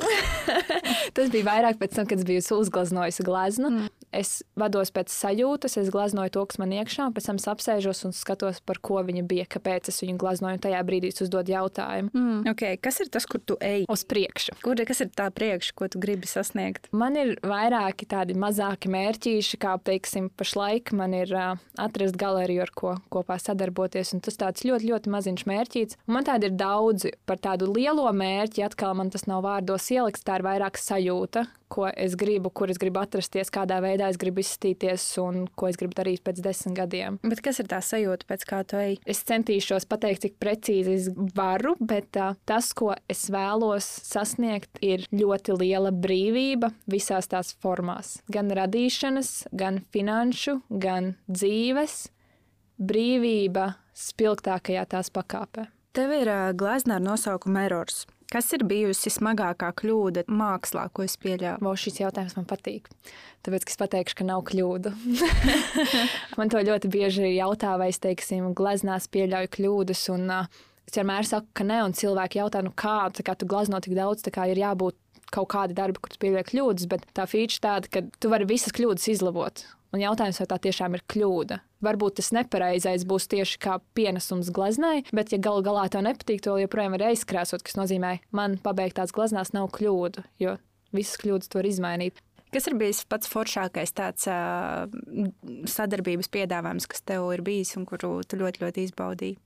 tas 1.16 1.30
bija 1.32 1.46
vairāk 1.46 1.80
pēc 1.80 1.98
tam, 1.98 2.08
kad 2.08 2.20
es 2.20 2.26
biju 2.28 2.42
uzgleznojusi 2.56 3.26
gleznu. 3.26 3.70
Mm. 3.70 3.92
Es 4.14 4.44
vados 4.58 4.92
pēc 4.94 5.10
sajūtas, 5.10 5.74
es 5.80 5.90
gleznoju 5.92 6.30
to, 6.36 6.44
kas 6.46 6.60
man 6.62 6.72
iekšā, 6.76 7.08
un 7.08 7.14
pēc 7.16 7.26
tam 7.26 7.40
apsēžos 7.54 8.04
un 8.06 8.14
skatos, 8.14 8.60
par 8.62 8.78
ko 8.84 9.00
viņa 9.04 9.24
bija, 9.26 9.46
kāpēc 9.50 9.90
es 9.90 9.98
viņu 10.04 10.16
gleznoju. 10.22 10.60
Tajā 10.62 10.82
brīdī 10.86 11.10
es 11.10 11.24
uzdodu 11.24 11.54
jautājumu. 11.54 12.12
Mm. 12.14 12.44
Okay, 12.54 12.78
kas 12.80 13.02
ir 13.02 13.10
tas, 13.12 13.26
kur 13.26 13.42
tu 13.42 13.58
ej? 13.64 13.88
Uz 13.90 14.04
priekšu. 14.08 14.56
Kur, 14.62 14.78
kas 14.86 15.02
ir 15.02 15.10
tā 15.14 15.26
priekš, 15.34 15.72
ko 15.76 15.90
tu 15.90 16.00
gribi 16.02 16.30
sasniegt? 16.30 16.88
Man 16.94 17.18
ir 17.18 17.34
vairāki 17.42 18.06
tādi 18.10 18.38
mazāki 18.38 18.92
mērķīši, 18.94 19.60
kā, 19.62 19.74
teiksim, 19.82 20.30
pašlaik 20.38 20.94
man 20.96 21.16
ir 21.18 21.34
uh, 21.34 21.58
atrast 21.82 22.18
galeriju, 22.20 22.62
ar 22.64 22.74
ko 22.74 22.94
kopā 23.12 23.40
sadarboties, 23.42 24.14
un 24.14 24.22
tas 24.24 24.38
tāds 24.40 24.64
ļoti, 24.66 24.92
ļoti 24.92 25.14
maziņš 25.14 25.46
mērķīts. 25.50 26.00
Un 26.06 26.18
man 26.18 26.28
tādi 26.28 26.50
ir 26.50 26.56
daudzi 26.58 27.14
par 27.26 27.42
tādu 27.42 27.68
lielo 27.74 28.06
mērķi, 28.14 28.64
atkal 28.66 28.94
man 28.98 29.10
tas 29.12 29.26
nav 29.30 29.44
vārdos 29.44 29.90
ielikts, 29.92 30.24
tā 30.24 30.38
ir 30.38 30.46
vairāk 30.46 30.78
sajūta, 30.80 31.44
ko 31.74 31.88
es 31.90 32.14
gribu, 32.18 32.52
kur 32.54 32.70
es 32.70 32.78
gribu 32.80 33.00
atrasties, 33.02 33.50
kādā 33.52 33.80
veidā 33.82 34.08
es 34.12 34.18
gribu 34.20 34.42
izskatīties 34.42 35.06
un 35.22 35.44
ko 35.58 35.68
es 35.70 35.78
gribu 35.80 35.96
darīt 35.98 36.22
pēc 36.26 36.40
desmit 36.44 36.76
gadiem. 36.78 37.18
Bet 37.24 37.42
kas 37.44 37.58
ir 37.62 37.68
tā 37.72 37.80
sajūta, 37.82 38.28
pēc 38.30 38.46
kā 38.48 38.62
tu 38.68 38.78
ej? 38.78 38.98
Es 39.10 39.24
centīšos 39.26 39.88
pateikt, 39.90 40.24
cik 40.26 40.38
precīzi 40.42 40.94
es 40.94 41.10
varu, 41.36 41.74
bet 41.80 42.14
uh, 42.20 42.38
tas, 42.46 42.70
ko 42.76 42.92
es 43.10 43.26
vēlos 43.34 43.88
sasniegt, 44.06 44.78
ir 44.84 45.06
ļoti 45.14 45.58
liela 45.58 45.90
brīvība 45.94 46.70
visās 46.90 47.30
tās 47.32 47.54
formās. 47.64 48.18
Gan 48.32 48.52
radīšanas, 48.54 49.34
gan 49.52 49.82
finanšu, 49.94 50.60
gan 50.70 51.14
dzīves. 51.30 52.04
Brīvība 52.74 53.68
spilgtākajā 53.94 54.82
tās 54.90 55.10
pakāpē. 55.14 55.68
Tev 55.94 56.10
ir 56.10 56.26
glezna 56.58 56.96
ar 56.98 57.02
nosaukumu 57.04 57.60
Erors. 57.62 58.00
Kas 58.32 58.48
ir 58.56 58.64
bijusi 58.66 59.12
smagākā 59.14 59.68
kļūda 59.78 60.24
mākslā, 60.26 60.88
ko 60.90 61.04
es 61.04 61.14
pieļāvu? 61.22 61.62
Wow, 61.62 61.76
šis 61.78 62.00
jautājums 62.00 62.34
man 62.34 62.48
patīk. 62.50 62.88
Tāpēc 63.46 63.68
es 63.70 63.78
pateikšu, 63.78 64.16
ka 64.18 64.26
nav 64.26 64.42
kļūdu. 64.48 64.90
man 66.40 66.50
to 66.50 66.58
ļoti 66.66 66.90
bieži 66.90 67.30
jautā, 67.36 67.76
vai 67.78 67.92
es 67.92 68.02
teiksim, 68.02 68.50
gleznās 68.58 69.06
pieļauju 69.14 69.52
kļūdas. 69.54 70.02
Un, 70.16 70.26
uh, 70.34 70.66
es 70.88 70.98
vienmēr 70.98 71.30
saku, 71.30 71.46
ka 71.54 71.68
nē, 71.68 71.84
un 71.86 71.94
cilvēki 71.94 72.42
jautā, 72.42 72.64
nu 72.66 72.74
kā, 72.74 72.96
kā 73.14 73.38
tu 73.38 73.46
glezno 73.54 73.78
tik 73.84 73.94
daudz, 73.94 74.26
tā 74.26 74.34
kā 74.34 74.48
ir 74.50 74.64
jābūt 74.64 74.98
kaut 75.30 75.52
kādi 75.54 75.78
darbi, 75.78 76.02
kur 76.02 76.10
tu 76.10 76.18
pieļauj 76.26 76.48
kļūdas, 76.50 76.90
bet 76.90 77.06
tā 77.14 77.30
feature 77.30 77.62
tāda, 77.62 77.86
ka 77.86 78.02
tu 78.18 78.34
vari 78.34 78.50
visas 78.50 78.74
kļūdas 78.74 79.06
izlabot. 79.14 79.62
Un 79.94 80.02
jautājums, 80.02 80.40
vai 80.42 80.48
tā 80.50 80.58
tiešām 80.66 80.96
ir 80.96 81.04
kļūda. 81.12 81.60
Varbūt 81.84 82.16
tas 82.18 82.32
nepareizais 82.34 83.04
būs 83.06 83.28
tieši 83.30 83.60
kā 83.62 83.76
pienesums 83.94 84.50
gleznai, 84.54 85.04
bet, 85.14 85.30
ja 85.30 85.38
galu 85.38 85.62
galā 85.62 85.84
tev 85.92 86.02
nepatīk, 86.06 86.42
to 86.42 86.56
joprojām 86.58 86.96
var 86.96 87.06
aizkrāsot, 87.12 87.62
kas 87.62 87.78
nozīmē, 87.78 88.16
man 88.34 88.56
pabeigtās 88.64 89.14
gleznās 89.14 89.52
nav 89.54 89.68
kļūdu, 89.76 90.24
jo 90.42 90.56
visas 90.96 91.20
kļūdas 91.22 91.52
to 91.52 91.60
var 91.60 91.68
izmainīt. 91.70 92.18
Kas 92.54 92.68
ir 92.70 92.76
bijis 92.78 93.04
pats 93.10 93.30
foršākais 93.30 93.94
tāds 93.94 94.26
uh, 94.30 94.90
sadarbības 95.70 96.30
piedāvājums, 96.34 96.86
kas 96.90 97.02
tev 97.06 97.30
ir 97.34 97.42
bijis 97.46 97.74
un 97.78 97.86
kuru 97.86 98.16
tu 98.26 98.38
ļoti, 98.38 98.62
ļoti 98.62 98.88
izbaudīji? 98.88 99.38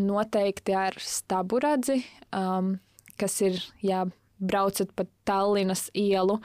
Noteikti 0.00 0.74
ar 0.78 0.98
staburadzi, 1.02 2.00
um, 2.34 2.76
kas 3.20 3.38
ir, 3.46 3.58
jā, 3.84 4.04
braucat 4.40 4.94
pa 4.96 5.06
Tallinas 5.28 5.88
ielu. 5.94 6.38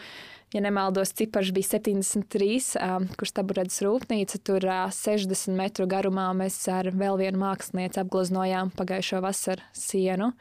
Ja 0.55 0.61
nemaldos, 0.63 1.11
cipars 1.11 1.49
bija 1.51 1.67
73, 1.67 2.77
um, 2.79 3.09
kurš 3.19 3.33
taburēdas 3.35 3.81
rūpnīca. 3.83 4.39
Tur 4.47 4.63
uh, 4.63 4.85
60 4.95 5.51
metru 5.57 5.83
garumā 5.91 6.29
mēs 6.37 6.55
ar 6.71 6.87
vēl 6.95 7.19
vienu 7.19 7.41
mākslinieci 7.41 7.99
apgleznojām 7.99 8.71
pagājušo 8.77 9.19
vasaru 9.25 9.65
sienu. 9.75 10.31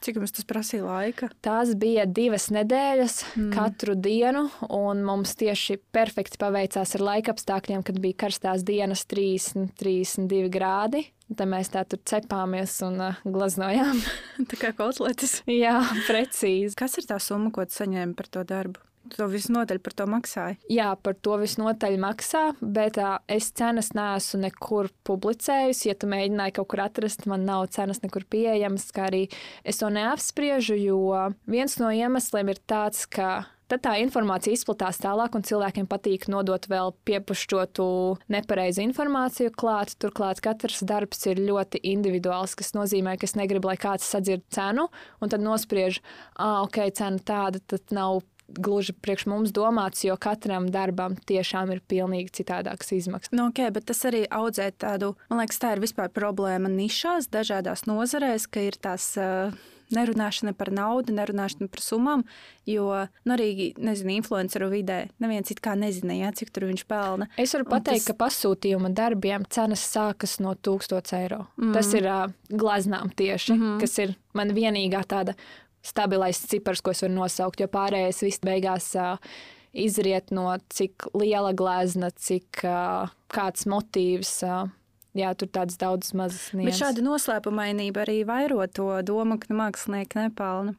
Cik 0.00 0.16
jums 0.16 0.32
tas 0.32 0.46
prasīja 0.48 0.86
laika? 0.86 1.28
Tās 1.44 1.74
bija 1.76 2.06
divas 2.08 2.48
nedēļas 2.54 3.18
mm. 3.26 3.52
katru 3.52 3.98
dienu, 3.98 4.46
un 4.72 5.04
mums 5.04 5.36
tieši 5.36 5.76
perfekti 5.92 6.40
paveicās 6.40 6.96
ar 6.96 7.06
laika 7.10 7.36
apstākļiem, 7.36 7.84
kad 7.84 8.00
bija 8.00 8.22
karstās 8.24 8.64
dienas 8.64 9.04
30, 9.10 9.74
32 9.76 10.48
grādi. 10.54 11.04
Tad 11.28 11.44
mēs 11.52 11.74
tā 11.76 11.84
tur 11.84 12.00
cepāmies 12.08 12.80
un 12.88 13.02
uh, 13.10 13.22
glaznojām. 13.28 14.00
tā 14.48 14.64
kā 14.64 14.72
kotletes. 14.80 15.42
Jā, 15.44 15.82
precīzi. 16.08 16.78
Kas 16.78 16.96
ir 16.96 17.12
tā 17.12 17.20
summa, 17.20 17.52
ko 17.52 17.68
tu 17.68 17.82
saņēmi 17.82 18.16
par 18.16 18.32
to 18.32 18.48
darbu? 18.48 18.87
To 19.16 19.28
visnotaļ 19.30 19.80
par 19.84 19.94
to 19.98 20.06
maksāja. 20.10 20.56
Jā, 20.72 20.92
par 21.02 21.16
to 21.24 21.38
visnotaļ 21.40 21.98
maksā, 22.02 22.44
bet 22.60 23.00
uh, 23.00 23.18
es 23.30 23.50
cenas 23.56 23.92
neesmu 23.96 24.42
nekur 24.46 24.90
publicējusi. 25.08 25.90
Ja 25.90 25.98
tu 25.98 26.10
mēģināji 26.10 26.58
kaut 26.58 26.70
kur 26.72 26.84
atrast, 26.84 27.26
man 27.30 27.46
nav 27.48 27.68
cenas 27.74 28.02
nekur 28.04 28.26
pieejamas, 28.30 28.90
kā 28.94 29.08
arī 29.10 29.26
es 29.64 29.80
to 29.80 29.90
neapspriežu, 29.92 30.78
jo 30.78 31.28
viens 31.48 31.78
no 31.80 31.92
iemesliem 31.94 32.52
ir 32.52 32.60
tāds, 32.68 33.06
ka 33.08 33.46
Tad 33.68 33.82
tā 33.84 33.90
informācija 34.00 34.56
izplatās 34.56 34.96
tālāk, 35.02 35.34
un 35.36 35.42
cilvēkiem 35.44 35.84
patīk 35.90 36.24
nodot 36.32 36.64
vēl 36.70 36.94
piepušķotu 37.04 37.88
nepareizu 38.32 38.80
informāciju 38.86 39.52
klāt. 39.52 39.92
Turklāt 40.00 40.40
katrs 40.44 40.80
darbs 40.88 41.26
ir 41.28 41.42
ļoti 41.44 41.82
individuāls, 41.90 42.56
kas 42.56 42.72
nozīmē, 42.72 43.18
ka 43.20 43.28
es 43.28 43.36
negribu, 43.36 43.68
lai 43.68 43.76
kāds 43.76 44.08
sadzird 44.08 44.46
cenu, 44.56 44.88
un 45.20 45.34
tad 45.34 45.44
nospriež, 45.44 46.00
ah, 46.40 46.62
ok, 46.62 46.80
cena 46.96 47.20
tāda, 47.20 47.60
tad 47.68 47.92
nav 47.92 48.22
gluži 48.48 48.94
priekš 48.96 49.26
mums 49.28 49.52
domāts, 49.54 50.04
jo 50.06 50.16
katram 50.20 50.68
darbam 50.72 51.16
tiešām 51.28 51.72
ir 51.74 51.82
pilnīgi 51.88 52.32
citādākas 52.40 52.92
izmaksas. 52.96 53.34
Nu, 53.36 53.48
okay, 53.50 53.72
bet 53.74 53.88
tas 53.90 54.00
arī 54.08 54.24
audzē 54.24 54.70
tādu, 54.80 55.14
man 55.28 55.42
liekas, 55.42 55.60
tā 55.62 55.74
ir 55.76 55.84
vispār 55.84 56.12
problēma 56.12 56.70
nišās, 56.72 57.30
dažādās 57.32 57.86
nozarēs, 57.90 58.48
ka 58.50 58.68
ir 58.70 58.80
tās. 58.80 59.12
Uh, 59.20 59.56
nerunāšana 59.94 60.52
par 60.56 60.70
naudu, 60.74 61.14
nerunāšana 61.16 61.68
par 61.72 61.82
summām, 61.82 62.24
jo 62.68 62.88
nu, 63.24 63.34
arī, 63.34 63.70
nezinu, 63.80 64.18
influenceru 64.18 64.70
vidē 64.72 64.98
neviens 65.22 65.52
it 65.52 65.62
kā 65.64 65.74
nezina, 65.78 66.16
ja, 66.18 66.32
cik 66.36 66.52
tur 66.54 66.68
viņš 66.68 66.84
pelna. 66.90 67.28
Es 67.40 67.54
varu 67.56 67.68
pateikt, 67.70 68.04
tas... 68.04 68.10
ka 68.10 68.18
pasūtījuma 68.24 68.92
darbiem 68.96 69.46
cenas 69.52 69.84
sākas 69.88 70.38
no 70.44 70.54
1000 70.54 71.14
eiro. 71.22 71.44
Mm. 71.60 71.72
Tas 71.76 71.92
ir 71.96 72.08
uh, 72.08 72.26
glaznām 72.52 73.14
tieši, 73.16 73.54
mm 73.54 73.62
-hmm. 73.62 73.80
kas 73.80 73.98
ir 74.04 74.14
man 74.36 74.52
vienīgā 74.56 75.02
tāda 75.08 75.38
stabilais 75.84 76.40
cipars, 76.50 76.82
ko 76.82 76.94
es 76.94 77.04
varu 77.04 77.14
nosaukt, 77.16 77.62
jo 77.62 77.68
pārējais 77.70 78.22
viss 78.24 78.42
beigās 78.44 78.90
izriet 79.72 80.32
no 80.34 80.50
cik 80.72 81.10
liela 81.14 81.54
glezna, 81.56 82.10
cik 82.10 82.64
kāds 83.34 83.68
motīvs. 83.70 84.34
Jā, 85.18 85.32
tur 85.34 85.50
tādas 85.50 85.78
daudzas 85.80 86.14
mazas 86.14 86.50
lietas. 86.52 86.68
Bet 86.68 86.78
šāda 86.78 87.02
noslēpumainība 87.02 88.04
arī 88.04 88.20
vairo 88.28 88.60
to 88.70 88.90
domu, 89.06 89.38
ka 89.40 89.56
mākslinieki 89.56 90.20
nepelna. 90.26 90.76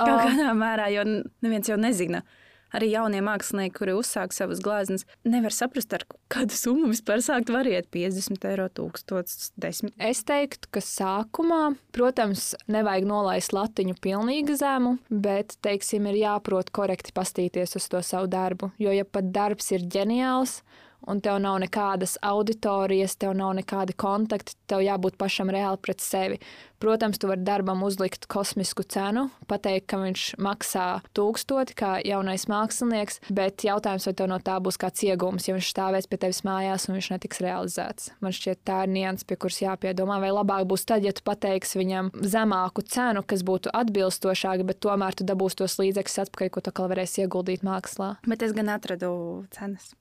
Kaut 0.00 0.24
kādā 0.26 0.52
mērā, 0.56 0.88
jo 0.92 1.04
neviens 1.44 1.68
jau 1.68 1.76
nezina, 1.80 2.22
uh, 2.24 2.39
arī 2.76 2.90
jaunie 2.94 3.20
mākslinieki, 3.24 3.74
kuri 3.76 3.94
uzsāk 3.98 4.34
savas 4.36 4.62
glāzes, 4.64 5.06
nevar 5.24 5.54
saprast, 5.54 5.92
ar 5.96 6.04
kādu 6.32 6.56
summu 6.56 6.90
vispār 6.92 7.22
sākt 7.24 7.52
variet 7.52 7.90
50 7.94 8.46
eiro, 8.50 8.68
1000, 8.76 9.52
10. 9.60 9.94
Es 10.10 10.22
teiktu, 10.28 10.70
ka 10.74 10.82
sākumā, 10.84 11.62
protams, 11.96 12.52
nevajag 12.70 13.08
nolaist 13.10 13.54
latiņu 13.56 13.96
pilnīgi 14.02 14.58
zemu, 14.60 14.96
bet, 15.10 15.56
teiksim, 15.64 16.08
ir 16.10 16.22
jāprot 16.24 16.70
korekti 16.74 17.14
pastīties 17.16 17.76
uz 17.78 17.90
to 17.90 18.02
savu 18.06 18.30
darbu. 18.30 18.72
Jo, 18.80 18.94
ja 18.94 19.06
pat 19.08 19.32
darbs 19.34 19.72
ir 19.74 19.86
ģeniāls, 19.90 20.60
un 21.08 21.20
tev 21.24 21.38
nav 21.42 21.60
nekādas 21.62 22.16
auditorijas, 22.22 23.16
tev 23.20 23.34
nav 23.38 23.54
nekādi 23.58 23.96
kontakti, 23.96 24.56
tev 24.70 24.84
jābūt 24.84 25.18
pašam 25.20 25.52
reāli 25.52 25.80
pret 25.82 26.04
sevi. 26.04 26.40
Protams, 26.80 27.18
tu 27.20 27.28
vari 27.28 27.44
darbam 27.44 27.82
uzlikt 27.84 28.24
kosmisku 28.30 28.86
cenu, 28.88 29.26
pateikt, 29.50 29.84
ka 29.92 29.98
viņš 30.00 30.22
maksā 30.40 30.86
tūkstoti 31.16 31.76
kā 31.76 31.90
jaunais 32.08 32.46
mākslinieks, 32.48 33.20
bet 33.36 33.66
jautājums, 33.66 34.06
vai 34.08 34.14
tev 34.16 34.30
no 34.32 34.38
tā 34.40 34.56
būs 34.64 34.80
kāds 34.80 35.04
iegūms, 35.04 35.50
ja 35.50 35.58
viņš 35.58 35.68
stāvēs 35.74 36.08
pie 36.08 36.20
tevis 36.24 36.40
mājās 36.48 36.88
un 36.88 36.96
viņš 36.96 37.10
netiks 37.12 37.44
realizēts. 37.44 38.08
Man 38.24 38.32
šķiet, 38.32 38.62
tā 38.64 38.80
ir 38.86 38.94
nianses, 38.96 39.28
pie 39.28 39.36
kuras 39.36 39.60
jāpiedomā, 39.60 40.22
vai 40.24 40.32
labāk 40.32 40.64
būs 40.72 40.88
tad, 40.88 41.04
ja 41.04 41.12
tu 41.12 41.20
pateiksi 41.26 41.82
viņam 41.82 42.14
zemāku 42.24 42.86
cenu, 42.88 43.26
kas 43.28 43.44
būtu 43.44 43.76
atbilstošāka, 43.76 44.64
bet 44.72 44.80
tomēr 44.80 45.20
tu 45.20 45.28
dabūsi 45.28 45.60
tos 45.60 45.76
līdzekļus 45.82 46.20
atpakaļ, 46.24 46.54
ko 46.56 46.64
tu 46.64 46.78
vēl 46.80 46.94
varēsi 46.96 47.26
ieguldīt 47.26 47.66
mākslā. 47.66 48.14
Bet 48.24 48.46
es 48.46 48.56
gan 48.56 48.72
atradu 48.72 49.10
cenas. 49.52 49.92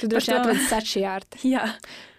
Tu 0.00 0.10
droši 0.10 0.32
vien 0.32 0.42
atradi 0.42 0.68
sačijārti. 0.70 1.42
Jā. 1.54 1.70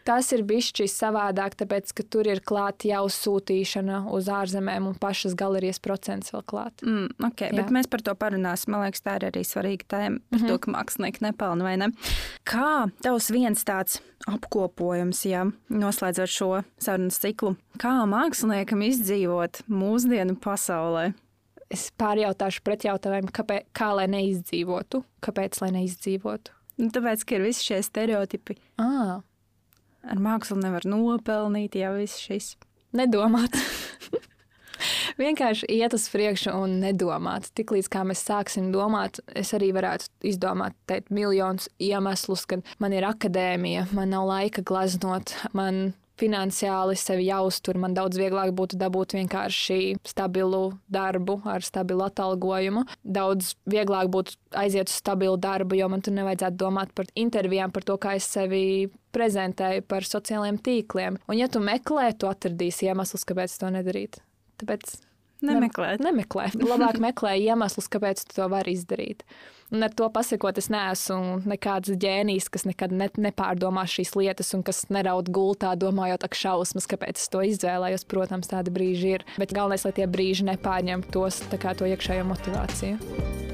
Tas 0.07 0.29
ir 0.31 0.45
bijis 0.47 0.71
savādāk, 0.93 1.57
tāpēc, 1.59 1.91
ka 1.91 2.03
tur 2.07 2.29
ir 2.31 2.39
klāta 2.39 2.87
jau 2.87 3.03
sūtīšana 3.11 4.05
uz 4.15 4.29
ārzemēm 4.31 4.87
un 4.87 4.95
pašas 4.95 5.35
galerijas 5.35 5.81
procents 5.83 6.31
vēl 6.31 6.45
klāt. 6.47 6.83
Mm, 6.85 7.09
okay, 7.27 7.51
bet 7.51 7.73
mēs 7.75 7.89
par 7.91 8.05
to 8.05 8.13
parunāsim. 8.15 8.71
Man 8.71 8.85
liekas, 8.85 9.03
tā 9.03 9.17
ir 9.19 9.27
arī 9.27 9.43
svarīga 9.43 9.83
tēma 9.83 10.21
par 10.21 10.39
mm 10.39 10.45
-hmm. 10.45 10.47
to, 10.47 10.57
ka 10.63 10.71
mākslinieki 10.71 11.25
nepelna 11.27 11.67
vai 11.67 11.75
ne. 11.77 11.91
Kā 12.47 12.87
tavs 13.03 13.29
viens 13.35 13.63
tāds 13.67 13.99
apkopojums, 14.27 15.25
ja 15.25 15.45
noslēdzot 15.69 16.31
šo 16.31 16.63
sarunas 16.79 17.19
ciklu, 17.19 17.57
kā 17.77 18.07
māksliniekam 18.07 18.81
izdzīvot 18.87 19.67
mūsdienu 19.67 20.39
pasaulē? 20.39 21.13
Es 21.69 21.91
pārjautāšu 21.99 22.63
pretjautājumu, 22.63 23.27
kāpēc, 23.27 23.67
kā 23.75 23.91
lai 23.91 24.07
neizdzīvotu, 24.07 25.03
kāpēc 25.19 25.61
lai 25.61 25.71
neizdzīvotu. 25.71 26.56
Nu, 26.77 26.91
tāpēc, 26.93 27.25
ka 27.25 27.37
ir 27.37 27.45
visi 27.47 27.65
šie 27.65 27.81
stereotipi. 27.85 28.57
À. 28.81 29.19
Ar 30.07 30.21
mākslu 30.21 30.59
nevar 30.61 30.85
nopelnīt, 30.87 31.75
jau 31.79 31.95
viss 31.97 32.21
šis. 32.21 32.53
Nedomāt. 32.95 33.57
Vienkārši 35.17 35.65
iet 35.73 35.95
uz 35.97 36.05
priekšu 36.13 36.53
un 36.53 36.77
nedomāt. 36.83 37.49
Tiklīdz 37.57 37.89
kā 37.91 38.03
mēs 38.05 38.21
sāksim 38.27 38.69
domāt, 38.73 39.19
es 39.33 39.53
arī 39.57 39.71
varētu 39.75 40.29
izdomāt 40.29 40.77
teikt, 40.89 41.09
miljonus 41.09 41.71
iemeslus, 41.81 42.45
kad 42.49 42.65
man 42.83 42.93
ir 42.93 43.07
akadēmija, 43.09 43.87
man 43.97 44.13
nav 44.13 44.27
laika 44.29 44.61
glaznot, 44.61 45.33
man 45.57 45.95
finansiāli 46.17 46.97
sevi 46.99 47.27
jāuztur. 47.29 47.77
Man 47.81 47.95
daudz 47.97 48.19
vieglāk 48.19 48.53
būtu 48.57 48.79
dabūt 48.79 49.15
vienkārši 49.17 49.97
stabilu 50.07 50.77
darbu 50.91 51.39
ar 51.47 51.65
stabilu 51.65 52.05
atalgojumu. 52.07 52.85
Daudz 53.03 53.55
vieglāk 53.69 54.11
būtu 54.13 54.37
aiziet 54.57 54.91
uz 54.91 54.97
stabilu 54.99 55.37
darbu, 55.41 55.77
jo 55.79 55.89
man 55.91 56.03
tur 56.05 56.15
nevajadzētu 56.17 56.59
domāt 56.61 56.93
par 56.97 57.09
intervijām, 57.15 57.73
par 57.73 57.87
to, 57.87 57.97
kā 58.01 58.17
es 58.19 58.29
sevi 58.29 58.87
prezentēju, 59.15 59.85
par 59.89 60.05
sociālajiem 60.05 60.61
tīkliem. 60.61 61.19
Un, 61.27 61.37
ja 61.39 61.49
tu 61.49 61.61
meklē, 61.63 62.11
tu 62.17 62.29
atradīsi 62.29 62.89
iemeslus, 62.89 63.25
kāpēc 63.27 63.57
to 63.61 63.71
nedarīt. 63.73 64.21
Tāpēc 64.61 64.97
Nemeklēt. 65.45 66.01
Ne, 66.01 66.09
nemeklē. 66.09 66.49
Labāk 66.71 66.97
meklē 67.01 67.35
iemeslus, 67.37 67.89
kāpēc 67.93 68.23
tu 68.25 68.39
to 68.39 68.47
vari 68.49 68.73
izdarīt. 68.77 69.23
Un 69.67 69.83
ar 69.83 69.91
to 69.91 70.07
pasakot, 70.09 70.57
es 70.57 70.69
neesmu 70.71 71.41
nekāds 71.45 71.91
ģēnijs, 71.99 72.47
kas 72.49 72.63
nekad 72.69 72.93
ne, 72.95 73.09
nepārdomā 73.11 73.83
šīs 73.89 74.15
lietas 74.15 74.53
un 74.55 74.63
kas 74.65 74.85
neraud 74.93 75.27
gultā, 75.35 75.73
domājot, 75.77 76.23
ak, 76.23 76.37
šausmas, 76.39 76.87
kāpēc 76.89 77.19
es 77.19 77.27
to 77.33 77.43
izvēlējos. 77.45 78.07
Protams, 78.07 78.49
tādi 78.49 78.73
brīži 78.73 79.17
ir. 79.17 79.27
Bet 79.37 79.53
galvenais, 79.53 79.83
lai 79.85 79.93
tie 79.99 80.07
brīži 80.09 80.47
nepārņem 80.47 81.03
tos, 81.11 81.43
kā 81.59 81.75
to 81.77 81.89
iekšējo 81.89 82.25
motivāciju. 82.31 83.45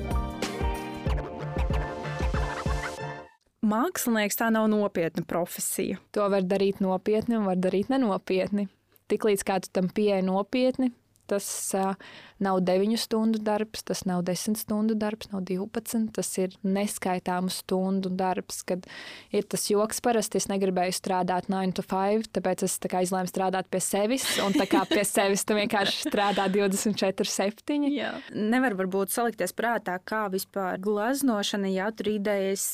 Mākslinieks 3.63 4.37
tā 4.37 4.49
nav 4.53 4.67
nopietna 4.69 5.23
profesija. 5.25 5.97
To 6.13 6.27
var 6.29 6.43
darīt 6.45 6.81
nopietni 6.83 7.39
un 7.39 7.47
var 7.47 7.57
darīt 7.57 7.89
nenopietni. 7.89 8.67
Tiklīdz 9.11 9.45
kā 9.47 9.61
tu 9.63 9.71
tam 9.73 9.87
pieeji 9.91 10.25
nopietni, 10.27 10.91
tas 11.29 11.47
uh, 11.77 11.93
nav 12.43 12.59
9 12.61 12.97
stundu 12.99 13.39
darbs, 13.39 13.83
tas 13.83 14.03
nav 14.05 14.23
10 14.27 14.57
stundu 14.59 14.95
darbs, 14.99 15.29
nav 15.31 15.43
12. 15.47 16.11
Tas 16.15 16.29
ir 16.41 16.55
neskaitāmu 16.63 17.51
stundu 17.53 18.11
darbs, 18.13 18.61
kad 18.67 18.85
ir 19.31 19.47
tas 19.49 19.65
joks. 19.71 20.01
Parasti 20.03 20.41
es 20.41 20.49
negribēju 20.51 20.95
strādāt 20.97 21.49
9 21.51 21.75
to 21.79 21.85
5, 21.87 22.29
tāpēc 22.35 22.65
es 22.67 22.77
tā 22.83 23.03
izlēmu 23.05 23.31
strādāt 23.31 23.69
pie 23.71 23.81
sevis. 23.83 24.27
Un 24.43 24.55
tā 24.57 24.67
kā 24.69 24.83
pie 24.89 25.05
sevis 25.15 25.45
tu 25.47 25.57
vienkārši 25.57 26.09
strādā 26.09 26.49
24, 26.51 27.29
7. 27.29 27.87
Jā. 27.93 28.13
Nevar 28.35 28.77
varbūt 28.79 29.13
salikties 29.13 29.55
prātā, 29.55 29.99
kā 30.03 30.25
vispār 30.33 30.81
glaznošana, 30.83 31.71
ja 31.73 31.89
tur 31.95 32.11
idejas, 32.15 32.69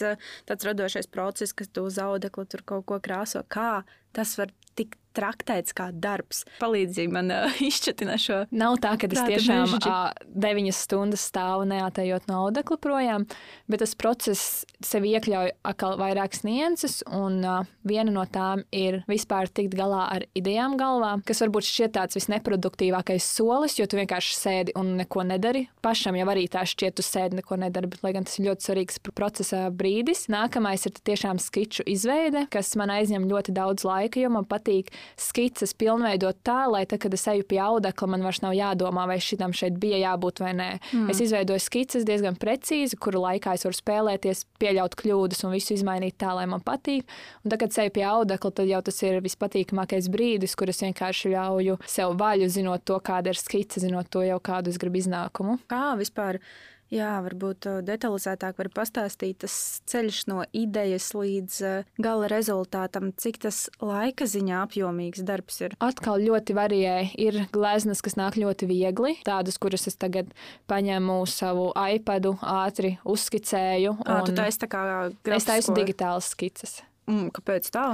tāds 0.49 0.67
radošais 0.67 1.09
process, 1.11 1.53
kas 1.53 1.71
tu 1.71 1.85
uz 1.89 1.99
audekla 2.01 2.47
tur 2.49 2.65
kaut 2.65 2.87
ko 2.89 2.99
krāso, 3.03 3.43
kā 3.47 3.83
tas 4.15 4.33
var 4.39 4.51
tikt 4.77 4.97
traktēts 5.15 5.75
kā 5.75 5.89
darbs. 5.93 6.43
Palīdzīgi 6.61 7.13
man 7.13 7.31
uh, 7.33 7.59
izšķitina 7.69 8.17
šo. 8.21 8.41
Nav 8.55 8.79
tā, 8.83 8.95
ka 8.99 9.09
es 9.09 9.21
tiešām 9.21 9.77
uh, 9.79 9.97
deviņas 10.29 10.83
stundas 10.85 11.25
stāvu 11.29 11.67
neatējot 11.69 12.29
no 12.29 12.43
audekla 12.45 12.79
projām, 12.81 13.27
bet 13.69 13.83
tas 13.83 13.95
process 13.99 14.63
sev 14.85 15.07
iekļauj 15.09 15.53
atkal 15.67 15.97
vairākas 15.99 16.43
nianses, 16.47 16.99
un 17.05 17.41
uh, 17.43 17.67
viena 17.87 18.13
no 18.13 18.25
tām 18.29 18.63
ir 18.75 19.01
vispār 19.09 19.49
tikt 19.51 19.75
galā 19.77 20.05
ar 20.15 20.25
idejām 20.37 20.77
galvā, 20.79 21.15
kas 21.27 21.43
varbūt 21.43 21.67
šķiet 21.67 21.95
tāds 21.97 22.19
visneproduktīvākais 22.19 23.25
solis, 23.25 23.77
jo 23.79 23.87
tu 23.89 23.99
vienkārši 23.99 24.37
sēdi 24.37 24.75
un 24.79 24.95
neko 24.99 25.25
nedari. 25.27 25.65
Pašam 25.85 26.17
jau 26.19 26.27
arī 26.31 26.45
tā 26.51 26.65
šķiet, 26.69 26.97
tu 26.99 27.05
sēdi 27.05 27.39
neko 27.41 27.59
nedari, 27.63 27.89
bet 27.91 28.03
lai 28.05 28.13
gan 28.15 28.27
tas 28.27 28.37
ir 28.39 28.49
ļoti 28.49 28.67
svarīgs 28.69 29.01
procesa 29.15 29.65
brīdis. 29.73 30.27
Nākamais 30.31 30.85
ir 30.87 30.95
tiešām 31.09 31.41
skiču 31.41 31.85
izveide, 31.89 32.45
kas 32.53 32.71
man 32.79 32.93
aizņem 32.93 33.27
ļoti 33.29 33.55
daudz 33.55 33.85
laika, 33.87 34.21
jo 34.23 34.31
man 34.33 34.47
patīk 34.49 34.91
skices 35.19 35.73
pilnveidot 35.77 36.39
tā, 36.45 36.63
lai 36.71 36.85
tad, 36.89 37.01
kad 37.03 37.13
es 37.15 37.25
eju 37.31 37.45
pie 37.49 37.59
audekla, 37.63 38.09
man 38.13 38.25
vairs 38.25 38.41
nav 38.43 38.55
jādomā, 38.57 39.05
vai 39.09 39.19
šitam 39.23 39.53
šeit 39.55 39.77
bija 39.81 39.99
jābūt 40.03 40.41
vai 40.43 40.53
nē. 40.57 40.69
Mm. 40.91 41.09
Es 41.13 41.21
izveidoju 41.23 41.63
skices 41.63 42.07
diezgan 42.07 42.37
precīzi, 42.39 42.97
kuru 42.99 43.23
laikā 43.25 43.55
es 43.57 43.65
varu 43.67 43.77
spēlēties, 43.77 44.45
pieļaut 44.61 44.97
kļūdas 44.99 45.45
un 45.47 45.55
visu 45.55 45.75
izmainīt 45.75 46.17
tā, 46.21 46.33
lai 46.37 46.47
man 46.49 46.63
patīk. 46.65 47.07
Un 47.43 47.53
tagad, 47.53 47.73
kad 47.73 47.83
eju 47.85 47.95
pie 47.99 48.05
audekla, 48.07 48.53
tad 48.55 48.71
jau 48.71 48.81
tas 48.85 49.03
ir 49.05 49.19
vispatīkamākais 49.25 50.09
brīdis, 50.11 50.55
kur 50.59 50.71
es 50.71 50.81
vienkārši 50.83 51.33
ļauju 51.35 51.79
sev 51.87 52.15
vaļu, 52.19 52.49
zinot 52.51 52.85
to, 52.87 52.97
kāda 53.03 53.33
ir 53.33 53.39
skice, 53.39 53.83
zinot 53.83 54.09
to 54.11 54.23
jau 54.25 54.39
kādu 54.43 54.73
es 54.73 54.79
gribu 54.81 55.01
iznākumu. 55.01 55.59
Kā 55.69 55.93
vispār? 55.99 56.41
Jā, 56.89 57.11
varbūt 57.21 57.67
uh, 57.69 57.79
detalizētāk 57.85 58.57
var 58.57 58.69
pastāstīt 58.73 59.43
tas 59.43 59.53
ceļš 59.89 60.23
no 60.31 60.41
idejas 60.57 61.11
līdz 61.13 61.57
uh, 61.61 61.91
gala 62.01 62.29
rezultātam, 62.31 63.11
cik 63.13 63.37
tas 63.45 63.67
laika 63.77 64.25
ziņā 64.29 64.63
apjomīgs 64.65 65.21
darbs 65.25 65.61
ir. 65.61 65.77
Atkal 65.85 66.17
ļoti 66.25 66.57
varijē. 66.57 66.95
Ir 67.21 67.43
gleznas, 67.53 68.01
kas 68.05 68.17
nāk 68.17 68.39
ļoti 68.41 68.69
viegli, 68.69 69.15
tādas, 69.27 69.61
kuras 69.61 69.85
es 69.91 69.99
tagad 70.01 70.33
paņemu 70.69 71.21
savu 71.29 71.69
iPadu, 71.77 72.35
ātri 72.41 72.95
uzskicēju. 73.05 73.99
À, 74.05 74.23
tu 74.25 74.33
taisi 74.37 74.65
tā 74.65 74.71
kā 74.71 74.85
grafisko? 74.89 75.37
Es 75.37 75.49
taisu 75.51 75.77
digitālas 75.77 76.33
skices. 76.33 76.79
Mm, 77.09 77.29
kāpēc 77.37 77.69
tā? 77.73 77.91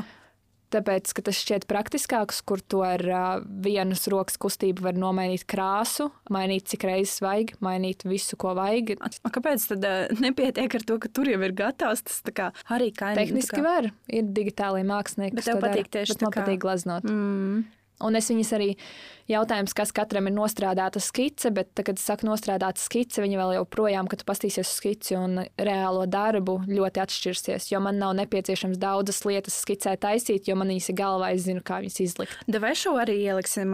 Tāpēc, 0.73 1.13
tas 1.25 1.39
šķiet 1.41 1.67
praktiskāks, 1.69 2.41
kur 2.47 2.61
to 2.61 2.81
ar 2.85 3.03
uh, 3.05 3.27
vienas 3.43 4.05
rokas 4.11 4.39
kustību 4.41 4.87
var 4.87 4.97
nomainīt 4.99 5.45
krāsu, 5.49 6.09
mainīt 6.33 6.69
cik 6.71 6.87
reizes 6.89 7.21
vajag, 7.23 7.55
mainīt 7.65 8.05
visu, 8.07 8.37
ko 8.41 8.55
vajag. 8.57 8.95
A, 9.01 9.31
kāpēc 9.33 9.69
tad 9.73 9.87
uh, 9.87 10.03
nepietiek 10.23 10.79
ar 10.79 10.87
to, 10.87 10.99
ka 11.01 11.11
tur 11.11 11.29
jau 11.31 11.39
ir 11.45 11.55
gatavs? 11.57 12.05
Tas 12.05 12.21
kā, 12.35 12.51
arī 12.71 12.91
kaini, 12.95 13.21
Tehniski 13.21 13.59
kā... 13.59 13.65
var, 13.65 13.89
ir 14.09 14.29
digitāli 14.35 14.85
mākslinieki, 14.87 15.39
bet 15.39 15.49
tev 15.49 15.63
patīk 15.63 15.89
dara, 15.89 15.93
tieši 15.99 16.21
man 16.21 16.35
kā... 16.35 16.43
patīk 16.43 16.63
glaznot. 16.65 17.09
Mm. 17.09 17.65
Un 18.03 18.17
es 18.19 18.27
viņas 18.27 18.51
arī 18.57 18.73
jautājums, 19.29 19.73
kas 19.75 19.93
katram 19.95 20.27
ir 20.29 20.35
nostrādāta 20.35 20.99
skice, 21.01 21.49
bet, 21.53 21.71
tad, 21.73 21.87
kad 21.87 21.99
es 21.99 22.05
saku 22.05 22.27
nostrādāta 22.27 22.81
skice, 22.81 23.23
viņa 23.23 23.39
vēl 23.39 23.53
joprojām, 23.57 24.09
kad 24.11 24.21
tu 24.21 24.27
pastīsies 24.27 24.67
uz 24.67 24.73
skici 24.75 25.15
un 25.17 25.39
reālo 25.55 26.03
darbu, 26.09 26.59
ļoti 26.69 27.01
atšķirsies. 27.01 27.69
Jo 27.71 27.81
man 27.83 27.97
nav 28.01 28.13
nepieciešams 28.19 28.77
daudzas 28.81 29.23
lietas 29.25 29.57
skicē 29.63 29.95
taisīt, 30.01 30.49
jo 30.49 30.57
man 30.59 30.73
viņas 30.73 30.91
ir 30.91 30.97
galvā, 30.99 31.31
es 31.33 31.47
zinu, 31.47 31.63
kā 31.65 31.79
viņas 31.83 32.01
izlikt. 32.05 32.37
Šo 32.75 32.97
arī 32.99 33.15
ieliksim 33.23 33.71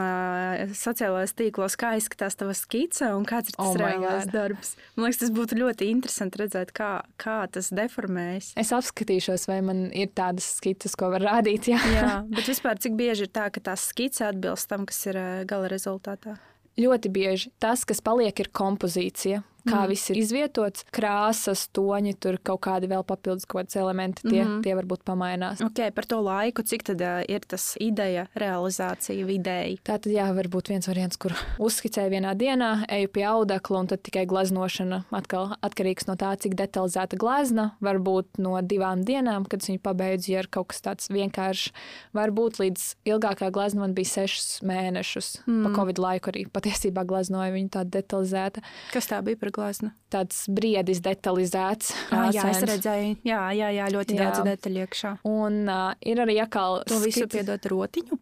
sociālajos 0.78 1.34
tīklos, 1.36 1.76
kā 1.80 1.95
izskatās 1.97 2.38
tava 2.38 2.53
skice 2.55 3.09
un 3.15 3.26
kāds 3.28 3.49
ir 3.49 3.57
tas 3.57 3.72
oh 3.72 3.80
reālais 3.80 4.30
darbs? 4.30 4.76
Man 4.93 5.07
liekas, 5.07 5.24
tas 5.24 5.34
būtu 5.34 5.57
ļoti 5.57 5.89
interesanti 5.89 6.43
redzēt, 6.43 6.72
kā, 6.78 6.91
kā 7.19 7.39
tas 7.51 7.72
deformējas. 7.74 8.51
Es 8.61 8.72
apskatīšos, 8.78 9.47
vai 9.49 9.59
man 9.65 9.84
ir 9.89 10.11
tādas 10.15 10.47
skices, 10.59 10.93
ko 10.99 11.09
var 11.15 11.26
rādīt. 11.26 11.72
Jā, 11.74 11.82
jā 11.95 12.13
bet 12.30 12.45
vispār 12.51 12.80
cik 12.84 12.95
bieži 12.99 13.26
ir 13.26 13.34
tā, 13.34 13.49
ka 13.53 13.63
tās 13.72 13.88
skice 14.12 14.28
atbilst 14.28 14.68
tam, 14.70 14.86
kas 14.86 15.05
ir 15.07 15.18
gala 15.47 15.70
rezultātā? 15.72 16.36
Ļoti 16.80 17.09
bieži 17.12 17.51
tas, 17.59 17.86
kas 17.88 18.01
paliek, 18.03 18.36
ir 18.39 18.49
kompozīcija. 18.51 19.41
Kā 19.68 19.84
mm. 19.84 19.91
viss 19.91 20.12
ir 20.12 20.20
izvietots, 20.22 20.86
krāsas, 20.93 21.68
toņi, 21.76 22.16
tur 22.22 22.39
kaut 22.43 22.64
kādi 22.68 22.89
vēl 22.91 23.05
papildus 23.07 23.47
kaut 23.47 23.66
kādi 23.66 23.82
elementi, 23.82 24.26
tie, 24.28 24.41
mm 24.43 24.59
tie 24.62 24.74
varbūt 24.78 25.01
pamainās. 25.07 25.62
Ok, 25.64 25.80
par 25.95 26.05
to 26.09 26.20
laiku, 26.22 26.64
cik 26.68 26.84
tad 26.91 27.01
uh, 27.01 27.22
ir 27.30 27.43
tas 27.49 27.72
ideja, 27.82 28.28
realizācija 28.38 29.26
vidēji? 29.26 29.80
Tā 29.88 29.97
tad 30.01 30.12
jā, 30.14 30.28
varbūt 30.36 30.70
viens 30.74 30.88
variants, 30.89 31.18
kur 31.22 31.34
uzskicēju 31.62 32.14
vienā 32.14 32.34
dienā, 32.38 32.72
eju 32.91 33.12
pie 33.16 33.24
audekla 33.30 33.82
un 33.82 33.89
tad 33.91 34.03
tikai 34.05 34.26
glaznošana 34.30 35.03
atkal 35.18 35.55
atkarīgs 35.66 36.07
no 36.09 36.18
tā, 36.20 36.34
cik 36.41 36.55
detalizēta 36.59 37.20
glazna, 37.22 37.72
varbūt 37.84 38.41
no 38.43 38.57
divām 38.62 39.05
dienām, 39.07 39.47
kad 39.49 39.66
viņu 39.66 39.82
pabeidzu, 39.84 40.34
ja 40.36 40.43
ir 40.43 40.49
kaut 40.51 40.72
kas 40.74 40.84
tāds 40.86 41.12
vienkāršs. 41.14 41.72
Varbūt 42.18 42.59
līdz 42.62 42.86
ilgākā 43.07 43.51
glazna 43.53 43.86
man 43.86 43.95
bija 43.97 44.12
sešus 44.12 44.62
mēnešus. 44.68 45.34
Mm. 45.45 45.64
Pa 45.66 45.74
Covid 45.80 46.01
laiku 46.01 46.32
arī 46.32 46.45
patiesībā 46.51 47.05
glaznoju 47.07 47.55
viņu 47.55 47.72
tādu 47.78 47.95
detalizētu. 47.97 48.64
Kas 48.93 49.09
tā 49.09 49.22
bija 49.26 49.39
par 49.41 49.51
glazna. 49.56 49.91
Tāds 50.14 50.43
briedis 50.52 51.02
detalizēts. 51.06 51.93
Ah, 52.12 52.30
jā, 52.34 52.47
es 52.52 52.66
redzēju, 52.68 53.16
jā, 53.28 53.41
jā, 53.58 53.70
jā 53.78 53.88
ļoti 53.93 54.18
jā. 54.18 54.28
daudz 54.28 54.43
detaļu 54.47 54.84
iekšā. 54.86 55.14
Un 55.30 55.64
uh, 55.68 55.88
ir 56.02 56.24
arī 56.24 56.39
atkal. 56.43 56.82
To 56.89 56.99
visu 57.04 57.26
skici... 57.26 57.39
piedot 57.39 57.72
rotiņu? 57.74 58.20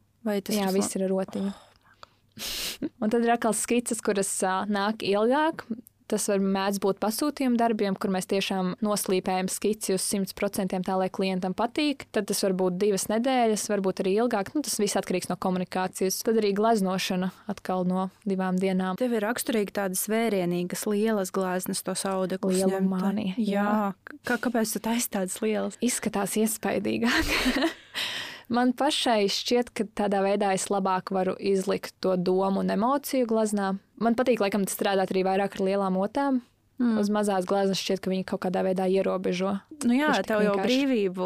Jā, 0.53 0.69
viss 0.75 0.97
ir 0.99 1.07
rotiņu. 1.09 1.51
Oh, 1.53 1.65
un 3.01 3.11
tad 3.11 3.23
ir 3.23 3.33
atkal 3.33 3.55
skices, 3.57 4.01
kuras 4.05 4.31
uh, 4.45 4.63
nāk 4.69 5.05
ilgāk. 5.07 5.65
Tas 6.09 6.25
var 6.31 6.41
mēdz 6.41 6.79
būt 6.83 6.99
pasūtījuma 7.03 7.59
darbiem, 7.59 7.97
kur 7.99 8.11
mēs 8.13 8.29
tiešām 8.31 8.75
noslīpējam 8.85 9.49
skici 9.51 9.95
uz 9.95 10.05
100% 10.09 10.79
tā, 10.85 10.95
lai 10.99 11.09
klientam 11.13 11.55
patīk. 11.57 12.07
Tad 12.15 12.29
tas 12.31 12.41
var 12.45 12.55
būt 12.57 12.79
divas 12.81 13.07
nedēļas, 13.11 13.67
varbūt 13.71 14.03
arī 14.03 14.15
ilgāk. 14.23 14.53
Nu, 14.55 14.63
tas 14.65 14.79
viss 14.81 14.97
atkarīgs 14.99 15.29
no 15.29 15.37
komunikācijas. 15.41 16.21
Tad 16.25 16.41
arī 16.41 16.53
glaznošana 16.57 17.31
atkal 17.51 17.85
no 17.89 18.09
divām 18.29 18.57
dienām. 18.61 18.97
Tev 18.99 19.13
ir 19.17 19.25
raksturīgi 19.27 19.75
tādas 19.81 20.05
vērienīgas, 20.11 20.87
lielas 20.89 21.33
tos 21.85 22.05
audekļus. 22.09 22.63
Liela 22.63 22.81
mānija. 22.83 23.35
Jā. 23.37 23.67
jā. 23.67 24.17
Kā, 24.25 24.39
kāpēc 24.41 24.73
tu 24.75 24.81
taisi 24.83 25.13
tādas 25.13 25.37
lielas? 25.45 25.77
Izskatās 25.85 26.35
iespaidīgāk. 26.41 27.69
Man 28.49 28.71
pašai 28.73 29.27
šķiet, 29.29 29.67
ka 29.77 29.85
tādā 29.93 30.23
veidā 30.25 30.55
es 30.57 30.71
labāk 30.73 31.11
varu 31.13 31.35
izlikt 31.37 31.93
to 32.01 32.15
domu 32.17 32.63
un 32.63 32.73
emociju 32.73 33.27
glaznā. 33.29 33.75
Man 34.01 34.15
patīk, 34.17 34.41
laikam, 34.41 34.65
strādāt 34.65 35.13
arī 35.13 35.21
vairāk 35.27 35.59
ar 35.59 35.65
lielām 35.67 35.99
otām. 36.01 36.41
Mm. 36.79 36.95
Uz 37.01 37.09
mazās 37.11 37.43
glāzes 37.43 37.79
šķiet, 37.81 37.99
ka 37.99 38.11
viņi 38.11 38.23
kaut 38.27 38.45
kādā 38.45 38.63
veidā 38.63 38.85
ierobežo. 38.87 39.57
Nu 39.83 39.95
jā, 39.95 40.13
tev 40.23 40.45
jau 40.45 40.53
vienkārši. 40.55 40.67
brīvību. 40.67 41.25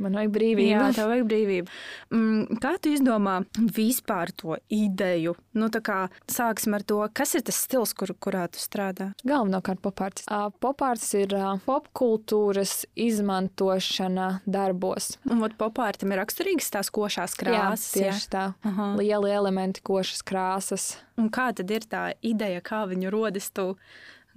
Man 0.00 0.16
vajag 0.16 0.30
brīvību. 0.34 0.70
Jā, 0.72 0.86
tev 0.96 1.10
vajag 1.12 1.26
brīvību. 1.28 1.74
Mm, 2.10 2.58
kā 2.62 2.72
tu 2.82 2.90
izdomā 2.90 3.34
vispār 3.76 4.32
to 4.34 4.56
ideju? 4.72 5.36
Nu, 5.54 5.68
kā, 5.84 5.98
sāksim 6.32 6.74
ar 6.78 6.86
to, 6.88 6.98
kas 7.14 7.36
ir 7.36 7.44
tas 7.46 7.60
stils, 7.66 7.92
kur, 7.94 8.14
kurā 8.16 8.46
tu 8.48 8.62
strādā. 8.62 9.10
Galvenokārt 9.28 9.82
popārts. 9.84 10.24
Uh, 10.24 10.48
popārts 10.64 11.06
ir 11.20 11.36
uh, 11.36 11.60
popkultūras 11.68 12.86
izmantošana 12.96 14.40
darbos. 14.48 15.14
Un 15.28 15.44
popārtam 15.60 16.16
ir 16.16 16.22
raksturīgas 16.24 16.72
tās 16.74 16.90
košās 16.94 17.36
krāsas. 17.38 17.92
Jā, 17.92 18.08
tieši 18.08 18.26
jā. 18.26 18.32
tā. 18.32 18.48
Aha. 18.72 18.90
Lieli 18.98 19.36
elementi, 19.36 19.84
košas 19.84 20.24
krāsas. 20.26 20.94
Un 21.20 21.30
kā 21.30 21.52
tad 21.54 21.70
ir 21.70 21.84
tā 21.86 22.08
ideja, 22.24 22.64
kā 22.64 22.82
viņu 22.90 23.12
rodas? 23.14 23.52
Tu 23.54 23.76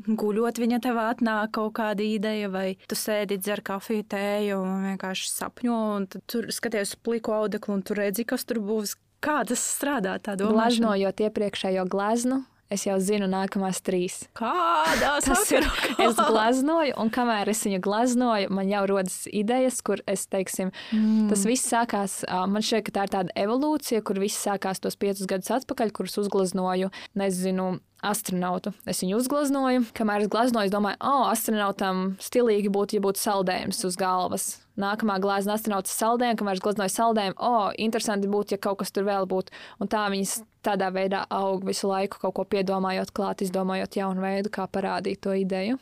guļot, 0.05 0.61
viņa 0.61 0.79
tev 0.83 0.99
atnāk 1.01 1.55
kaut 1.57 1.75
kāda 1.79 2.05
ideja, 2.05 2.51
vai 2.53 2.67
tu 2.89 2.97
sēdi, 2.97 3.39
dzer 3.41 3.63
kafiju, 3.65 4.05
tēju 4.11 4.59
un 4.61 4.91
vienkārši 4.91 5.31
sapņo, 5.33 5.79
un 5.97 6.07
tur 6.29 6.51
skaties 6.53 6.95
pliku 7.01 7.35
audeklu 7.37 7.79
un 7.79 7.85
tu 7.85 7.97
redzi, 7.97 8.27
kas 8.27 8.47
tur 8.47 8.61
būs. 8.63 8.97
Kā 9.17 9.39
tas 9.49 9.57
strādā? 9.65 10.19
Glazējot 10.21 11.23
iepriekšējo 11.25 11.87
gleznu, 11.89 12.43
es 12.69 12.83
jau 12.85 12.99
zinu 13.01 13.25
nākamās 13.31 13.79
trīs. 13.81 14.19
Kādā 14.37 15.15
tas 15.25 15.49
ir? 15.49 15.65
Es 16.03 16.19
glaznoju, 16.19 16.93
un 17.01 17.09
kamēr 17.13 17.49
es 17.49 17.63
viņu 17.65 17.79
glaznoju, 17.81 18.51
man 18.53 18.69
jau 18.69 18.83
rodas 18.91 19.23
idejas, 19.31 19.81
kur 19.81 20.03
es 20.05 20.27
teiksim, 20.29 20.69
mm. 20.93 21.31
tas 21.31 21.47
viss 21.49 21.65
sākās. 21.73 22.19
Man 22.29 22.61
šķiet, 22.61 22.85
ka 22.85 22.95
tā 22.99 23.07
ir 23.07 23.15
tāda 23.17 23.37
evolūcija, 23.47 24.05
kur 24.05 24.21
viss 24.21 24.45
sākās 24.45 24.85
tos 24.85 24.99
piecus 25.01 25.25
gadus 25.29 25.49
atpakaļ, 25.57 25.95
kurus 25.97 26.19
uzglaznoju, 26.21 26.93
nezinu, 27.17 27.71
astronautu. 28.05 28.73
Es 28.87 29.01
viņu 29.03 29.17
uzgleznoju. 29.21 29.87
Kamēr 29.97 30.25
es 30.25 30.31
gleznoju, 30.31 30.69
es 30.69 30.73
domāju, 30.73 30.99
o, 31.01 31.11
oh, 31.11 31.25
astronautam 31.31 32.15
stilīgi 32.21 32.71
būtu, 32.73 32.97
ja 32.97 33.03
būtu 33.03 33.21
saldējums 33.21 33.83
uz 33.87 33.97
galvas. 33.99 34.47
Nākamā 34.77 35.17
glāzes 35.23 35.49
astronauts 35.55 35.95
saldējumu, 35.97 36.37
kamēr 36.41 36.59
es 36.59 36.63
gleznoju 36.65 36.93
saldējumu, 36.93 37.37
o, 37.39 37.51
oh, 37.51 37.67
interesanti 37.81 38.29
būtu, 38.29 38.55
ja 38.55 38.61
kaut 38.61 38.81
kas 38.83 38.93
tur 38.93 39.07
vēl 39.07 39.29
būtu. 39.29 39.53
Un 39.81 39.89
tā 39.91 40.03
viņas 40.13 40.39
tādā 40.67 40.91
veidā 40.93 41.23
aug 41.33 41.65
visu 41.65 41.89
laiku, 41.89 42.21
kaut 42.21 42.35
ko 42.37 42.45
piedomājot 42.49 43.13
klāt, 43.15 43.41
izdomājot 43.45 43.97
jaunu 43.99 44.25
veidu, 44.25 44.53
kā 44.53 44.67
parādīt 44.69 45.23
to 45.25 45.33
ideju. 45.37 45.79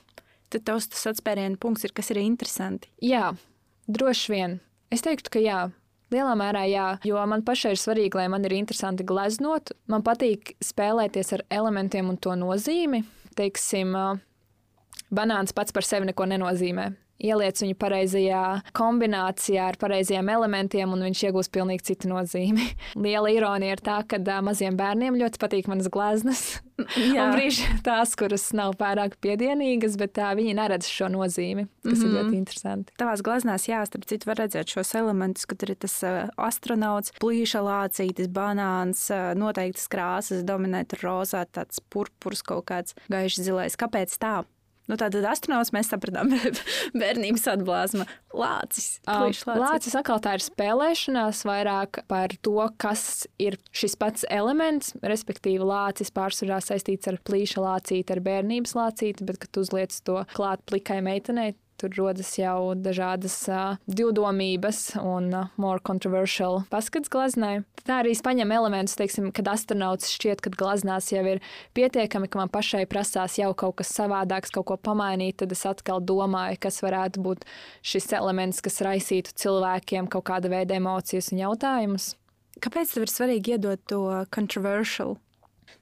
Tad 0.53 0.63
tavs 0.67 0.87
tas 0.93 1.09
atspērienu 1.11 1.59
punkts 1.59 1.83
ir, 1.87 1.91
kas 1.95 2.13
ir 2.13 2.21
interesanti. 2.21 2.91
Jā, 3.03 3.33
droši 3.91 4.31
vien. 4.31 4.59
Es 4.93 5.03
teiktu, 5.03 5.33
ka 5.33 5.41
jā, 5.41 5.59
Lielā 6.15 6.35
mērā 6.39 6.63
jā, 6.71 6.89
jo 7.03 7.21
man 7.27 7.43
pašai 7.43 7.73
ir 7.75 7.81
svarīgi, 7.81 8.15
lai 8.15 8.29
man 8.31 8.47
ir 8.47 8.55
interesanti 8.55 9.03
gleznot. 9.07 9.73
Man 9.91 10.05
patīk 10.05 10.55
spēlēties 10.63 11.33
ar 11.35 11.45
elementiem 11.51 12.11
un 12.13 12.19
to 12.21 12.37
nozīmi. 12.39 13.03
Teiksim, 13.35 13.91
banāns 15.11 15.51
pats 15.55 15.75
par 15.75 15.83
sevi 15.83 16.07
neko 16.07 16.29
nenozīmē 16.31 16.93
ieliec 17.21 17.61
viņu 17.63 17.77
pareizajā 17.79 18.43
kombinācijā 18.75 19.69
ar 19.71 19.79
pareizajiem 19.81 20.29
elementiem, 20.35 20.91
un 20.91 21.05
viņš 21.07 21.23
iegūs 21.29 21.51
pilnīgi 21.53 21.91
citu 21.91 22.11
nozīmi. 22.11 22.67
Liela 23.05 23.31
ironija 23.33 23.77
ir 23.77 23.83
tā, 23.85 24.01
ka 24.07 24.19
maziem 24.45 24.77
bērniem 24.79 25.19
ļoti 25.19 25.41
patīk 25.41 25.69
manas 25.71 25.89
gleznas. 25.91 26.45
un 26.99 27.31
brīži 27.31 27.69
tās, 27.85 28.17
kuras 28.19 28.49
nav 28.57 28.73
pārāk 28.79 29.15
piedienīgas, 29.23 29.95
bet 29.99 30.19
uh, 30.19 30.33
viņi 30.35 30.57
neredz 30.57 30.89
šo 30.91 31.07
nozīmi, 31.13 31.69
kas 31.85 31.93
mm 31.93 32.01
-hmm. 32.01 32.07
ir 32.09 32.17
ļoti 32.17 32.27
mhm. 32.27 32.37
interesanti. 32.37 32.95
Tavās 32.99 33.23
gleznās, 33.23 33.67
jā, 33.69 33.79
starp 33.87 34.07
citu, 34.09 34.27
var 34.27 34.41
redzēt 34.43 34.73
šos 34.75 34.91
elementus, 34.99 35.45
kad 35.45 35.63
ir 35.63 35.75
tas 35.79 35.95
astronauts, 36.35 37.13
plīša 37.21 37.61
lācītis, 37.63 38.27
banāns, 38.27 39.07
noteiktas 39.35 39.87
krāsas, 39.87 40.43
dominē 40.43 40.83
rozā, 41.01 41.45
tāds 41.51 41.79
purpurs 41.89 42.43
kaut 42.43 42.65
kāds 42.65 42.95
gaišs 43.09 43.41
zilais. 43.41 43.79
Kāpēc 43.79 44.19
tā? 44.19 44.43
Nu, 44.85 44.97
Tātad 45.01 45.25
astronauts 45.25 45.73
mēs 45.73 45.89
sapratām, 45.89 46.29
bērnības 47.01 47.47
atblāzma. 47.55 48.05
Lācis. 48.35 48.99
Lācis. 49.07 49.45
Lācis 49.47 49.97
atkal 49.97 50.21
tā 50.21 50.35
ir 50.37 50.45
spēlēšanās 50.45 51.41
vairāk 51.47 52.03
par 52.11 52.35
to, 52.45 52.59
kas 52.81 53.25
ir 53.41 53.57
šis 53.75 53.97
pats 53.97 54.27
elements. 54.29 54.93
Respektīvi, 55.01 55.65
lācis 55.65 56.13
pārsvarā 56.13 56.61
saistīts 56.63 57.09
ar 57.09 57.17
plīša 57.25 57.65
lācīti, 57.65 58.13
ar 58.13 58.21
bērnības 58.25 58.75
lācīti, 58.77 59.25
bet, 59.25 59.41
kad 59.45 59.61
uzliec 59.63 59.95
to 60.05 60.21
klāt 60.35 60.61
plikai 60.69 61.01
meitenei, 61.05 61.55
Tur 61.75 61.91
rodas 61.97 62.29
jau 62.39 62.71
dažādas 62.79 63.33
uh, 63.51 63.75
divdomības 63.91 64.95
un 65.01 65.27
uh, 65.33 65.49
more 65.59 65.81
controversial 65.83 66.61
paskats 66.71 67.11
glaznai. 67.11 67.65
Tā 67.83 67.99
arī 68.01 68.13
paņem 68.25 68.53
elementus, 68.55 68.95
teiksim, 68.95 69.27
kad 69.35 69.49
astronauts 69.51 70.13
šķiet, 70.15 70.39
ka 70.41 70.53
glaznās 70.55 71.11
jau 71.11 71.21
ir 71.35 71.41
pietiekami, 71.77 72.29
ka 72.31 72.39
man 72.39 72.51
pašai 72.53 72.85
prasās 72.89 73.35
jau 73.37 73.51
kaut 73.53 73.75
kas 73.81 73.91
savādāks, 73.93 74.53
kaut 74.55 74.69
ko 74.71 74.79
pamainīt, 74.79 75.41
tad 75.43 75.51
es 75.51 75.65
atkal 75.67 75.99
domāju, 75.99 76.57
kas 76.63 76.79
varētu 76.85 77.21
būt 77.27 77.45
šis 77.85 78.09
elements, 78.17 78.63
kas 78.63 78.81
raisītu 78.87 79.35
cilvēkiem 79.43 80.07
kaut 80.07 80.25
kāda 80.31 80.49
veida 80.55 80.79
emocijas 80.79 81.33
un 81.35 81.43
jautājumus. 81.43 82.13
Kāpēc 82.63 82.95
tev 82.95 83.03
ir 83.03 83.11
svarīgi 83.11 83.57
iedot 83.57 83.83
to 83.91 84.01
controversial, 84.33 85.17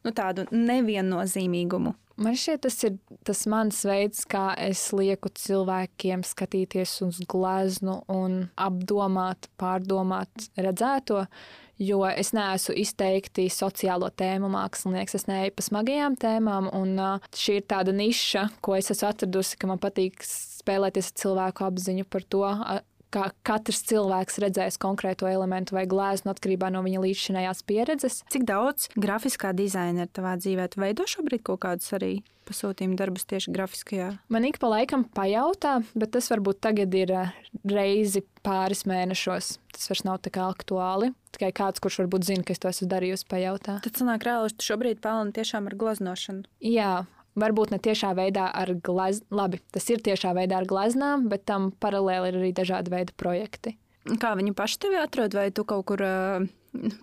nu, 0.01 0.11
tādu 0.11 0.49
neviennozīmīgumu? 0.49 1.93
Man 2.21 2.35
šķiet, 2.37 2.61
tas 2.61 2.75
ir 2.85 2.97
tas 3.25 3.39
mans 3.49 3.79
veids, 3.89 4.21
kā 4.29 4.51
es 4.61 4.83
lieku 4.93 5.31
cilvēkiem 5.33 6.21
skatīties 6.27 6.99
uz 7.07 7.23
gleznu 7.29 8.03
un 8.11 8.43
apdomāt, 8.53 9.49
pārdomāt 9.57 10.49
redzēto. 10.53 11.23
Jo 11.81 12.03
es 12.05 12.29
neesmu 12.37 12.75
izteikti 12.83 13.47
sociālo 13.49 14.11
tēmu 14.13 14.51
mākslinieks, 14.53 15.17
es 15.17 15.25
neeju 15.25 15.55
pa 15.57 15.65
smagajām 15.65 16.19
tēmām, 16.21 16.69
un 16.77 16.93
šī 17.33 17.57
ir 17.63 17.65
tāda 17.73 17.95
niša, 17.97 18.45
ko 18.61 18.77
es 18.77 18.93
esmu 18.93 19.09
atradusi, 19.09 19.57
ka 19.57 19.71
man 19.71 19.81
patīk 19.81 20.21
spēlēties 20.27 21.09
ar 21.09 21.17
cilvēku 21.23 21.65
apziņu 21.65 22.05
par 22.13 22.29
to, 22.29 22.45
kā 23.13 23.29
katrs 23.45 23.83
cilvēks 23.89 24.39
redzēs 24.43 24.79
konkrēto 24.81 25.29
elementu 25.29 25.77
vai 25.77 25.85
gleznu 25.89 26.33
atkarībā 26.33 26.71
no 26.73 26.83
viņa 26.85 27.05
līdzšinējās 27.05 27.63
pieredzes. 27.69 28.21
Cik 28.33 28.45
daudz 28.49 28.89
grafiskā 28.97 29.53
dizaina 29.57 30.07
ir 30.07 30.13
tavā 30.13 30.35
dzīvē? 30.41 30.69
Tu 30.73 30.83
veido 30.83 31.07
šobrīd 31.09 31.45
kaut 31.45 31.63
kādus 31.65 31.93
arī 31.95 32.13
pasūtījumu 32.47 32.97
darbus 32.99 33.27
tieši 33.29 33.53
grafiskajā? 33.55 34.09
Man 34.33 34.47
ik 34.47 34.59
pa 34.61 34.71
laikam 34.73 35.05
pajautā, 35.15 35.77
bet 35.95 36.13
tas 36.15 36.29
varbūt 36.31 36.61
tagad 36.65 36.93
ir 36.97 37.13
eh, 37.15 37.33
reizi 37.69 38.23
pāris 38.43 38.83
mēnešos. 38.89 39.57
Tas 39.73 39.89
vairs 39.89 40.05
nav 40.07 40.19
tik 40.25 40.39
aktuāli. 40.43 41.13
Tikai 41.33 41.53
kāds, 41.55 41.81
kurš 41.81 42.03
varbūt 42.03 42.27
zina, 42.27 42.45
ka 42.45 42.53
es 42.53 42.61
to 42.61 42.69
esmu 42.69 42.89
darījusi, 42.91 43.29
pajautā. 43.31 43.79
Tad 43.85 43.97
sanāk 43.97 44.27
ka 44.27 44.37
tu 44.53 44.67
šobrīd 44.67 45.01
pelni 45.01 45.33
tiešām 45.33 45.71
ar 45.71 45.77
glaznošanu. 45.79 46.45
Jā, 46.61 46.93
Varbūt 47.39 47.71
ne 47.73 47.79
tiešā 47.81 48.11
veidā 48.17 48.49
ar 48.53 48.75
glaznām, 48.85 49.37
labi, 49.39 49.59
tas 49.73 49.87
ir 49.89 50.03
tiešā 50.05 50.35
veidā 50.37 50.59
ar 50.59 50.67
glaznām, 50.69 51.27
bet 51.31 51.47
tam 51.49 51.71
paralēli 51.81 52.29
ir 52.29 52.41
arī 52.41 52.51
dažādi 52.53 52.93
veidi 52.93 53.15
projekti. 53.17 53.77
Kā 54.21 54.33
viņi 54.37 54.53
paši 54.53 54.81
tevi 54.83 54.99
atrod, 54.99 55.33
vai 55.33 55.47
tu 55.55 55.63
kaut 55.65 55.87
kur 55.89 56.03
uh, 56.03 56.45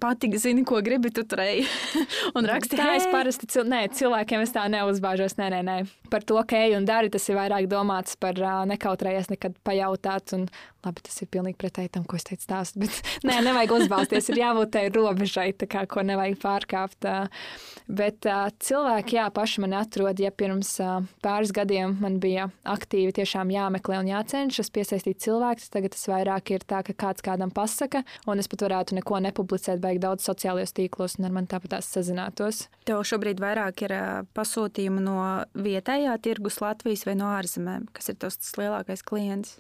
patīk, 0.02 0.34
zini, 0.40 0.64
ko 0.66 0.80
gribi, 0.84 1.12
tu 1.14 1.22
turēji. 1.26 1.66
un 2.38 2.48
raksti, 2.48 2.78
Tā 2.80 2.96
es 2.98 3.06
parasti 3.12 3.48
cil 3.50 3.68
nē, 3.70 3.84
cilvēkiem 3.96 4.42
es 4.44 4.54
tā 4.54 4.66
neuzbāžos. 4.72 5.36
Nē, 5.38 5.50
nē, 5.54 5.60
nē. 5.66 5.76
Par 6.10 6.26
to, 6.26 6.38
ka 6.48 6.58
ej 6.58 6.76
un 6.78 6.88
dari, 6.88 7.10
tas 7.12 7.28
ir 7.30 7.38
vairāk 7.38 7.68
domāts 7.70 8.18
par 8.20 8.38
uh, 8.42 8.62
nekautrējies 8.70 9.30
nekad 9.32 9.56
pajautāt. 9.66 10.34
Un, 10.36 10.48
labi, 10.84 11.04
tas 11.04 11.18
ir 11.22 11.28
pilnīgi 11.30 11.58
pretēji 11.60 11.92
tam, 11.94 12.06
ko 12.08 12.18
es 12.18 12.26
teicu 12.26 12.46
stāst. 12.46 12.78
Bet 12.80 12.98
nē, 13.28 13.38
nevajag 13.46 13.76
uzbāzties. 13.78 14.30
Ir 14.32 14.42
jābūt 14.42 14.74
tai 14.74 14.84
robežai, 14.94 15.50
kā, 15.54 15.84
ko 15.90 16.04
nevajag 16.06 16.40
pārkāpt. 16.42 17.06
Uh, 17.06 17.54
bet 17.86 18.26
uh, 18.28 18.48
cilvēki, 18.58 19.20
jā, 19.20 19.28
paši 19.34 19.64
mani 19.64 19.78
atrod. 19.80 20.20
Ja 20.20 20.32
pirms 20.34 20.72
uh, 20.82 21.06
pāris 21.24 21.54
gadiem 21.54 21.94
man 22.02 22.18
bija 22.22 22.48
aktīvi 22.66 23.14
tiešām 23.20 23.54
jāmeklē 23.54 24.02
un 24.02 24.10
jācenšas 24.10 24.72
piesaistīt 24.74 25.22
cilvēkus, 25.22 25.70
tagad 25.70 25.94
tas 25.94 26.06
vairāk 26.10 26.54
ir 26.56 26.66
tā, 26.66 26.82
ka 26.86 26.96
kāds 27.06 27.24
kādam 27.24 27.54
pasaka, 27.54 28.02
un 28.26 28.42
es 28.42 28.50
pat 28.50 28.66
varētu 28.66 28.98
neko 28.98 29.22
nepublicēt, 29.28 29.59
baigi 29.82 30.00
daudz 30.02 30.24
sociālajos 30.26 30.72
tīklos, 30.76 31.18
un 31.18 31.28
ar 31.28 31.34
mani 31.36 31.50
tāpat 31.50 31.74
tās 31.76 31.90
sazinātos. 31.92 32.64
Tev 32.88 33.02
šobrīd 33.06 33.42
vairāk 33.42 33.84
ir 33.86 33.94
pasūtījumi 34.36 35.04
no 35.04 35.20
vietējā 35.54 36.16
tirgus 36.24 36.60
Latvijas 36.64 37.06
vai 37.08 37.16
no 37.20 37.30
ārzemēm, 37.36 37.88
kas 37.96 38.12
ir 38.12 38.20
tas 38.22 38.38
lielākais 38.58 39.04
klients. 39.06 39.56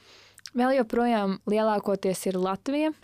Vēl 0.56 0.80
joprojām 0.80 1.38
lielākoties 1.50 2.26
ir 2.30 2.40
Latvija. 2.40 2.94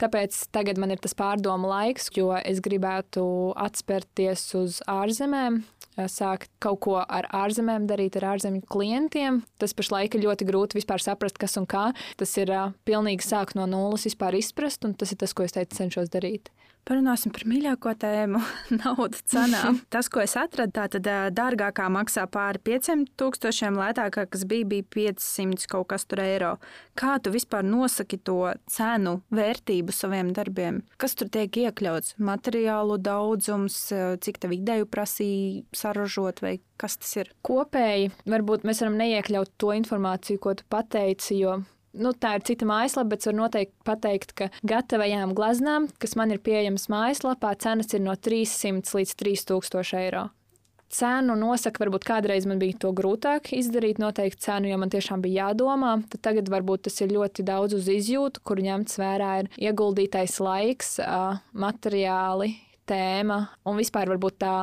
Tāpēc 0.00 0.36
tagad 0.52 0.78
man 0.80 0.94
ir 0.94 1.00
tas 1.00 1.12
pārdomu 1.16 1.68
laiks, 1.68 2.08
jo 2.16 2.32
es 2.38 2.62
gribētu 2.64 3.22
atspērties 3.60 4.46
uz 4.56 4.78
ārzemēm, 4.88 5.60
sākt 5.98 6.50
kaut 6.62 6.80
ko 6.86 6.96
ar 7.02 7.28
ārzemēm 7.34 7.88
darīt, 7.90 8.16
ar 8.20 8.34
ārzemju 8.34 8.62
klientiem. 8.70 9.42
Tas 9.60 9.74
pašlaik 9.76 10.14
ir 10.14 10.24
ļoti 10.28 10.46
grūti 10.48 10.78
vispār 10.78 11.02
saprast, 11.02 11.38
kas 11.40 11.58
un 11.60 11.66
kā. 11.70 11.90
Tas 12.20 12.36
ir 12.40 12.52
uh, 12.54 12.72
pilnīgi 12.88 13.26
sākt 13.26 13.56
no 13.58 13.66
nulles, 13.70 14.06
vispār 14.08 14.38
izprast, 14.38 14.86
un 14.86 14.94
tas 14.94 15.12
ir 15.12 15.20
tas, 15.20 15.34
ko 15.34 15.46
es 15.46 15.56
teicu, 15.56 15.76
cenšos 15.80 16.12
darīt. 16.12 16.52
Parunāsim 16.88 17.32
par 17.34 17.44
mīļāko 17.46 17.92
tēmu- 18.02 18.40
naudas 18.80 19.22
cenām. 19.28 19.80
Tas, 19.92 20.08
ko 20.10 20.22
es 20.24 20.34
atradu, 20.38 20.72
tā 20.74 20.86
tad 20.90 21.06
dārgākā 21.36 21.86
maksā 21.92 22.24
pāri 22.30 22.58
5000, 22.66 23.76
lētākā, 23.78 24.26
kas 24.30 24.44
bija, 24.48 24.66
bija 24.66 24.86
500 24.96 25.68
kaut 25.70 25.90
kas 25.92 26.06
tur 26.08 26.22
eiro. 26.24 26.54
Kā 26.98 27.18
tu 27.22 27.32
vispār 27.34 27.66
nosaki 27.66 28.18
to 28.24 28.54
cenu 28.70 29.20
vērtību 29.30 29.94
saviem 29.94 30.32
darbiem? 30.36 30.82
Kas 31.00 31.14
tur 31.14 31.28
tiek 31.28 31.60
iekļauts? 31.64 32.16
Materiālu 32.18 32.98
daudzums, 32.98 33.76
cik 34.24 34.40
tev 34.42 34.56
ideju 34.56 34.88
prasīja 34.90 35.64
saražot, 35.76 36.42
vai 36.42 36.58
kas 36.80 36.96
tas 36.96 37.12
ir? 37.20 37.34
Kopēji 37.46 38.10
varbūt 38.24 38.64
mēs 38.66 38.82
varam 38.82 38.98
neiekļaut 39.00 39.52
to 39.60 39.74
informāciju, 39.76 40.40
ko 40.42 40.56
tu 40.58 40.66
pateici, 40.72 41.38
jo 41.44 41.60
nu, 41.92 42.12
tā 42.14 42.36
ir 42.38 42.44
cita 42.46 42.66
mājaslapa, 42.68 43.14
bet 43.14 43.26
var 43.28 43.38
noteikti 43.38 43.86
pateikt, 43.86 44.34
ka 44.38 44.50
gatavajām 44.66 45.34
gleznām, 45.36 45.88
kas 46.02 46.16
man 46.18 46.34
ir 46.34 46.42
pieejamas 46.44 46.88
mājaslapā, 46.92 47.54
cenas 47.62 47.94
ir 47.96 48.04
no 48.04 48.14
300 48.14 48.94
līdz 49.00 49.16
3000 49.22 49.98
eiro. 50.02 50.28
Cenu 50.90 51.36
nosaka, 51.38 51.84
varbūt 51.84 52.02
kādreiz 52.02 52.48
man 52.50 52.58
bija 52.58 52.74
to 52.82 52.90
grūtāk 52.96 53.52
izdarīt, 53.54 54.00
noteikti 54.02 54.42
cenu, 54.42 54.72
jo 54.72 54.78
man 54.82 54.90
tiešām 54.90 55.22
bija 55.22 55.46
jādomā. 55.46 55.92
Tad 56.10 56.24
tagad 56.26 56.50
varbūt 56.50 56.88
tas 56.88 56.98
ir 57.04 57.14
ļoti 57.14 57.44
daudz 57.46 57.76
uz 57.78 57.86
izjūtu, 57.94 58.42
kur 58.42 58.58
ņemts 58.58 58.98
vērā 58.98 59.30
ir 59.44 59.52
ieguldītais 59.70 60.40
laiks, 60.42 60.96
materiāli, 61.54 62.56
tēma 62.90 63.44
un 63.70 63.78
vispār 63.78 64.10
varbūt 64.10 64.40
tā 64.42 64.56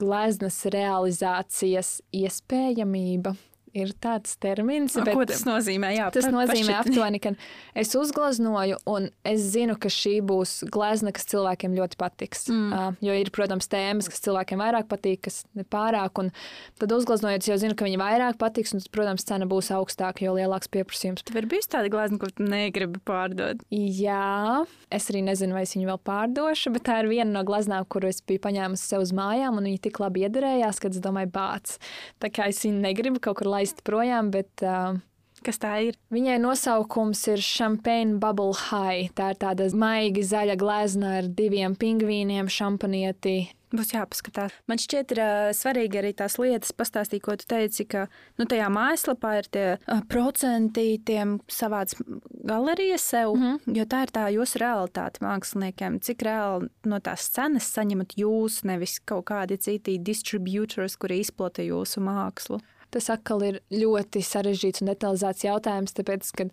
gleznas 0.00 0.62
realizācijas 0.72 1.98
iespējamība. 2.16 3.36
Ir 3.74 3.90
tāds 3.98 4.36
termins, 4.38 4.94
Bet, 4.94 5.08
ko 5.16 5.24
tas 5.26 5.40
nozīmē? 5.48 5.88
Jā, 5.96 6.04
Tas 6.14 6.28
pa- 6.28 6.30
nozīmē 6.30 6.76
aptuveni, 6.78 7.18
ka 7.20 7.32
es 7.74 7.90
uzgleznoju, 7.98 8.76
un 8.86 9.08
es 9.26 9.40
zinu, 9.50 9.74
ka 9.80 9.90
šī 9.90 10.20
būs 10.22 10.52
glezna, 10.70 11.10
kas 11.12 11.26
cilvēkiem 11.32 11.74
ļoti 11.74 11.98
patiks. 11.98 12.44
Mm. 12.52 12.68
Uh, 12.70 12.94
jo 13.02 13.16
ir, 13.18 13.32
protams, 13.34 13.66
tēmas, 13.66 14.06
kas 14.12 14.22
cilvēkiem 14.22 14.62
vairāk 14.62 14.86
patīk, 14.86 15.24
kas 15.26 15.40
ne 15.58 15.64
pārāk. 15.66 16.22
un 16.22 16.30
Tad 16.78 16.94
uzgleznojot, 16.94 17.48
jau 17.50 17.56
zinu, 17.58 17.74
ka 17.74 17.88
viņi 17.88 17.98
vairāk 17.98 18.38
patiks, 18.38 18.74
un, 18.76 18.84
protams, 18.94 19.26
cena 19.26 19.48
būs 19.50 19.72
augstāka, 19.74 20.22
jo 20.22 20.36
lielāks 20.38 20.70
pieprasījums. 20.70 21.24
Tev 21.26 21.40
ir 21.42 21.50
bijusi 21.50 21.72
tāda 21.74 21.90
glezna, 21.90 22.20
ko 22.22 22.30
tu 22.30 22.46
negribi 22.46 23.02
pārdot. 23.02 23.58
Jā, 23.74 24.62
es 24.94 25.10
arī 25.10 25.24
nezinu, 25.26 25.56
vai 25.58 25.64
es 25.66 25.74
viņu 25.74 25.90
vēl 25.90 26.00
pārdošu, 26.06 26.70
bet 26.76 26.86
tā 26.86 27.00
ir 27.02 27.10
viena 27.10 27.30
no 27.40 27.42
gleznām, 27.42 27.88
kuru 27.90 28.06
es 28.12 28.20
biju 28.22 28.38
paņēmusi 28.46 28.86
sev 28.86 29.02
uz 29.02 29.10
mājām, 29.16 29.58
un 29.58 29.66
viņa 29.66 29.82
tik 29.88 29.98
labi 29.98 30.26
iederējās, 30.28 30.78
ka 30.78 30.92
es 30.94 31.02
domāju, 31.02 31.32
bāc. 31.34 31.74
Tā 32.22 32.30
kā 32.30 32.46
es 32.52 32.62
viņu 32.62 32.82
negribu 32.84 33.18
kaut 33.24 33.38
kur 33.40 33.48
laist 33.48 33.62
projām, 33.84 34.30
bet. 34.30 34.52
Uh, 34.62 35.00
Kas 35.44 35.58
tā 35.60 35.74
ir? 35.84 35.96
Viņai 36.14 36.38
nosaukums 36.40 37.20
ir 37.28 37.42
Champagne 37.44 38.16
Bubble 38.16 38.54
High. 38.56 39.10
Tā 39.12 39.34
ir 39.34 39.40
tāda 39.42 39.66
maigi 39.76 40.22
zaļa 40.24 40.54
glezna 40.56 41.18
ar 41.18 41.28
diviem 41.28 41.74
pingvīniem, 41.76 42.48
šampanieti. 42.48 43.50
Būs 43.74 43.90
jāpaskatās. 43.90 44.54
Man 44.70 44.78
šķiet, 44.78 45.12
ir 45.12 45.20
uh, 45.20 45.48
svarīgi 45.56 45.98
arī 45.98 46.12
tās 46.16 46.36
lietas 46.38 46.70
pastāstīt, 46.76 47.24
ko 47.24 47.34
tu 47.36 47.44
teici, 47.50 47.84
ka 47.90 48.06
nu, 48.38 48.46
tajā 48.48 48.68
mājaslapā 48.70 49.32
ir 49.40 49.48
tie 49.50 49.64
uh, 49.74 50.02
procenti, 50.08 51.00
tiem 51.04 51.40
savāds 51.50 51.98
galerijas 52.46 53.02
sev, 53.10 53.34
mm 53.34 53.42
-hmm. 53.42 53.76
jo 53.80 53.84
tā 53.90 54.04
ir 54.06 54.12
tā 54.14 54.28
jūsu 54.30 54.62
realitāte 54.62 55.24
māksliniekiem. 55.26 55.98
Cik 56.00 56.22
reāli 56.22 56.70
no 56.86 57.00
tās 57.00 57.26
cenas 57.34 57.66
saņemat 57.74 58.14
jūs, 58.16 58.62
nevis 58.64 59.00
kaut 59.04 59.26
kādi 59.26 59.58
citi 59.58 59.98
distributors, 59.98 60.96
kuri 60.96 61.18
izplata 61.18 61.62
jūsu 61.62 62.00
mākslu. 62.00 62.60
Tas 62.94 63.10
atkal 63.10 63.42
ir 63.46 63.62
ļoti 63.74 64.22
sarežģīts 64.22 64.84
un 64.84 64.92
detalizēts 64.92 65.46
jautājums, 65.46 65.96
tāpēc, 65.96 66.30
ka 66.38 66.46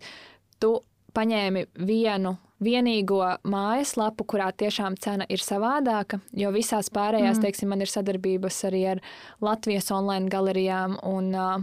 tu 0.62 0.78
paņēmi 1.14 1.66
vienu 1.86 2.36
vienīgo 2.62 3.20
mājaslapu, 3.48 4.26
kurā 4.28 4.50
tiešām 4.54 4.96
cena 5.02 5.26
ir 5.32 5.42
savādāka, 5.42 6.20
jo 6.36 6.52
visās 6.54 6.90
pārējās, 6.94 7.38
mm. 7.38 7.44
teiksim, 7.44 7.72
man 7.72 7.82
ir 7.82 7.90
sadarbības 7.90 8.60
arī 8.70 8.82
ar 8.94 9.02
Latvijas 9.42 9.90
online 9.94 10.30
galerijām 10.32 10.94
un 11.08 11.32
uh, 11.34 11.56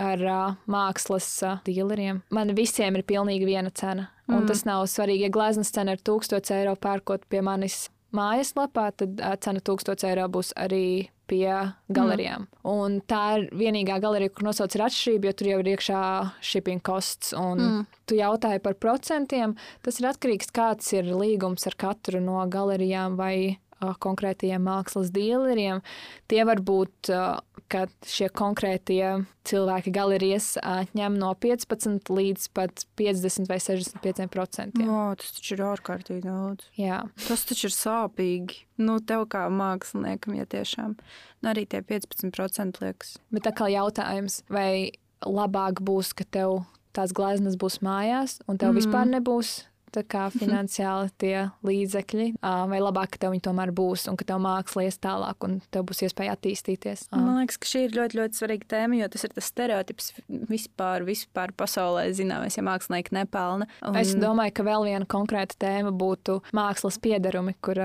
ar 0.00 0.26
uh, 0.26 0.58
mākslas 0.70 1.28
uh, 1.46 1.62
dealeriem. 1.66 2.22
Man 2.32 2.52
visiem 2.56 2.98
ir 2.98 3.06
pilnīgi 3.08 3.48
viena 3.48 3.72
cena. 3.74 4.10
Mm. 4.28 4.36
Un 4.38 4.50
tas 4.50 4.64
nav 4.68 4.84
svarīgi, 4.92 5.26
ja 5.26 5.32
gleznas 5.32 5.72
cena 5.74 5.96
ir 5.96 6.04
1000 6.04 6.52
eiro 6.56 6.76
pērkot 6.80 7.26
pie 7.32 7.42
manis 7.44 7.86
mājaslapā, 8.16 8.90
tad 8.96 9.20
cena 9.44 9.62
1000 9.64 10.06
eiro 10.10 10.28
būs 10.32 10.52
arī 10.60 11.10
pie 11.32 11.52
galerijām. 11.92 12.44
Mm. 12.44 12.68
Un 12.68 12.98
tā 13.08 13.22
ir 13.38 13.46
vienīgā 13.56 13.98
galerija, 14.02 14.32
kur 14.34 14.46
nosauc 14.48 14.74
ir 14.76 14.84
atšķirība, 14.86 15.30
jo 15.30 15.36
tur 15.38 15.50
jau 15.52 15.60
ir 15.62 15.70
iekšā 15.72 16.02
shipping 16.44 16.82
costs. 16.84 17.32
Un 17.38 17.62
mm. 17.62 17.86
tu 18.10 18.18
jautāji 18.18 18.62
par 18.64 18.76
procentiem. 18.82 19.56
Tas 19.86 20.00
ir 20.00 20.10
atkarīgs, 20.10 20.52
kāds 20.54 20.92
ir 20.96 21.08
līgums 21.08 21.66
ar 21.70 21.78
katru 21.80 22.20
no 22.24 22.42
galerijām 22.52 23.16
vai 23.20 23.36
uh, 23.54 23.94
konkrētajiem 24.02 24.66
mākslas 24.66 25.12
dealeriem. 25.14 25.82
Tie 26.28 26.42
var 26.48 26.60
būt, 26.60 27.12
uh, 27.14 27.40
ka 27.72 27.86
šie 28.08 28.28
konkrētie 28.36 29.24
cilvēki 29.48 29.92
galerijas 29.94 30.54
ņem 30.96 31.16
no 31.20 31.32
15 31.42 32.12
līdz 32.12 32.48
pat 32.56 32.84
50 33.00 33.50
vai 33.50 33.58
65 33.62 34.28
procentiem. 34.32 34.90
O, 34.92 35.06
tas 35.18 35.32
taču 35.38 35.56
ir 35.56 35.64
ārkārtīgi 35.70 36.26
daudz. 36.26 36.68
Jā. 36.78 37.02
Tas 37.26 37.46
taču 37.48 37.70
ir 37.70 37.76
sāpīgi. 37.76 38.62
Nu, 38.82 38.98
tev 39.04 39.26
kā 39.32 39.46
māksliniekam, 39.52 40.36
ja 40.38 40.46
tiešām 40.50 40.96
nu, 40.98 41.50
arī 41.50 41.66
tie 41.70 41.82
15% 41.86 42.82
liekas. 42.84 43.16
Bet 43.34 43.46
tā 43.48 43.54
kā 43.56 43.70
jautājums, 43.72 44.42
vai 44.52 44.92
labāk 45.26 45.82
būs, 45.84 46.14
ka 46.18 46.26
tev 46.28 46.62
tās 46.96 47.14
gleznas 47.16 47.56
būs 47.60 47.80
mājās, 47.84 48.40
un 48.46 48.60
tev 48.60 48.72
mm. 48.72 48.80
vispār 48.82 49.08
nebūs 49.08 49.62
tā 49.92 50.02
kā 50.08 50.26
finansiāli 50.34 51.12
tie 51.20 51.36
līdzekļi, 51.66 52.28
vai 52.40 52.80
labāk, 52.82 53.14
ka 53.14 53.24
tev 53.24 53.34
viņi 53.34 53.44
tomēr 53.46 53.72
būs, 53.76 54.06
un 54.10 54.18
ka 54.20 54.26
tev 54.28 54.40
māksla 54.44 54.86
ies 54.86 54.98
tālāk, 55.02 55.46
un 55.46 55.58
tev 55.74 55.86
būs 55.88 56.04
iespēja 56.06 56.36
attīstīties. 56.36 57.08
Man 57.12 57.42
liekas, 57.42 57.60
ka 57.60 57.70
šī 57.70 57.84
ir 57.88 57.98
ļoti, 57.98 58.20
ļoti 58.20 58.40
svarīga 58.40 58.70
tēma, 58.76 59.00
jo 59.02 59.10
tas 59.12 59.26
ir 59.28 59.36
tas 59.36 59.50
stereotips 59.52 60.10
vispār, 60.50 61.06
vispār 61.08 61.54
pasaulē 61.56 62.08
zināmais, 62.16 62.56
ja 62.58 62.66
mākslinieki 62.66 63.16
nepelna. 63.18 63.68
Un... 63.84 64.00
Es 64.00 64.16
domāju, 64.18 64.56
ka 64.58 64.66
vēl 64.66 64.88
viena 64.90 65.08
konkrēta 65.08 65.58
tēma 65.66 65.94
būtu 65.94 66.40
mākslas 66.56 66.98
piedarumi, 67.02 67.56
kur 67.62 67.80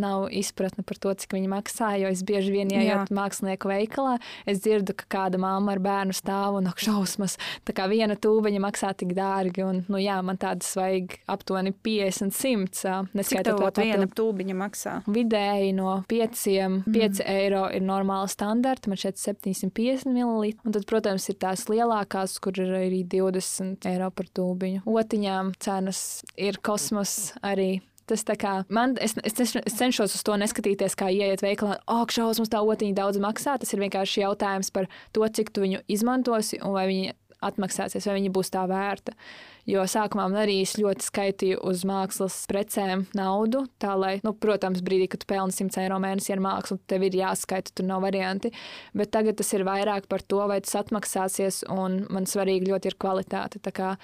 nav 0.00 0.26
izpratne 0.34 0.84
par 0.86 0.98
to, 1.00 1.12
cik 1.14 1.36
viņi 1.36 1.50
maksā. 1.50 1.94
Jo 2.00 2.10
es 2.12 2.24
bieži 2.26 2.52
vien 2.54 2.70
ienāku 2.72 3.14
mākslinieku 3.16 3.70
veikalā, 3.70 4.16
es 4.50 4.62
dzirdu, 4.64 4.96
ka 4.98 5.08
kāda 5.16 5.40
mamma 5.40 5.74
ar 5.74 5.82
bērnu 5.84 6.16
stāv 6.16 6.58
un 6.60 6.68
ak, 6.70 6.82
šausmas. 6.84 7.36
Tā 7.66 7.74
kā 7.76 7.86
viena 7.90 8.16
tūbeņa 8.18 8.62
maksā 8.64 8.92
tik 8.98 9.14
dārgi, 9.16 9.64
un 9.66 9.82
nu, 9.88 10.00
jā, 10.02 10.18
man 10.26 10.38
tādas 10.40 10.70
vajag 10.78 11.18
aptuveni 11.30 11.74
50, 11.86 12.34
100. 12.34 12.96
Neskaitot 13.16 13.62
to 13.74 13.84
viena 13.84 14.08
tūbeņa 14.10 14.58
maksā. 14.58 14.96
Vidēji 15.10 15.72
no 15.78 15.96
5, 16.10 16.44
mm. 16.68 16.94
5 16.94 17.24
eiro 17.34 17.64
ir 17.74 17.84
normāla 17.84 18.28
standarta, 18.30 18.90
man 18.90 19.00
šeit 19.00 19.20
750 19.20 20.10
ml. 20.10 20.54
Un 20.64 20.76
tad, 20.76 20.86
protams, 20.90 21.28
ir 21.30 21.38
tās 21.40 21.66
lielākās, 21.70 22.36
kur 22.42 22.56
ir 22.60 22.74
arī 22.82 23.02
20 23.08 23.88
eiro 23.90 24.10
par 24.14 24.30
tūbiņu. 24.36 24.84
Otiņām 24.88 25.54
cenas 25.62 26.04
ir 26.40 26.60
kosmos 26.64 27.34
arī. 27.44 27.82
Tas 28.10 28.24
tā 28.28 28.36
kā 28.40 28.54
man, 28.68 28.96
es, 29.00 29.16
es, 29.24 29.54
es 29.56 29.76
cenšos 29.78 30.16
uz 30.18 30.22
to 30.26 30.36
neskatīties, 30.40 30.96
kā 31.00 31.08
ieiet 31.12 31.44
veikalā, 31.44 31.78
ak, 31.80 31.88
oh, 31.88 32.04
šausmas, 32.12 32.52
tā 32.52 32.60
otiņa 32.60 32.98
daudz 32.98 33.20
maksā. 33.22 33.56
Tas 33.60 33.72
ir 33.72 33.80
vienkārši 33.80 34.24
jautājums 34.26 34.72
par 34.74 34.90
to, 35.16 35.24
cik 35.24 35.54
tu 35.54 35.64
viņu 35.64 35.80
izmantosi 35.88 36.60
un 36.60 36.76
vai 36.76 36.86
viņi 36.90 37.14
atmaksāsies, 37.44 38.06
vai 38.08 38.18
viņi 38.20 38.32
būs 38.34 38.52
tā 38.54 38.64
vērta. 38.68 39.16
Jo 39.64 39.86
sākumā 39.88 40.26
man 40.28 40.42
arī 40.42 40.58
ļoti 40.68 41.06
skaitīju 41.06 41.62
uz 41.64 41.86
mākslas 41.88 42.36
precēm 42.50 43.06
naudu. 43.16 43.62
Tā, 43.80 43.94
lai, 43.96 44.18
nu, 44.24 44.34
protams, 44.36 44.82
brīdī, 44.84 45.06
kad 45.08 45.22
tu 45.22 45.28
pelni 45.30 45.56
100 45.56 45.80
eiro 45.80 45.96
mēnesī 46.04 46.34
ar 46.34 46.42
mākslu, 46.44 46.76
tev 46.90 47.06
ir 47.06 47.16
jāskaita, 47.16 47.72
tur 47.72 47.88
nav 47.88 48.04
varianti. 48.04 48.52
Bet 48.92 49.14
tagad 49.16 49.38
tas 49.40 49.54
ir 49.56 49.64
vairāk 49.64 50.10
par 50.10 50.20
to, 50.20 50.42
vai 50.50 50.60
tas 50.64 50.76
atmaksāsies, 50.82 51.62
un 51.72 52.02
man 52.12 52.28
svarīgi 52.28 52.68
ļoti 52.68 52.92
ir 52.92 52.98
kvalitāte. 53.00 53.62
Tā 53.64 53.72
kā 53.72 53.94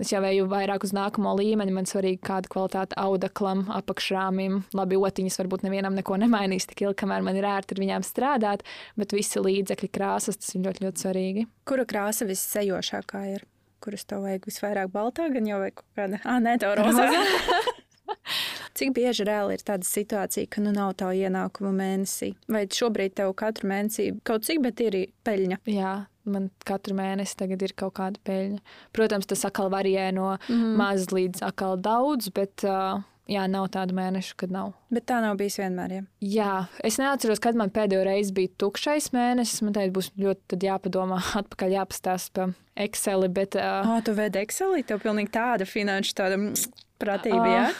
es 0.00 0.14
jau 0.14 0.24
eju 0.24 0.48
vairāk 0.48 0.88
uz 0.88 0.96
nākamo 0.96 1.36
līmeni, 1.36 1.76
man 1.76 1.90
svarīgi 1.90 2.22
kāda 2.24 2.48
kvalitāte 2.48 2.96
audeklam, 3.04 3.66
apakšrāmim. 3.76 4.62
Labi, 4.72 4.96
otiņas 4.96 5.40
varbūt 5.42 5.68
nevienam 5.68 6.00
neko 6.00 6.16
nemainīs 6.24 6.70
tik 6.70 6.86
ilgi, 6.86 7.02
kamēr 7.04 7.28
man 7.28 7.36
ir 7.36 7.50
ērti 7.50 7.76
ar 7.76 7.84
viņām 7.84 8.08
strādāt, 8.08 8.64
bet 8.96 9.12
visi 9.12 9.44
līdzekļi, 9.44 9.92
krāsas, 9.92 10.40
tas 10.40 10.56
ir 10.56 10.64
ļoti, 10.64 10.88
ļoti 10.88 11.08
svarīgi. 11.08 11.48
Kura 11.68 11.84
krāsa 11.84 12.24
vissejošākā 12.30 13.26
ir? 13.36 13.50
Kuras 13.80 14.04
tev 14.08 14.26
vajag 14.26 14.48
visvairāk 14.48 14.90
baltā, 14.92 15.30
gan 15.32 15.46
jau 15.48 15.60
vai 15.62 15.70
kaut 15.72 15.86
kāda? 15.96 16.20
Ah, 16.28 16.40
nē, 16.42 16.58
tev 16.60 16.76
rozā. 16.80 17.08
Cik 18.76 18.92
bieži 18.96 19.24
reāli 19.26 19.56
ir 19.56 19.64
tāda 19.66 19.86
situācija, 19.86 20.48
ka 20.52 20.62
nu 20.62 20.72
nav 20.74 20.94
tā 21.00 21.10
ienākuma 21.16 21.72
mēnesī? 21.74 22.32
Vai 22.50 22.64
šobrīd 22.70 23.16
tev 23.18 23.34
katru 23.38 23.68
mēnesi 23.70 24.12
kaut 24.26 24.46
cik, 24.46 24.62
bet 24.64 24.80
ir 24.84 24.96
peļņa? 25.26 25.60
Jā, 25.70 25.94
man 26.30 26.48
katru 26.68 26.96
mēnesi 26.98 27.36
tagad 27.40 27.64
ir 27.66 27.74
kaut 27.78 27.96
kāda 27.98 28.22
peļņa. 28.26 28.60
Protams, 28.96 29.28
tas 29.30 29.44
atkal 29.48 29.72
varē 29.72 30.10
no 30.16 30.32
mm. 30.36 30.74
maz 30.80 31.10
līdz 31.12 31.44
atkal 31.50 31.76
daudz, 31.82 32.30
bet 32.36 32.64
uh, 32.68 33.02
jā, 33.30 33.44
nav 33.50 33.68
tādu 33.74 33.96
mēnešu, 33.96 34.36
kad 34.40 34.54
nav. 34.54 34.72
Bet 34.92 35.06
tā 35.10 35.20
nav 35.24 35.36
bijis 35.40 35.58
vienmēr. 35.60 35.96
Ja? 35.96 36.06
Jā, 36.20 36.54
es 36.86 36.98
neatceros, 37.00 37.42
kad 37.42 37.58
man 37.58 37.72
pēdējo 37.74 38.02
reizi 38.06 38.34
bija 38.36 38.52
tukšais 38.60 39.10
mēnesis. 39.16 39.62
Man 39.66 39.76
teikt, 39.76 39.94
būs 39.96 40.10
ļoti 40.20 40.60
jāpadomā, 40.66 41.20
atpakaļ 41.42 41.78
jāpastāsta 41.78 42.34
pa 42.50 42.50
Excel. 42.80 43.28
Bet, 43.34 43.58
uh, 43.58 43.94
oh, 43.96 44.02
tu 44.04 44.16
vedi 44.16 44.42
Excel, 44.42 44.78
tev 44.86 45.02
pilnīgi 45.04 45.32
tāda 45.36 45.68
finanšu 45.68 46.18
tāda 46.18 46.42
pratība. 47.00 47.46
Uh, 47.46 47.54
ja? 47.54 47.70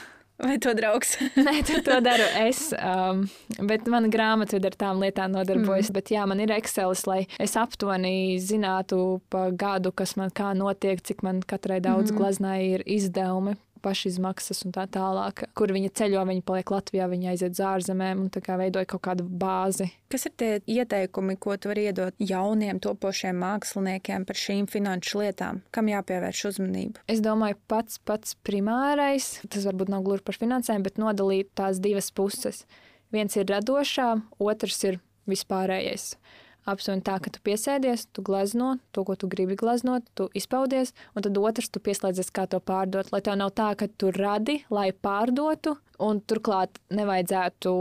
Vai 0.41 0.55
to 0.57 0.73
draugs? 0.73 1.19
Nē, 1.47 1.59
to, 1.69 1.83
to 1.85 1.99
daru 2.01 2.25
es. 2.41 2.71
Um, 2.73 3.27
bet 3.69 3.85
mana 3.93 4.09
grāmatvede 4.09 4.71
ar 4.71 4.77
tām 4.81 5.03
lietām 5.03 5.35
nodarbojas. 5.35 5.91
Mm. 5.91 5.97
Bet 5.99 6.13
jā, 6.15 6.25
man 6.31 6.41
ir 6.41 6.55
Excel, 6.55 6.95
lai 7.11 7.27
es 7.43 7.57
aptuveni 7.61 8.39
zinātu 8.41 9.21
pa 9.33 9.51
gadu, 9.53 9.93
kas 9.93 10.17
man 10.17 10.33
kā 10.33 10.55
notiek, 10.57 11.03
cik 11.05 11.21
man 11.27 11.43
katrai 11.45 11.83
daudz 11.85 12.09
mm. 12.09 12.17
glaznai 12.17 12.61
ir 12.71 12.87
izdevumi 12.89 13.59
pašizmaksas 13.83 14.65
un 14.67 14.75
tā 14.77 14.87
tālāk. 14.91 15.45
Kur 15.59 15.73
viņa 15.75 15.93
ceļo, 16.01 16.25
viņa 16.29 16.45
paliek 16.47 16.73
Latvijā, 16.75 17.09
viņa 17.11 17.33
aiziet 17.33 17.57
uz 17.57 17.63
ārzemēm 17.71 18.25
un 18.25 18.31
kā 18.35 18.59
veidoja 18.61 18.89
kaut 18.91 19.05
kādu 19.09 19.27
bāzi. 19.27 19.91
Kas 20.11 20.27
ir 20.27 20.35
tie 20.41 20.51
ieteikumi, 20.67 21.39
ko 21.41 21.57
tu 21.61 21.71
vari 21.71 21.87
iedot 21.91 22.17
jauniem 22.19 22.81
topošiem 22.83 23.39
māksliniekiem 23.41 24.27
par 24.29 24.41
šīm 24.41 24.69
finanšu 24.71 25.23
lietām? 25.23 25.63
Kam 25.75 25.91
jāpievērš 25.93 26.45
uzmanība? 26.53 27.05
Es 27.11 27.23
domāju, 27.25 27.59
pats 27.71 28.01
pats 28.05 28.37
primārais, 28.47 29.33
tas 29.49 29.67
varbūt 29.69 29.93
nav 29.93 30.05
gluži 30.07 30.27
par 30.27 30.41
finansēm, 30.41 30.85
bet 30.87 31.01
nodalīt 31.01 31.53
tās 31.59 31.83
divas 31.83 32.11
puses. 32.15 32.65
Viens 33.15 33.35
ir 33.39 33.49
radošā, 33.51 34.13
otrs 34.43 34.85
ir 34.87 35.01
vispārējais 35.31 36.13
aptuveni 36.69 37.05
tā, 37.07 37.19
ka 37.23 37.33
tu 37.33 37.43
piesēdies, 37.47 38.09
tu 38.15 38.25
glazno 38.27 38.75
to, 38.95 39.05
ko 39.07 39.17
tu 39.19 39.29
gribi 39.31 39.57
glaznot, 39.59 40.07
tu 40.19 40.29
izpaudies, 40.37 40.95
un 41.15 41.27
tad 41.27 41.39
otrs 41.41 41.71
tu 41.73 41.83
pieslēdzies, 41.83 42.33
kā 42.35 42.47
to 42.51 42.61
pārdot. 42.61 43.13
Lai 43.15 43.23
tev 43.25 43.39
nav 43.41 43.55
tā, 43.57 43.73
ka 43.79 43.89
tu 44.01 44.13
radi, 44.17 44.61
lai 44.73 44.91
pārdotu, 44.93 45.77
un 46.01 46.21
turklāt 46.25 46.81
nevajadzētu 46.93 47.73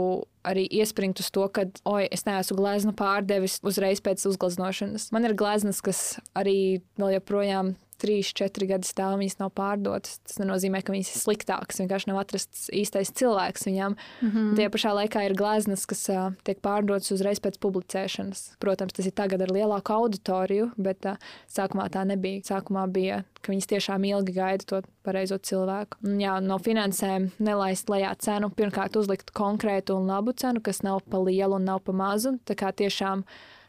arī 0.50 0.64
iespringt 0.80 1.20
uz 1.20 1.28
to, 1.34 1.44
ka, 1.52 1.66
oi, 1.88 2.06
es 2.12 2.24
neesmu 2.28 2.56
gleznu 2.60 2.94
pārdevis 2.96 3.58
uzreiz 3.66 4.00
pēc 4.04 4.24
uzgleznošanas. 4.30 5.10
Man 5.12 5.28
ir 5.28 5.36
gleznas, 5.36 5.82
kas 5.84 6.18
arī 6.38 6.80
vēl 7.00 7.18
joprojām 7.18 7.74
trīs, 8.00 8.32
četri 8.36 8.68
gadi 8.70 8.88
stāv, 8.88 9.18
viņas 9.20 9.38
nav 9.40 9.52
pārdotas. 9.56 10.18
Tas 10.26 10.40
nenozīmē, 10.40 10.82
ka 10.84 10.94
viņas 10.94 11.12
ir 11.12 11.22
sliktākas. 11.22 11.80
Vienkārši 11.82 12.10
nav 12.10 12.20
atrasts 12.22 12.68
īstais 12.74 13.12
cilvēks 13.20 13.66
viņām. 13.68 13.96
Mm 13.96 14.30
-hmm. 14.30 14.54
Tie 14.56 14.68
pašā 14.72 14.94
laikā 14.96 15.24
ir 15.26 15.36
gleznas, 15.38 15.86
kas 15.86 16.08
uh, 16.08 16.32
tiek 16.44 16.60
pārdotas 16.64 17.12
uzreiz 17.12 17.40
pēc 17.40 17.58
publicēšanas. 17.60 18.56
Protams, 18.58 18.92
tas 18.92 19.06
ir 19.06 19.12
tagad 19.12 19.42
ar 19.42 19.52
lielāku 19.52 19.92
auditoriju, 19.92 20.70
bet 20.76 21.06
uh, 21.06 21.16
sākumā 21.48 21.88
tā 21.90 22.04
nebija. 22.04 22.40
Sākumā 22.40 22.86
bija, 22.90 23.24
ka 23.42 23.52
viņas 23.52 23.70
tiešām 23.70 24.04
ilgi 24.04 24.32
gaida 24.32 24.64
to 24.64 24.82
pareizo 25.04 25.38
cilvēku. 25.38 26.00
Un, 26.04 26.18
jā, 26.20 26.40
no 26.40 26.58
finansēm 26.58 27.30
nelaist 27.38 27.88
lejā 27.88 28.12
cenu. 28.18 28.50
Pirmkārt, 28.50 28.96
uzlikt 28.96 29.32
konkrētu 29.36 29.96
un 29.96 30.10
labu 30.10 30.32
cenu, 30.32 30.60
kas 30.60 30.82
nav 30.82 31.00
pa 31.10 31.18
lielu 31.18 31.56
un 31.56 31.64
nav 31.64 31.80
pa 31.86 31.92
mazu. 31.92 32.38
Tā 32.44 32.56
kā 32.58 32.72
tiešām 32.72 33.24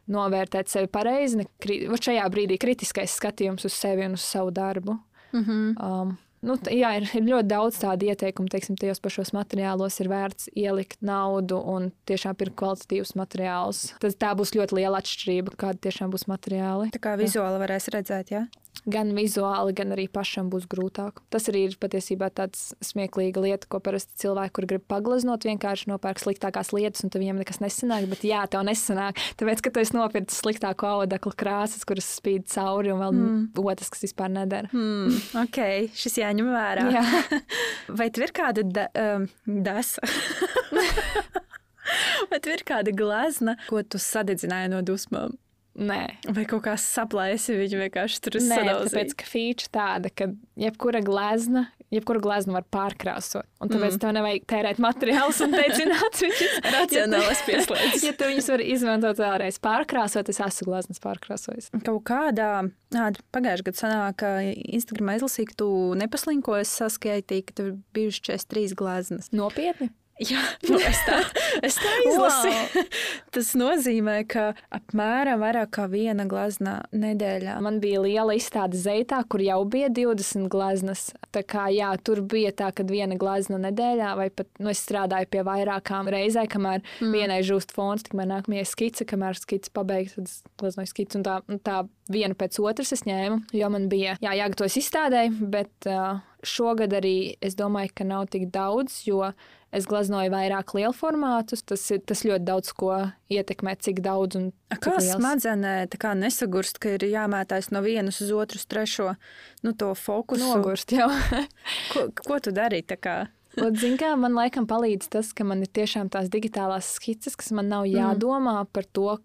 novērtēt 0.07 0.71
sevi 0.71 0.89
pareizi. 0.91 1.45
Šajā 1.61 2.25
brīdī 2.33 2.57
kritiskais 2.61 3.13
skatījums 3.19 3.65
uz 3.67 3.77
sevi 3.77 4.05
un 4.07 4.17
uz 4.17 4.25
savu 4.25 4.51
darbu. 4.51 4.97
Mm 5.31 5.43
-hmm. 5.43 6.01
um, 6.01 6.17
Nu, 6.41 6.55
jā, 6.73 6.89
ir, 6.97 7.05
ir 7.13 7.21
ļoti 7.21 7.47
daudz 7.51 7.77
tādu 7.83 8.07
ieteikumu, 8.09 8.49
teiksim, 8.49 8.77
tajos 8.79 9.01
pašos 9.03 9.29
materiālos 9.37 9.99
ir 10.01 10.09
vērts 10.09 10.49
ielikt 10.57 10.97
naudu 11.05 11.59
un 11.69 11.91
tiešām 12.09 12.33
pirkt 12.39 12.57
kvalitatīvus 12.57 13.13
materiālus. 13.19 13.93
Tad 14.01 14.17
tā 14.23 14.31
būs 14.37 14.55
ļoti 14.57 14.79
liela 14.79 15.03
atšķirība, 15.03 15.53
kāda 15.61 15.77
tiešām 15.85 16.09
būs 16.09 16.25
materiāli. 16.31 16.89
Tā 16.95 17.03
kā 17.03 17.13
vizuāli 17.19 17.61
varēs 17.61 17.91
redzēt, 17.93 18.33
jā? 18.33 18.47
Gan 18.89 19.11
vizuāli, 19.15 19.75
gan 19.77 19.93
arī 19.93 20.07
pašam 20.11 20.49
būs 20.51 20.65
grūtāk. 20.71 21.21
Tas 21.33 21.47
arī 21.51 21.65
ir 21.67 21.77
patiesībā 21.81 22.31
tāds 22.33 22.71
smieklīga 22.83 23.43
lieta, 23.43 23.69
ko 23.69 23.81
parasti 23.83 24.17
cilvēki, 24.23 24.53
kur 24.57 24.67
grib 24.69 24.85
paglaznot, 24.89 25.45
vienkārši 25.45 25.91
nopērk 25.91 26.21
sliktākās 26.21 26.73
lietas, 26.73 27.05
un 27.05 27.13
viņiem 27.13 27.41
nekas 27.43 27.61
nesanāk. 27.63 28.07
Bet 28.11 28.25
jā, 28.27 28.41
tev 28.51 28.65
nesanāk, 28.67 29.21
tāpēc, 29.39 29.63
ka 29.65 29.73
tu 29.73 29.83
esi 29.83 29.97
nopircis 29.97 30.41
sliktāko 30.41 30.89
audeklu 31.01 31.33
krāsas, 31.37 31.85
kuras 31.87 32.09
spīd 32.17 32.47
cauri, 32.51 32.93
un 32.93 33.03
vēl 33.03 33.17
mm. 33.17 33.43
otras, 33.61 33.91
kas 33.93 34.05
vispār 34.07 34.33
nedara. 34.33 34.71
Mm. 34.73 35.21
Ok, 35.43 35.61
šis 35.97 36.19
jāņem 36.23 36.51
vērā. 36.55 36.87
Jā. 36.97 37.05
Vai 37.99 38.09
tev 38.13 38.27
ir 38.27 38.35
kāda 38.35 38.65
da, 38.65 38.89
um, 38.97 39.29
desa? 39.45 40.03
Vai 42.31 42.39
tev 42.39 42.55
ir 42.55 42.65
kāda 42.67 42.93
glezna, 42.95 43.57
ko 43.69 43.83
tu 43.83 44.01
sadedzināji 44.01 44.73
no 44.73 44.81
dusmām? 44.85 45.37
Nē. 45.71 46.01
Vai 46.35 46.43
kaut 46.49 46.65
kā 46.65 46.73
saplēsi, 46.79 47.55
viņa 47.55 47.77
vienkārši 47.85 48.23
tur 48.25 48.35
ir 48.37 48.43
sadalīta. 48.43 48.89
Tāpēc, 48.91 49.13
ka 49.21 49.27
feature 49.29 49.71
tāda, 49.71 50.11
ka 50.11 50.27
jebkura 50.59 50.99
glezna, 51.05 51.69
jebkura 51.95 52.19
glezna 52.23 52.57
var 52.57 52.65
pārkrāsot. 52.75 53.47
Un 53.63 53.71
tāpēc 53.71 53.95
mm. 53.95 54.01
tev 54.03 54.13
nevajag 54.17 54.47
tērēt 54.51 54.81
materiālus 54.83 55.39
un 55.45 55.55
teicināt 55.55 56.19
viņus. 56.25 56.57
Racionāls 56.75 57.43
pieslēdzis. 57.47 58.03
ja 58.03 58.13
tu 58.19 58.27
viņus 58.33 58.51
vari 58.51 58.67
izmantot 58.75 59.23
vēlreiz 59.23 59.61
pārkrāsot, 59.63 60.33
es 60.33 60.41
esmu 60.43 60.67
gleznas 60.73 60.99
pārkrāsojis. 61.03 61.71
Kaut 61.87 62.03
kādā, 62.11 62.51
pagājušajā 62.91 63.69
gadā 63.69 63.79
sanāka, 63.79 64.33
Instagramā 64.75 65.17
izlasīja, 65.21 65.53
ka 65.53 65.59
tu 65.63 65.71
nepaslinkojies 66.03 66.75
saskaitīji, 66.83 67.47
ka 67.47 67.59
tev 67.61 67.73
bijuši 67.95 68.27
43 68.33 68.79
gleznas. 68.83 69.31
Nopietni? 69.35 69.93
Jā, 70.21 70.41
nu 70.67 70.77
es 70.77 70.99
tā, 71.07 71.17
es 71.65 71.77
tā 71.79 71.91
izlasīju. 72.09 72.83
Tas 73.33 73.51
nozīmē, 73.57 74.17
ka 74.29 74.51
apmēram 74.73 75.41
vairāk 75.41 75.71
kā 75.77 75.87
viena 75.89 76.27
glazna 76.29 76.81
nedēļā. 76.93 77.55
Man 77.63 77.79
bija 77.81 78.03
liela 78.03 78.35
izstāde 78.37 78.77
Zeitā, 78.77 79.21
kur 79.25 79.41
jau 79.41 79.61
bija 79.65 79.89
20 79.89 80.49
glaznas. 80.51 81.07
Tā 81.33 81.41
kā 81.47 81.69
jā, 81.73 81.89
tur 82.05 82.21
bija 82.21 82.51
tā, 82.53 82.69
ka 82.75 82.85
viena 82.87 83.17
glazna 83.19 83.57
nedēļā, 83.65 84.13
vai 84.19 84.29
pat 84.35 84.51
nu, 84.61 84.69
es 84.73 84.83
strādāju 84.85 85.31
pie 85.31 85.45
vairākām 85.47 86.11
reizēm, 86.13 86.49
kamēr 86.51 86.83
mm. 86.83 87.15
vienai 87.15 87.41
žūst 87.47 87.73
fons, 87.75 88.05
tikmēr 88.05 88.29
nākamajai 88.35 88.67
skice, 88.67 89.07
kamēr 89.09 89.39
skice 89.39 89.73
pabeigts, 89.73 90.19
tad 90.19 90.53
glaznoju 90.61 90.91
skici. 90.91 91.17
Un 91.17 91.25
tā, 91.25 91.39
tā 91.65 91.81
viena 92.11 92.37
pēc 92.37 92.59
otras 92.61 92.93
es 92.93 93.07
ņēmu, 93.07 93.45
jo 93.57 93.71
man 93.73 93.87
bija 93.91 94.17
jā, 94.21 94.35
jāgatavojas 94.43 94.77
izstādēji, 94.83 95.33
bet 95.53 95.89
uh, 95.89 96.19
šogad 96.43 96.93
arī 96.97 97.35
es 97.41 97.57
domāju, 97.59 97.93
ka 97.95 98.07
nav 98.07 98.29
tik 98.33 98.49
daudz, 98.53 99.01
jo 99.07 99.31
Es 99.71 99.85
glaznoju 99.87 100.33
vairāk 100.33 100.73
lielu 100.75 100.91
formātus. 100.95 101.63
Tas, 101.63 101.83
ir, 101.95 102.01
tas 102.03 102.25
ļoti 102.27 102.43
daudz 102.43 102.73
ko 102.75 102.91
ietekmē, 103.31 103.77
cik 103.79 104.01
daudz 104.03 104.35
un 104.39 104.49
cik 104.73 104.81
kā 104.83 104.95
smadzenē 105.05 105.75
kā 106.01 106.11
nesagurst, 106.19 106.81
ka 106.83 106.97
ir 106.97 107.05
jāmētājas 107.07 107.71
no 107.71 107.79
vienas 107.85 108.19
uz 108.23 108.33
otru, 108.35 108.59
uz 108.59 108.67
trešo 108.67 109.13
nu, 109.63 109.71
to 109.71 109.93
fokusu. 109.95 110.43
Nogurst 110.43 110.91
jau. 110.95 111.07
ko, 111.93 112.09
ko 112.19 112.41
tu 112.43 112.51
dari? 112.55 112.83
Zin, 113.79 113.95
kā, 113.99 114.11
man 114.19 114.35
laikam 114.35 114.67
palīdz 114.67 115.07
tas, 115.15 115.31
ka 115.35 115.47
man 115.47 115.63
ir 115.63 115.71
tiešām 115.71 116.11
tās 116.11 116.27
digitālās 116.31 116.91
skices, 116.97 117.39
kas 117.39 117.55
man 117.55 117.71
nav 117.71 117.87
mm. 117.87 117.95
jādomā 117.95 118.57
par 118.75 118.87
to, 118.91 119.15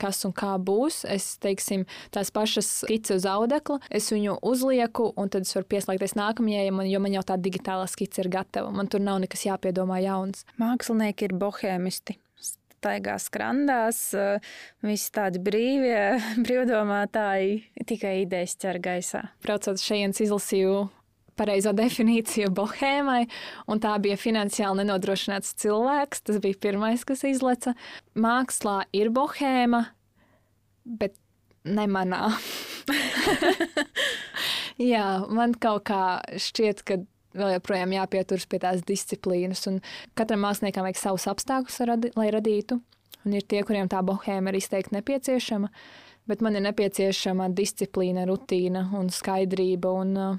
kas 0.00 0.24
un 0.28 0.34
kā 0.36 0.54
būs. 0.62 1.02
Es, 1.08 1.30
teiksim, 1.42 1.86
tās 2.14 2.32
pašas 2.34 2.70
skices 2.84 3.20
uz 3.20 3.28
audekla, 3.28 3.80
es 3.90 4.10
viņu 4.14 4.38
uzlieku, 4.46 5.10
un 5.18 5.32
tad 5.32 5.48
es 5.48 5.54
varu 5.56 5.68
pieslēgties 5.74 6.16
nākamajai, 6.18 6.70
jo 6.90 7.02
man 7.02 7.18
jau 7.18 7.26
tā 7.26 7.38
digitālā 7.40 7.88
skice 7.90 8.22
ir 8.24 8.32
gatava. 8.32 8.72
Man 8.74 8.90
tur 8.90 9.02
nav 9.04 9.20
nekas 9.24 9.46
jāpiedomā 9.48 10.00
jauns. 10.04 10.46
Mākslinieki 10.60 11.28
ir 11.28 11.36
bohēmisti 11.38 12.18
staigā 12.78 13.16
skrandās, 13.18 13.98
visi 14.86 15.08
tādi 15.14 15.42
brīvie, 15.42 16.18
brīvdomātāji, 16.46 17.64
tikai 17.88 18.20
idejas 18.24 18.54
ķer 18.60 18.78
gaisā. 18.84 19.24
Braucot 19.44 19.82
šeit, 19.82 20.22
izlasīju 20.22 20.86
pareizo 21.38 21.72
definīciju 21.76 22.50
bohēmai, 22.58 23.22
un 23.70 23.84
tā 23.84 23.94
bija 24.02 24.18
finansiāli 24.20 24.82
nenodrošināts 24.82 25.54
cilvēks. 25.62 26.26
Tas 26.28 26.42
bija 26.44 26.60
pirmais, 26.68 27.06
kas 27.08 27.24
izleca. 27.28 27.76
Mākslā 28.18 28.82
ir 28.96 29.12
bohēma, 29.14 29.84
bet 30.84 31.16
ne 31.68 31.86
manā. 31.90 32.32
Jā, 34.92 35.06
man 35.34 35.54
kaut 35.58 35.88
kā 35.90 36.02
šķiet, 36.38 36.84
ka 36.86 37.00
vēl 37.38 37.56
joprojām 37.56 37.94
jāpieturas 37.94 38.46
pie 38.50 38.60
tās 38.62 38.84
disciplīnas. 38.86 39.66
Katram 40.18 40.44
māksliniekam 40.46 40.86
vajag 40.86 41.00
savus 41.00 41.26
apstākļus, 41.30 41.80
radi, 41.88 42.12
lai 42.18 42.28
radītu. 42.34 42.78
Un 43.26 43.34
ir 43.34 43.44
tie, 43.50 43.64
kuriem 43.66 43.90
tā 43.90 44.00
bohēma 44.06 44.52
ir 44.52 44.60
izteikti 44.60 44.94
nepieciešama, 44.94 45.68
bet 46.30 46.44
man 46.44 46.56
ir 46.56 46.64
nepieciešama 46.68 47.50
disciplīna, 47.56 48.28
rutīna 48.30 48.86
un 48.96 49.10
skaidrība. 49.12 49.90
Un, 50.04 50.14
uh, 50.16 50.38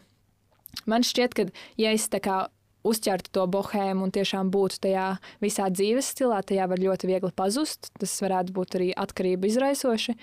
man 0.89 1.05
šķiet, 1.05 1.35
ka 1.35 1.45
ja 1.77 1.93
es 1.95 2.07
tā 2.11 2.21
kā 2.23 2.47
uzķertu 2.87 3.33
to 3.35 3.45
bohēmu 3.51 4.07
un 4.07 4.13
tiešām 4.15 4.51
būtu 4.53 4.79
tajā 4.85 5.07
visā 5.43 5.67
dzīves 5.71 6.13
stilā, 6.13 6.39
tajā 6.47 6.67
var 6.71 6.79
ļoti 6.79 7.09
viegli 7.09 7.31
pazust. 7.35 7.91
Tas 7.99 8.15
varētu 8.23 8.55
būt 8.55 8.77
arī 8.79 8.91
atkarība 8.95 9.49
izraisoši. 9.49 10.15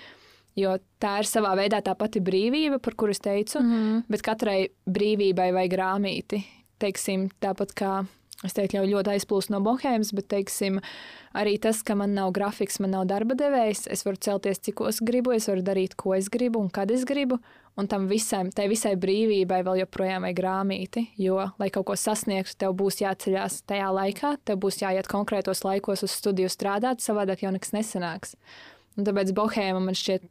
Jo 0.56 0.78
tā 1.02 1.18
ir 1.20 1.28
savā 1.28 1.52
veidā 1.58 1.82
tā 1.84 1.92
pati 1.98 2.22
brīvība, 2.24 2.78
par 2.80 2.94
kuru 2.96 3.12
es 3.12 3.20
teicu, 3.20 3.60
mm 3.60 3.72
-hmm. 3.72 4.04
bet 4.08 4.22
katrai 4.22 4.68
brīvībai 4.88 5.52
vajag 5.52 5.72
rāmīti. 5.82 6.44
Teiksim, 6.78 7.28
tāpat 7.40 7.74
kā 7.76 8.06
es 8.44 8.56
teiktu, 8.56 8.76
jau 8.76 8.88
ļoti 8.88 9.14
aizplūst 9.14 9.52
no 9.52 9.62
bohēmas, 9.64 10.12
bet 10.16 10.28
teiksim, 10.32 10.80
arī 11.36 11.56
tas, 11.62 11.82
ka 11.86 11.96
man 11.96 12.12
nav 12.16 12.34
grafiks, 12.36 12.80
man 12.82 12.92
nav 12.92 13.06
darba 13.08 13.36
devējs, 13.38 13.86
es 13.92 14.04
varu 14.04 14.20
celties, 14.20 14.60
cik 14.66 14.82
es 14.90 15.00
gribu, 15.00 15.32
es 15.36 15.48
varu 15.48 15.64
darīt, 15.64 15.96
ko 15.96 16.16
es 16.16 16.28
gribu 16.32 16.60
un 16.60 16.68
kad 16.72 16.92
es 16.92 17.06
gribu. 17.08 17.40
Un 17.76 17.84
tam 17.92 18.06
visam, 18.08 18.48
tai 18.56 18.70
visai 18.72 18.94
brīvībai 18.96 19.58
vēl 19.60 19.82
joprojām 19.82 20.24
vajag 20.24 20.38
grāmīti, 20.38 21.02
jo, 21.20 21.42
lai 21.60 21.66
kaut 21.68 21.84
ko 21.90 21.96
sasniegtu, 22.00 22.54
tev 22.62 22.72
būs 22.72 23.02
jāceļās 23.02 23.58
tajā 23.68 23.90
laikā, 23.92 24.30
tev 24.48 24.62
būs 24.62 24.80
jāiet 24.80 25.10
konkrētos 25.12 25.60
laikos 25.60 26.06
uz 26.06 26.14
studiju 26.16 26.48
strādāt, 26.48 27.04
savādāk 27.04 27.44
jau 27.44 27.52
nekas 27.52 27.74
nesanāks. 27.76 28.32
Un 28.96 29.04
tāpēc 29.04 29.34
bohēma 29.36 29.82
man 29.84 29.98
šķiet, 29.98 30.24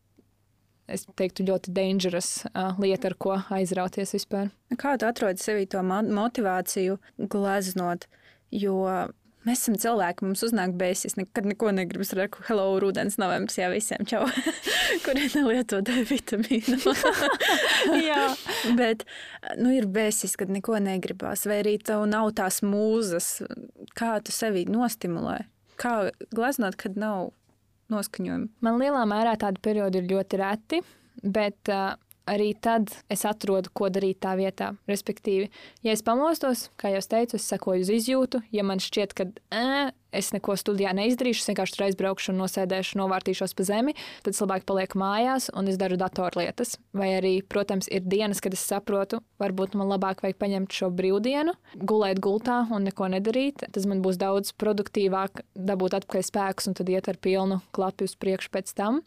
es 0.92 1.06
teiktu, 1.18 1.46
ļoti 1.50 1.74
dangerous 1.76 2.32
uh, 2.52 2.78
lieta, 2.82 3.12
ar 3.12 3.18
ko 3.20 3.38
aizrauties 3.58 4.16
vispār. 4.18 4.52
Kā 4.78 4.96
tu 5.00 5.08
atrodi 5.10 5.44
sevī 5.44 5.68
to 5.70 5.82
motivāciju 5.86 7.00
gleznot? 7.32 8.10
Jo 8.54 8.82
Mēs 9.46 9.62
esam 9.62 9.76
cilvēki, 9.78 10.26
mums 10.26 10.42
uznāk 10.42 10.72
bēsis, 10.74 11.14
nekad 11.20 11.46
neko 11.46 11.70
negribam. 11.76 12.02
Es 12.02 12.16
redzu, 12.18 12.32
ka 12.34 12.46
hello, 12.48 12.66
rudens, 12.82 13.20
novembris, 13.22 13.60
jā, 13.60 13.68
visiem 13.70 14.08
čau, 14.10 14.24
kuri 15.06 15.28
nelieto 15.36 15.84
D 15.86 16.00
vitamīnu. 16.10 16.80
jā, 18.10 18.24
bet 18.80 19.06
nu, 19.60 19.70
ir 19.76 19.86
bēsis, 19.86 20.34
kad 20.42 20.50
neko 20.50 20.82
negribās, 20.82 21.46
vai 21.46 21.60
arī 21.62 21.76
tev 21.78 22.08
nav 22.10 22.32
tās 22.40 22.64
mūzas, 22.66 23.30
kā 23.94 24.16
tu 24.26 24.34
sevi 24.34 24.66
nostimulē. 24.66 25.44
Kā 25.78 26.10
gleznot, 26.34 26.80
kad 26.82 26.98
nav 26.98 27.30
noskaņojuma? 27.94 28.52
Man 28.66 28.80
lielā 28.82 29.04
mērā 29.10 29.36
tādi 29.42 29.62
periodi 29.66 30.02
ir 30.02 30.10
ļoti 30.12 30.42
reti, 30.42 30.82
bet 31.24 31.72
uh, 31.74 31.94
arī 32.30 32.54
tad 32.58 32.92
es 33.12 33.26
atrodu, 33.28 33.72
ko 33.74 33.90
darīt 33.94 34.22
tā 34.26 34.36
vietā. 34.40 34.74
Respektīvi, 34.90 35.50
ja 35.86 35.94
es 35.96 36.04
pamostos, 36.06 36.70
kā 36.82 36.92
jau 36.94 37.04
teicu, 37.16 37.38
es 37.38 37.46
sekoju 37.52 37.86
uz 37.86 37.92
izjūtu. 37.94 38.42
Ja 38.56 38.66
man 38.68 38.82
šķiet, 38.84 39.14
ka 39.18 39.28
ē, 39.54 39.92
es 40.16 40.32
neko 40.34 40.56
studijā 40.60 40.94
neizdarīšu, 40.96 41.44
es 41.44 41.50
vienkārši 41.52 41.76
tur 41.76 41.86
aizbraukšu 41.90 42.32
un 42.34 42.42
nosēdēšu, 42.44 42.98
novārtīšos 43.02 43.56
pa 43.58 43.68
zemi, 43.68 43.96
tad 44.26 44.34
es 44.34 44.42
labāk 44.44 44.66
palieku 44.68 45.00
mājās 45.02 45.50
un 45.54 45.70
es 45.72 45.80
daru 45.82 46.00
datorlietas. 46.02 46.76
Vai 46.96 47.12
arī, 47.20 47.36
protams, 47.44 47.90
ir 47.92 48.06
dienas, 48.08 48.42
kad 48.44 48.56
es 48.56 48.66
saprotu, 48.66 49.22
varbūt 49.42 49.78
man 49.78 49.92
labāk 49.92 50.26
vajag 50.26 50.40
paņemt 50.42 50.76
šo 50.76 50.92
brīvdienu, 50.96 51.56
gulēt 51.84 52.22
gultā 52.24 52.64
un 52.72 52.88
neko 52.90 53.12
nedarīt. 53.18 53.68
Tas 53.76 53.88
man 53.90 54.04
būs 54.06 54.20
daudz 54.22 54.56
produktīvāk, 54.62 55.44
dabūt 55.56 56.00
atpakaļ 56.02 56.30
spēkus 56.32 56.72
un 56.72 56.78
tad 56.80 56.92
iet 56.92 57.12
ar 57.12 57.20
pilnu 57.22 57.62
klapu 57.76 58.08
uz 58.08 58.16
priekšu 58.20 58.54
pēc 58.56 58.78
tam 58.78 59.04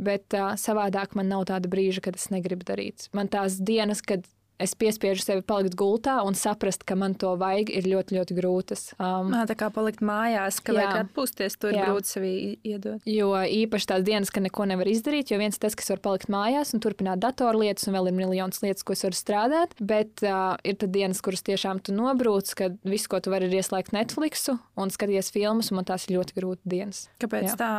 bet 0.00 0.36
uh, 0.36 0.52
savādāk 0.60 1.16
man 1.18 1.30
nav 1.32 1.46
tāda 1.52 1.70
brīža, 1.70 2.04
kad 2.08 2.18
es 2.18 2.30
negribu 2.32 2.66
darīt. 2.68 3.08
Man 3.16 3.30
tās 3.32 3.60
dienas, 3.60 4.02
kad 4.04 4.26
es 4.60 4.74
piespiežu 4.78 5.24
sevi 5.24 5.42
palikt 5.46 5.74
gultā 5.78 6.18
un 6.26 6.36
saprast, 6.38 6.84
ka 6.88 6.96
man 6.98 7.14
to 7.18 7.32
vajag, 7.40 7.72
ir 7.72 7.88
ļoti, 7.88 8.16
ļoti 8.18 8.36
grūtas. 8.36 8.82
Um, 9.00 9.30
Nā, 9.32 9.44
tā 9.48 9.56
kā 9.58 9.70
palikt 9.74 10.02
mājās, 10.04 10.60
ka 10.64 10.74
jā, 10.74 10.82
vajag 10.82 11.06
atpūsties, 11.06 11.56
to 11.60 11.70
ir 11.72 11.78
jā. 11.78 11.86
grūti 11.88 12.12
sev 12.12 12.26
iedot. 12.28 13.08
Jo 13.08 13.32
īpaši 13.40 13.90
tās 13.92 14.04
dienas, 14.06 14.32
kad 14.34 14.44
neko 14.44 14.66
nevar 14.70 14.90
izdarīt, 14.90 15.32
jo 15.32 15.40
viens 15.40 15.58
tas, 15.60 15.76
kas 15.78 15.92
var 15.94 16.02
palikt 16.04 16.28
mājās 16.32 16.74
un 16.76 16.84
turpināt 16.84 17.22
datorlietas, 17.24 17.88
un 17.88 17.96
vēl 17.96 18.10
ir 18.12 18.18
miljonus 18.18 18.60
lietas, 18.64 18.84
ko 18.84 18.96
es 18.96 19.04
varu 19.06 19.18
strādāt, 19.18 19.76
bet 19.80 20.24
uh, 20.26 20.58
ir 20.66 20.76
tad 20.80 20.92
dienas, 20.96 21.22
kuras 21.24 21.44
tiešām 21.46 21.80
tu 21.84 21.96
nobrūc, 21.96 22.52
kad 22.58 22.76
viss, 22.84 23.08
ko 23.10 23.22
tu 23.24 23.32
vari, 23.32 23.48
ir 23.48 23.62
ieslēgt 23.62 23.96
Netflixu 23.96 24.58
un 24.80 24.92
skaties 24.92 25.32
filmas, 25.34 25.72
un 25.72 25.80
man 25.80 25.88
tās 25.88 26.06
ir 26.08 26.18
ļoti 26.18 26.36
grūti 26.36 26.76
dienas. 26.76 27.06
Kāpēc 27.22 27.52
jā. 27.52 27.56
tā? 27.60 27.72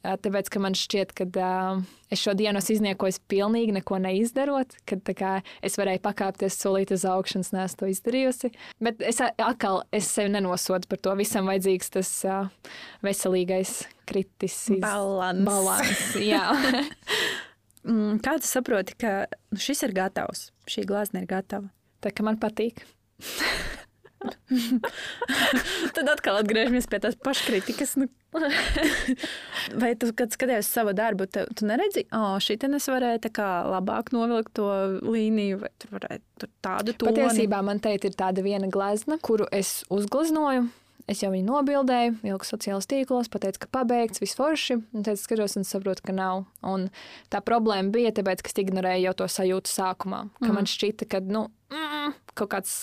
Tāpēc, 0.00 0.48
ka 0.48 0.60
man 0.64 0.76
šķiet, 0.78 1.10
ka 1.12 1.26
uh, 1.28 1.80
es 2.08 2.22
šo 2.22 2.32
dienu 2.38 2.60
esmu 2.60 2.78
izniekojis 2.78 3.18
pilnīgi 3.28 3.74
neko 3.76 3.98
neizdarot, 4.00 4.78
kad 4.88 5.10
kā, 5.16 5.32
es 5.66 5.76
varēju 5.76 6.00
pakāpties 6.06 6.56
solīt 6.56 6.94
uz 6.96 7.04
augšu, 7.08 7.42
un 7.42 7.60
es 7.66 7.76
to 7.76 7.88
izdarījusi. 7.90 8.52
Bet 8.80 9.04
es 9.04 9.20
atkal 9.20 9.82
es 9.92 10.08
sevi 10.08 10.32
nenosodu 10.32 10.88
par 10.88 11.02
to. 11.04 11.12
Visam 11.20 11.50
vajadzīgs 11.50 11.92
tas 11.98 12.12
uh, 12.24 12.48
veselīgais 13.04 13.74
kritis. 14.08 14.56
Balans. 14.80 15.44
Balans 15.44 16.06
jā. 16.32 16.46
Mm, 17.84 18.22
kā 18.24 18.38
tu 18.40 18.48
saproti, 18.48 18.96
ka 19.00 19.26
nu, 19.52 19.60
šis 19.60 19.84
ir 19.84 19.96
gatavs, 19.96 20.48
šī 20.68 20.88
glāzne 20.88 21.22
ir 21.22 21.28
gatava? 21.28 21.68
Tā 22.00 22.12
kā 22.16 22.24
man 22.24 22.40
patīk. 22.40 22.80
Tad 25.96 26.10
atkal 26.12 26.40
atgriežamies 26.42 26.88
pie 26.90 27.00
tās 27.02 27.16
paškritikas. 27.24 27.96
Nu. 28.00 28.08
Vai 29.82 29.94
tu, 29.98 30.10
kad 30.16 30.34
skaties 30.34 30.68
savu 30.70 30.92
darbu, 30.96 31.26
tu, 31.32 31.44
tu 31.56 31.66
neredzi, 31.66 32.04
ka 32.10 32.20
oh, 32.20 32.36
šī 32.42 32.58
te 32.60 32.70
es 32.76 32.90
varēju 32.92 33.46
labāk 33.72 34.12
novilkt 34.14 34.52
to 34.58 34.68
līniju, 35.02 35.62
vai 35.64 35.72
tur 35.80 35.96
varētu 35.96 36.44
tur 36.44 36.52
tādu 36.62 36.94
toni? 36.94 37.16
Patiesībā 37.16 37.62
man 37.66 37.82
teikt, 37.82 38.06
ir 38.06 38.18
tāda 38.18 38.44
viena 38.44 38.70
glezna, 38.70 39.18
kuru 39.22 39.48
es 39.50 39.80
uzgleznoju. 39.90 40.68
Es 41.10 41.24
jau 41.24 41.32
viņu 41.32 41.48
nobildēju, 41.48 42.12
ieliku 42.22 42.46
sociālajos 42.46 42.86
tīklos, 42.86 43.30
pateicu, 43.32 43.64
ka 43.64 43.70
pabeigts, 43.80 44.20
viss 44.22 44.36
forši. 44.38 44.76
Un 44.94 45.06
tad 45.06 45.18
skatos 45.18 45.56
un 45.58 45.66
saprotu, 45.66 46.04
ka 46.06 46.14
nav. 46.14 46.44
Un 46.62 46.86
tā 47.32 47.40
problēma 47.42 47.90
bija 47.94 48.12
tāpēc, 48.14 48.44
ka 48.46 48.52
es 48.52 48.60
ignorēju 48.62 49.08
jau 49.08 49.16
to 49.18 49.26
sajūtu 49.34 49.72
sākumā. 49.72 50.20
Ka 50.38 50.46
mm. 50.46 50.54
man 50.60 50.70
šķita, 50.70 51.08
ka 51.10 51.22
nu, 51.26 51.48
mm, 51.72 52.14
kaut 52.38 52.52
kāds 52.54 52.76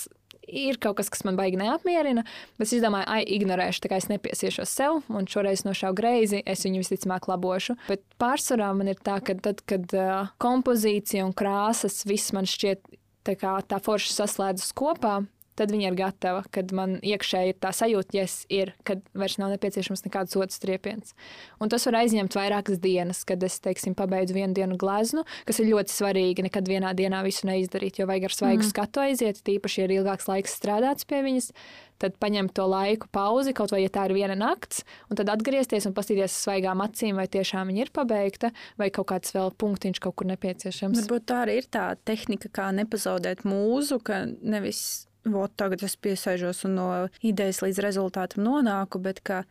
ir 0.48 0.78
kaut 0.82 0.98
kas, 1.00 1.10
kas 1.12 1.24
man 1.28 1.38
baigi 1.38 1.60
neapmierina, 1.60 2.24
bet 2.58 2.72
es 2.72 2.84
domāju, 2.84 3.08
ai, 3.12 3.22
ignorēšu, 3.38 3.84
tā 3.84 3.92
kā 3.92 4.00
es 4.00 4.08
nepiesiešos 4.10 4.74
sev, 4.80 5.00
un 5.12 5.28
šoreiz 5.30 5.64
nošāvu 5.66 5.98
greizi, 5.98 6.42
es 6.46 6.64
viņu 6.66 6.82
visticamāk 6.82 7.28
labošu. 7.30 7.78
Bet 7.88 8.04
pārsvarā 8.20 8.70
man 8.76 8.92
ir 8.92 9.00
tā, 9.04 9.18
ka 9.24 9.36
tad, 9.42 9.64
kad 9.68 9.88
uh, 9.96 10.32
kompozīcija 10.42 11.26
un 11.26 11.34
krāsas 11.36 12.02
viss 12.08 12.34
man 12.36 12.48
šķiet 12.48 12.84
tā 13.28 13.36
kā 13.38 13.58
tā 13.68 13.80
forši 13.82 14.14
saslēdzas 14.14 14.72
kopā, 14.78 15.20
tad 15.58 15.72
viņa 15.74 15.90
ir 15.90 15.96
gatava, 15.98 16.42
kad 16.54 16.72
man 16.76 16.96
iekšēji 17.02 17.54
ir 17.54 17.58
tā 17.62 17.72
sajūta, 17.74 18.14
ja 18.16 18.26
ir, 18.54 18.72
kad 18.86 19.02
vairs 19.18 19.38
nav 19.40 19.52
nepieciešams 19.54 20.04
nekāds 20.06 20.38
otrs 20.38 20.62
triepiens. 20.62 21.16
Un 21.62 21.72
tas 21.72 21.86
var 21.88 22.00
aizņemt 22.02 22.36
vairākas 22.38 22.80
dienas, 22.82 23.24
kad 23.28 23.42
es, 23.46 23.58
teiksim, 23.64 23.96
pabeidzu 23.98 24.36
vienu 24.36 24.54
dienu 24.56 24.78
gleznu, 24.80 25.24
kas 25.48 25.60
ir 25.62 25.70
ļoti 25.72 25.94
svarīgi. 25.94 26.46
Nekad 26.46 26.70
vienā 26.70 26.94
dienā 26.98 27.24
visu 27.26 27.48
neizdarīt, 27.50 28.00
jo 28.00 28.08
vajag 28.08 28.30
ar 28.30 28.38
svaigu 28.38 28.62
mm. 28.62 28.70
skatu 28.70 29.04
aiziet, 29.04 29.42
tīpaši, 29.46 29.82
ja 29.82 29.88
ir 29.88 29.98
ilgāks 29.98 30.30
laiks 30.30 30.56
strādāts 30.60 31.08
pie 31.08 31.22
viņas. 31.26 31.52
Tad 31.98 32.14
paņemt 32.22 32.52
to 32.54 32.62
laiku, 32.70 33.08
pauzi, 33.10 33.50
kaut 33.58 33.72
vai 33.74 33.80
ja 33.82 33.90
tā 33.90 34.04
ir 34.06 34.14
viena 34.14 34.36
nakts, 34.38 34.84
un 35.10 35.18
tad 35.18 35.32
atgriezties 35.32 35.88
un 35.88 35.96
paskatīties 35.96 36.30
uz 36.30 36.44
svaigām 36.44 36.78
acīm, 36.84 37.18
vai 37.18 37.26
tiešām 37.26 37.72
viņa 37.72 37.82
ir 37.82 37.90
pabeigta, 37.90 38.52
vai 38.78 38.86
kaut 38.94 39.08
kāds 39.10 39.34
vēl 39.34 39.50
punktiņš 39.58 39.98
kaut 40.04 40.14
kur 40.20 40.30
nepieciešams. 40.30 41.02
Varbūt 41.02 41.26
tā 41.26 41.42
arī 41.48 41.58
ir 41.58 41.66
tā 41.74 41.88
tehnika, 42.06 42.52
kā 42.54 42.70
nepazaudēt 42.78 43.42
mūzu, 43.42 43.98
ka 44.06 44.22
nevis 44.28 45.07
Vot 45.26 45.52
tagad 45.58 45.82
es 45.84 45.96
piesēžos 45.98 46.64
un 46.68 46.76
no 46.78 46.88
idejas 47.26 47.62
līdz 47.64 47.82
rezultātam 47.84 48.44
nonāku, 48.46 49.00
bet 49.02 49.20
ka 49.26 49.42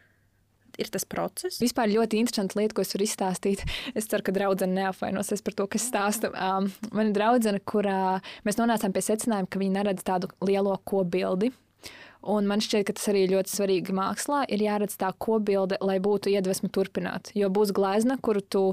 ir 0.78 0.90
tas 0.94 1.06
process. 1.10 1.60
Vispār 1.62 1.90
ļoti 1.92 2.22
interesanti 2.22 2.60
lieta, 2.60 2.76
ko 2.78 2.86
es 2.86 2.94
varu 2.94 3.08
izstāstīt. 3.08 3.64
Es 3.98 4.10
ceru, 4.10 4.26
ka 4.26 4.34
draudzene 4.36 4.78
neapvainosies 4.78 5.44
par 5.46 5.58
to, 5.58 5.68
kas 5.74 5.88
stāsta. 5.90 6.32
Um, 6.34 6.70
man 6.94 7.12
ir 7.12 7.18
draudzene, 7.18 7.62
kurā 7.68 8.20
mēs 8.48 8.60
nonācām 8.62 8.94
pie 8.96 9.04
secinājuma, 9.10 9.50
ka 9.50 9.62
viņi 9.62 9.78
neredz 9.80 10.06
tādu 10.08 10.30
lielo 10.46 10.78
kobildi. 10.88 11.52
Un 12.28 12.48
man 12.50 12.60
šķiet, 12.60 12.84
ka 12.90 12.96
tas 12.98 13.08
arī 13.08 13.22
ļoti 13.32 13.54
svarīgi 13.54 13.94
mākslā. 13.96 14.42
Ir 14.52 14.60
jāredz 14.66 14.98
tā 15.00 15.14
kopbilde, 15.16 15.78
lai 15.80 15.96
būtu 16.04 16.32
iedvesma 16.34 16.68
turpināt. 16.76 17.32
Jo 17.38 17.48
būs 17.54 17.72
glezna, 17.76 18.18
kuru 18.20 18.42
tu 18.44 18.64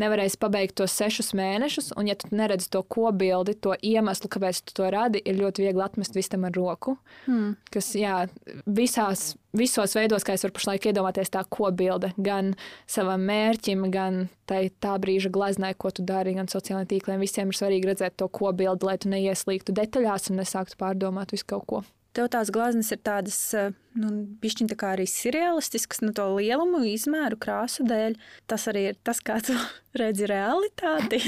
nevarēsi 0.00 0.36
pabeigt 0.42 0.76
tos 0.76 0.92
sešus 0.98 1.32
mēnešus, 1.38 1.94
un 1.96 2.10
ja 2.10 2.18
tu 2.20 2.28
neredzi 2.36 2.68
to 2.74 2.82
kopbildi, 2.84 3.56
to 3.64 3.72
iemeslu, 3.80 4.28
kāpēc 4.34 4.60
tu 4.68 4.76
to 4.76 4.92
radi, 4.92 5.22
ir 5.24 5.40
ļoti 5.40 5.64
viegli 5.64 5.84
atmest 5.86 6.18
visam 6.18 6.44
ar 6.44 6.52
roku. 6.56 6.98
Hmm. 7.24 7.56
Kas, 7.72 7.94
jā, 7.96 8.26
visās, 8.68 9.30
visos 9.56 9.96
veidos, 9.96 10.26
kā 10.26 10.36
es 10.36 10.44
varu 10.44 10.58
pašlaik 10.58 10.90
iedomāties, 10.92 11.32
tā 11.32 11.46
kopbilde 11.48 12.12
gan 12.20 12.52
savam 12.84 13.24
mērķim, 13.28 13.88
gan 13.94 14.26
tai 14.48 14.66
tā 14.84 14.98
brīža 15.00 15.32
gleznai, 15.32 15.72
ko 15.80 15.92
tu 15.96 16.04
dari, 16.04 16.36
gan 16.36 16.48
sociālajiem 16.50 16.92
tīkliem. 16.92 17.24
Visiem 17.24 17.52
ir 17.52 17.56
svarīgi 17.56 17.88
redzēt 17.88 18.20
to 18.20 18.28
kopbildi, 18.28 18.88
lai 18.88 18.98
tu 19.00 19.12
neieslīgtu 19.12 19.76
detaļās 19.80 20.28
un 20.28 20.42
nesāktu 20.42 20.76
pārdomāt 20.80 21.32
visu 21.32 21.48
kaut 21.48 21.68
ko. 21.68 21.86
Tev 22.16 22.26
tās 22.32 22.48
glazmas 22.50 22.88
ir 22.94 22.98
tādas, 23.04 23.36
eh, 23.54 23.74
nu, 24.00 24.08
pišķiņa 24.40 24.72
tā 24.72 24.76
kā 24.80 24.92
arī 24.96 25.04
surrealistiskas, 25.10 26.00
nu, 26.02 26.14
to 26.16 26.24
lielumu, 26.34 26.80
izmēru, 26.88 27.36
krāsu 27.40 27.84
dēļ. 27.86 28.16
Tas 28.48 28.64
arī 28.70 28.84
ir 28.90 28.96
tas, 29.04 29.20
kā 29.20 29.36
tu 29.44 29.54
redzi 30.00 30.26
realitāti. 30.30 31.20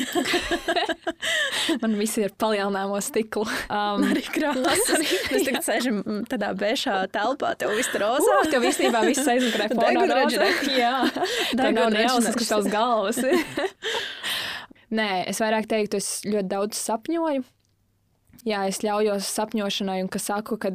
Man 1.83 1.99
viss 2.01 2.17
ir 2.23 2.33
palielināmo 2.41 2.99
stiklu. 3.05 3.45
Um, 3.69 4.07
arī 4.11 4.25
krāsa. 4.33 4.99
Mēs 5.05 5.47
tagad 5.47 5.69
sēžam 5.69 6.01
mm, 6.01 6.25
tādā 6.33 6.55
bešā 6.59 6.97
telpā, 7.13 7.53
tev 7.61 7.77
viss 7.77 7.93
ir 7.93 8.05
rozā. 8.07 8.41
Uh, 8.41 8.51
tev 8.51 8.67
īstenībā 8.73 9.05
viss 9.07 9.29
aizmugurē 9.29 9.71
fonā. 9.77 10.25
Jā, 10.75 10.97
tā 11.61 11.71
nav 11.77 11.93
kas 12.41 12.53
tavs 12.57 12.73
galvas. 12.73 13.21
Nē, 14.91 15.11
es 15.31 15.39
vairāk 15.39 15.69
teiktu, 15.71 16.01
es 16.01 16.25
ļoti 16.27 16.49
daudz 16.51 16.81
sapņoju. 16.81 17.45
Jā, 18.49 18.63
es 18.71 18.79
ļaujos 18.81 19.27
sapņošanai, 19.37 19.99
un 20.01 20.09
ka 20.09 20.17
saku, 20.23 20.57
ka 20.61 20.71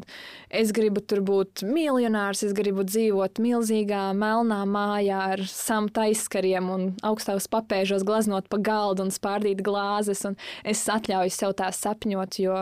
es 0.53 0.69
gribu 0.75 1.01
tur 1.01 1.23
būt 1.25 1.63
miljonārs, 1.65 2.43
es 2.45 2.53
gribu 2.53 2.85
dzīvot 2.85 3.41
milzīgā 3.41 4.03
melnā 4.13 4.59
mājā 4.69 5.23
ar 5.33 5.41
samta 5.49 6.05
aizskariem 6.05 6.69
un 6.69 6.87
augstākos 7.01 7.49
papēžos 7.49 8.05
glaznot 8.05 8.51
pa 8.53 8.61
galdu 8.61 9.07
un 9.07 9.13
spārdīt 9.13 9.65
glāzes. 9.65 10.21
Un 10.29 10.37
es 10.61 10.85
atļauju 10.85 11.33
sev 11.33 11.57
tā 11.57 11.71
sapņot, 11.73 12.37
jo 12.45 12.59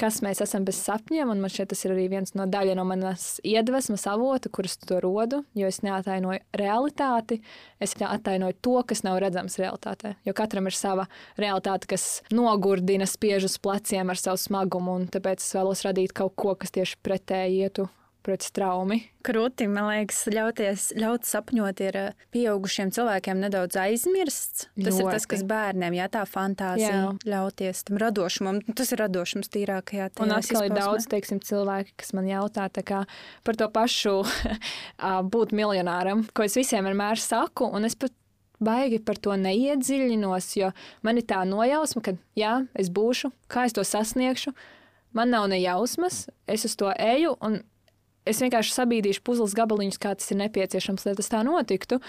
kas 0.00 0.20
mēs 0.24 0.42
esam 0.44 0.66
bez 0.66 0.78
sapņiem. 0.84 1.30
Man 1.30 1.50
šķiet, 1.50 1.70
tas 1.72 1.84
ir 1.86 1.94
arī 1.94 2.06
viens 2.12 2.34
no 2.38 2.46
daļa 2.50 2.76
no 2.78 2.84
manas 2.88 3.38
iedvesmas 3.46 4.06
avota, 4.10 4.50
kuras 4.52 4.76
to 4.82 5.00
rodu. 5.02 5.42
Jo 5.58 5.70
es 5.70 5.80
neatainoju 5.86 6.42
realitāti, 6.58 7.40
es 7.82 7.96
atainoju 7.98 8.58
to, 8.64 8.76
kas 8.90 9.04
nav 9.06 9.20
redzams 9.22 9.58
realitātē. 9.62 10.16
Jo 10.26 10.36
katram 10.36 10.70
ir 10.70 10.76
sava 10.76 11.08
realitāte, 11.40 11.90
kas 11.94 12.22
nogurdina, 12.34 13.08
spiež 13.08 13.48
uz 13.50 13.58
pleciem 13.62 14.10
ar 14.10 14.20
savu 14.20 14.40
smagumu, 14.40 14.98
un 15.00 15.10
tāpēc 15.12 15.44
es 15.44 15.52
vēlos 15.56 15.84
radīt 15.86 16.16
kaut 16.16 16.34
ko, 16.38 16.56
kas 16.58 16.74
tieši 16.74 17.00
pretēji 17.04 17.62
ietu 17.66 17.90
pret 18.24 18.44
straumi. 18.44 19.00
Krūti, 19.24 19.66
man 19.70 19.88
liekas, 19.88 20.22
ļauties, 20.32 20.86
ļaut 21.00 21.28
sapņot 21.28 21.80
ir 21.84 21.98
eh, 22.00 22.24
pieaugušiem 22.34 22.92
cilvēkiem 22.94 23.40
nedaudz 23.40 23.78
aizmirsts. 23.80 24.66
Tas 24.72 24.96
Ļoti. 24.96 25.04
ir 25.04 25.16
tas, 25.16 25.28
kas 25.30 25.44
bērniem, 25.48 25.96
jā, 25.98 26.08
tā 26.12 26.24
fantāzija, 26.28 26.90
jā. 26.92 27.12
ļauties 27.28 27.84
tam 27.88 28.00
radošumam. 28.02 28.60
Tas 28.76 28.92
ir 28.92 29.02
radošums 29.04 29.52
tīrākajā 29.54 30.10
tajā. 30.12 30.26
Un 30.26 30.34
atkal 30.38 30.68
ir 30.68 30.76
daudz, 30.76 31.08
teiksim, 31.12 31.40
cilvēki, 31.44 31.96
kas 32.00 32.12
man 32.16 32.28
jautā 32.28 32.68
kā, 32.84 33.04
par 33.46 33.60
to 33.60 33.70
pašu 33.72 34.18
būt 35.34 35.56
miljonāram, 35.56 36.26
ko 36.36 36.48
es 36.48 36.56
visiem 36.58 36.88
vienmēr 36.88 37.20
saku, 37.20 37.68
un 37.68 37.88
es 37.88 37.96
pat 37.96 38.12
baigi 38.64 39.00
par 39.04 39.18
to 39.20 39.34
neiedziļinos, 39.38 40.48
jo 40.58 40.70
man 41.04 41.20
ir 41.20 41.26
tā 41.28 41.42
nojausma, 41.48 42.02
ka 42.04 42.16
jā, 42.38 42.56
es 42.78 42.90
būšu, 42.92 43.32
kā 43.50 43.66
es 43.68 43.76
to 43.76 43.84
sasniegšu. 43.86 44.54
Man 45.14 45.30
nav 45.30 45.46
ne 45.50 45.60
jausmas, 45.62 46.24
es 46.50 46.64
uz 46.66 46.74
to 46.78 46.90
eju, 46.90 47.36
un 47.44 47.60
es 48.28 48.40
vienkārši 48.44 48.74
sabīdīšu 48.74 49.24
puzles 49.26 49.56
gabaliņus, 49.56 50.00
kā 50.00 50.14
tas 50.18 50.32
ir 50.32 50.40
nepieciešams, 50.42 51.06
lai 51.08 51.14
tas 51.18 51.30
tā 51.32 51.42
notiktu. 51.46 52.00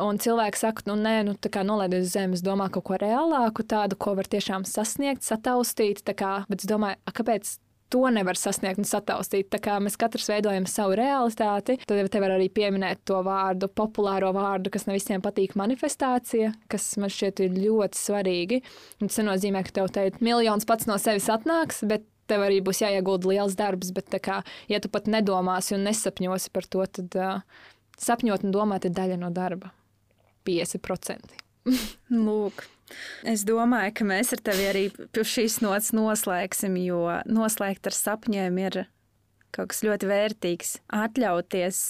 Un 0.00 0.20
cilvēki 0.22 0.56
saka, 0.56 0.84
nu, 0.88 0.94
nē, 0.96 1.16
nu, 1.28 1.34
tā 1.36 1.50
kā 1.52 1.64
nolaidies 1.66 2.06
uz 2.06 2.12
zemes, 2.14 2.44
domā 2.46 2.70
kaut 2.72 2.86
ko 2.88 3.00
reālāku, 3.00 3.66
tādu, 3.68 3.98
ko 4.00 4.14
var 4.16 4.30
tiešām 4.30 4.64
sasniegt, 4.68 5.26
sataustīt. 5.26 6.00
Kā, 6.16 6.44
bet 6.48 6.62
es 6.62 6.70
domāju, 6.70 6.96
a, 7.04 7.12
kāpēc 7.16 7.58
to 7.90 8.06
nevar 8.14 8.38
sasniegt 8.38 8.78
un 8.80 8.86
sataustīt. 8.88 9.50
Tā 9.52 9.58
kā 9.62 9.76
mēs 9.82 9.98
katrs 10.00 10.30
veidojam 10.30 10.66
savu 10.70 10.94
realitāti, 10.98 11.76
tad 11.82 12.12
te 12.14 12.22
var 12.22 12.36
arī 12.36 12.46
pieminēt 12.54 13.02
to 13.10 13.18
vārdu, 13.26 13.68
populāro 13.68 14.30
vārdu, 14.36 14.72
kas 14.72 14.86
ne 14.86 14.96
visiem 14.96 15.24
patīk, 15.24 15.56
manifestācija, 15.58 16.54
kas 16.70 16.86
man 17.02 17.12
šķiet 17.12 17.44
ir 17.44 17.58
ļoti 17.58 18.00
svarīgi. 18.00 18.62
Un 19.02 19.10
tas 19.10 19.20
nenozīmē, 19.20 19.64
ka 19.66 19.80
tev 19.80 19.90
te 19.92 20.06
miljons 20.22 20.68
pats 20.70 20.88
no 20.88 20.96
sevis 21.02 21.28
atnāks, 21.34 21.82
bet 21.90 22.06
tev 22.30 22.46
arī 22.46 22.60
būs 22.64 22.82
jāiegulda 22.84 23.32
liels 23.32 23.58
darbs, 23.58 23.92
bet, 23.96 24.14
kā, 24.22 24.40
ja 24.70 24.80
tu 24.82 24.90
pat 24.92 25.10
nedomāsi 25.10 25.76
un 25.76 25.84
nesapņosi 25.88 26.54
par 26.54 26.68
to, 26.70 26.86
tad 26.98 27.18
uh, 27.18 27.62
sapņot 28.00 28.46
un 28.46 28.54
domāt 28.54 28.86
ir 28.88 28.94
daļa 28.96 29.20
no 29.20 29.32
darba. 29.34 29.74
50%. 30.48 31.36
Lūk. 32.26 32.64
Es 33.28 33.44
domāju, 33.46 33.92
ka 34.00 34.06
mēs 34.08 34.32
ar 34.34 34.40
tevi 34.50 34.66
arī 34.66 34.84
šīs 35.14 35.60
nots 35.62 35.92
noslēgsim, 35.94 36.78
jo 36.82 37.04
noslēgt 37.30 37.86
ar 37.86 37.94
sapņiem 37.94 38.58
ir 38.64 38.80
kaut 39.54 39.70
kas 39.72 39.84
ļoti 39.86 40.08
vērtīgs. 40.10 40.72
Atļauties 40.94 41.82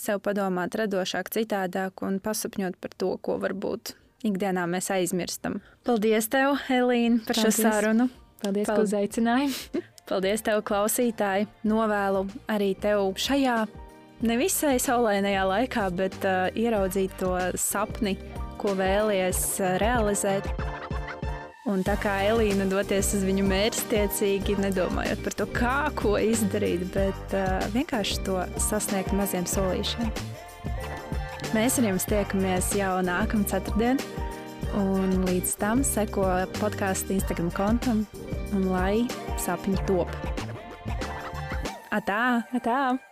sev 0.00 0.22
padomāt 0.24 0.74
radošāk, 0.78 1.30
citādāk 1.34 2.02
un 2.06 2.18
pasapņot 2.24 2.78
par 2.80 2.96
to, 2.96 3.12
ko 3.22 3.36
varbūt 3.42 3.94
ikdienā 4.26 4.66
mēs 4.70 4.90
aizmirstam. 4.94 5.60
Paldies, 5.86 6.28
tev, 6.32 6.56
Elīna, 6.72 7.22
par 7.26 7.38
Paldies. 7.38 7.60
šo 7.60 7.68
sarunu! 7.68 8.10
Paldies, 8.40 8.66
Paldies. 8.66 8.72
ka 8.72 8.80
uzaicināji. 8.86 9.52
Paldies, 10.10 10.42
tev, 10.42 10.62
klausītāji. 10.66 11.46
Novēlu 11.68 12.24
arī 12.50 12.72
tev 12.80 13.12
šajā 13.20 13.62
nevisai 14.26 14.78
saulainajā 14.82 15.44
laikā, 15.48 15.86
bet 15.96 16.16
uh, 16.24 16.48
ieraudzīt 16.56 17.14
to 17.20 17.34
sapni, 17.60 18.16
ko 18.60 18.74
vēlies 18.78 19.44
uh, 19.60 19.76
realizēt. 19.82 20.48
Un 21.70 21.84
tā 21.86 21.94
kā 22.00 22.16
Elīna 22.26 22.64
doties 22.66 23.12
uz 23.14 23.22
viņu 23.28 23.44
mērķtiecīgi, 23.46 24.56
nedomājot 24.64 25.20
par 25.22 25.36
to, 25.38 25.46
kā 25.54 25.76
ko 25.94 26.16
izdarīt, 26.18 26.88
bet 26.96 27.36
uh, 27.36 27.60
vienkārši 27.76 28.24
to 28.26 28.40
sasniegt 28.58 29.14
maziem 29.14 29.46
solīšiem. 29.46 30.10
Mēs 31.54 31.78
ar 31.78 31.86
jums 31.90 32.08
tiekamies 32.10 32.72
jau 32.78 32.96
nākamā 33.04 33.46
ceturtdienā. 33.52 34.29
Un 34.78 35.24
līdz 35.26 35.56
tam 35.58 35.82
seko 35.86 36.28
podkāstu 36.60 37.16
Instagram 37.16 37.50
kontam, 37.56 38.04
un 38.54 38.68
lai 38.70 39.06
sapņi 39.42 39.82
top. 39.88 40.14
Atā! 41.90 42.46
Atā. 42.54 43.09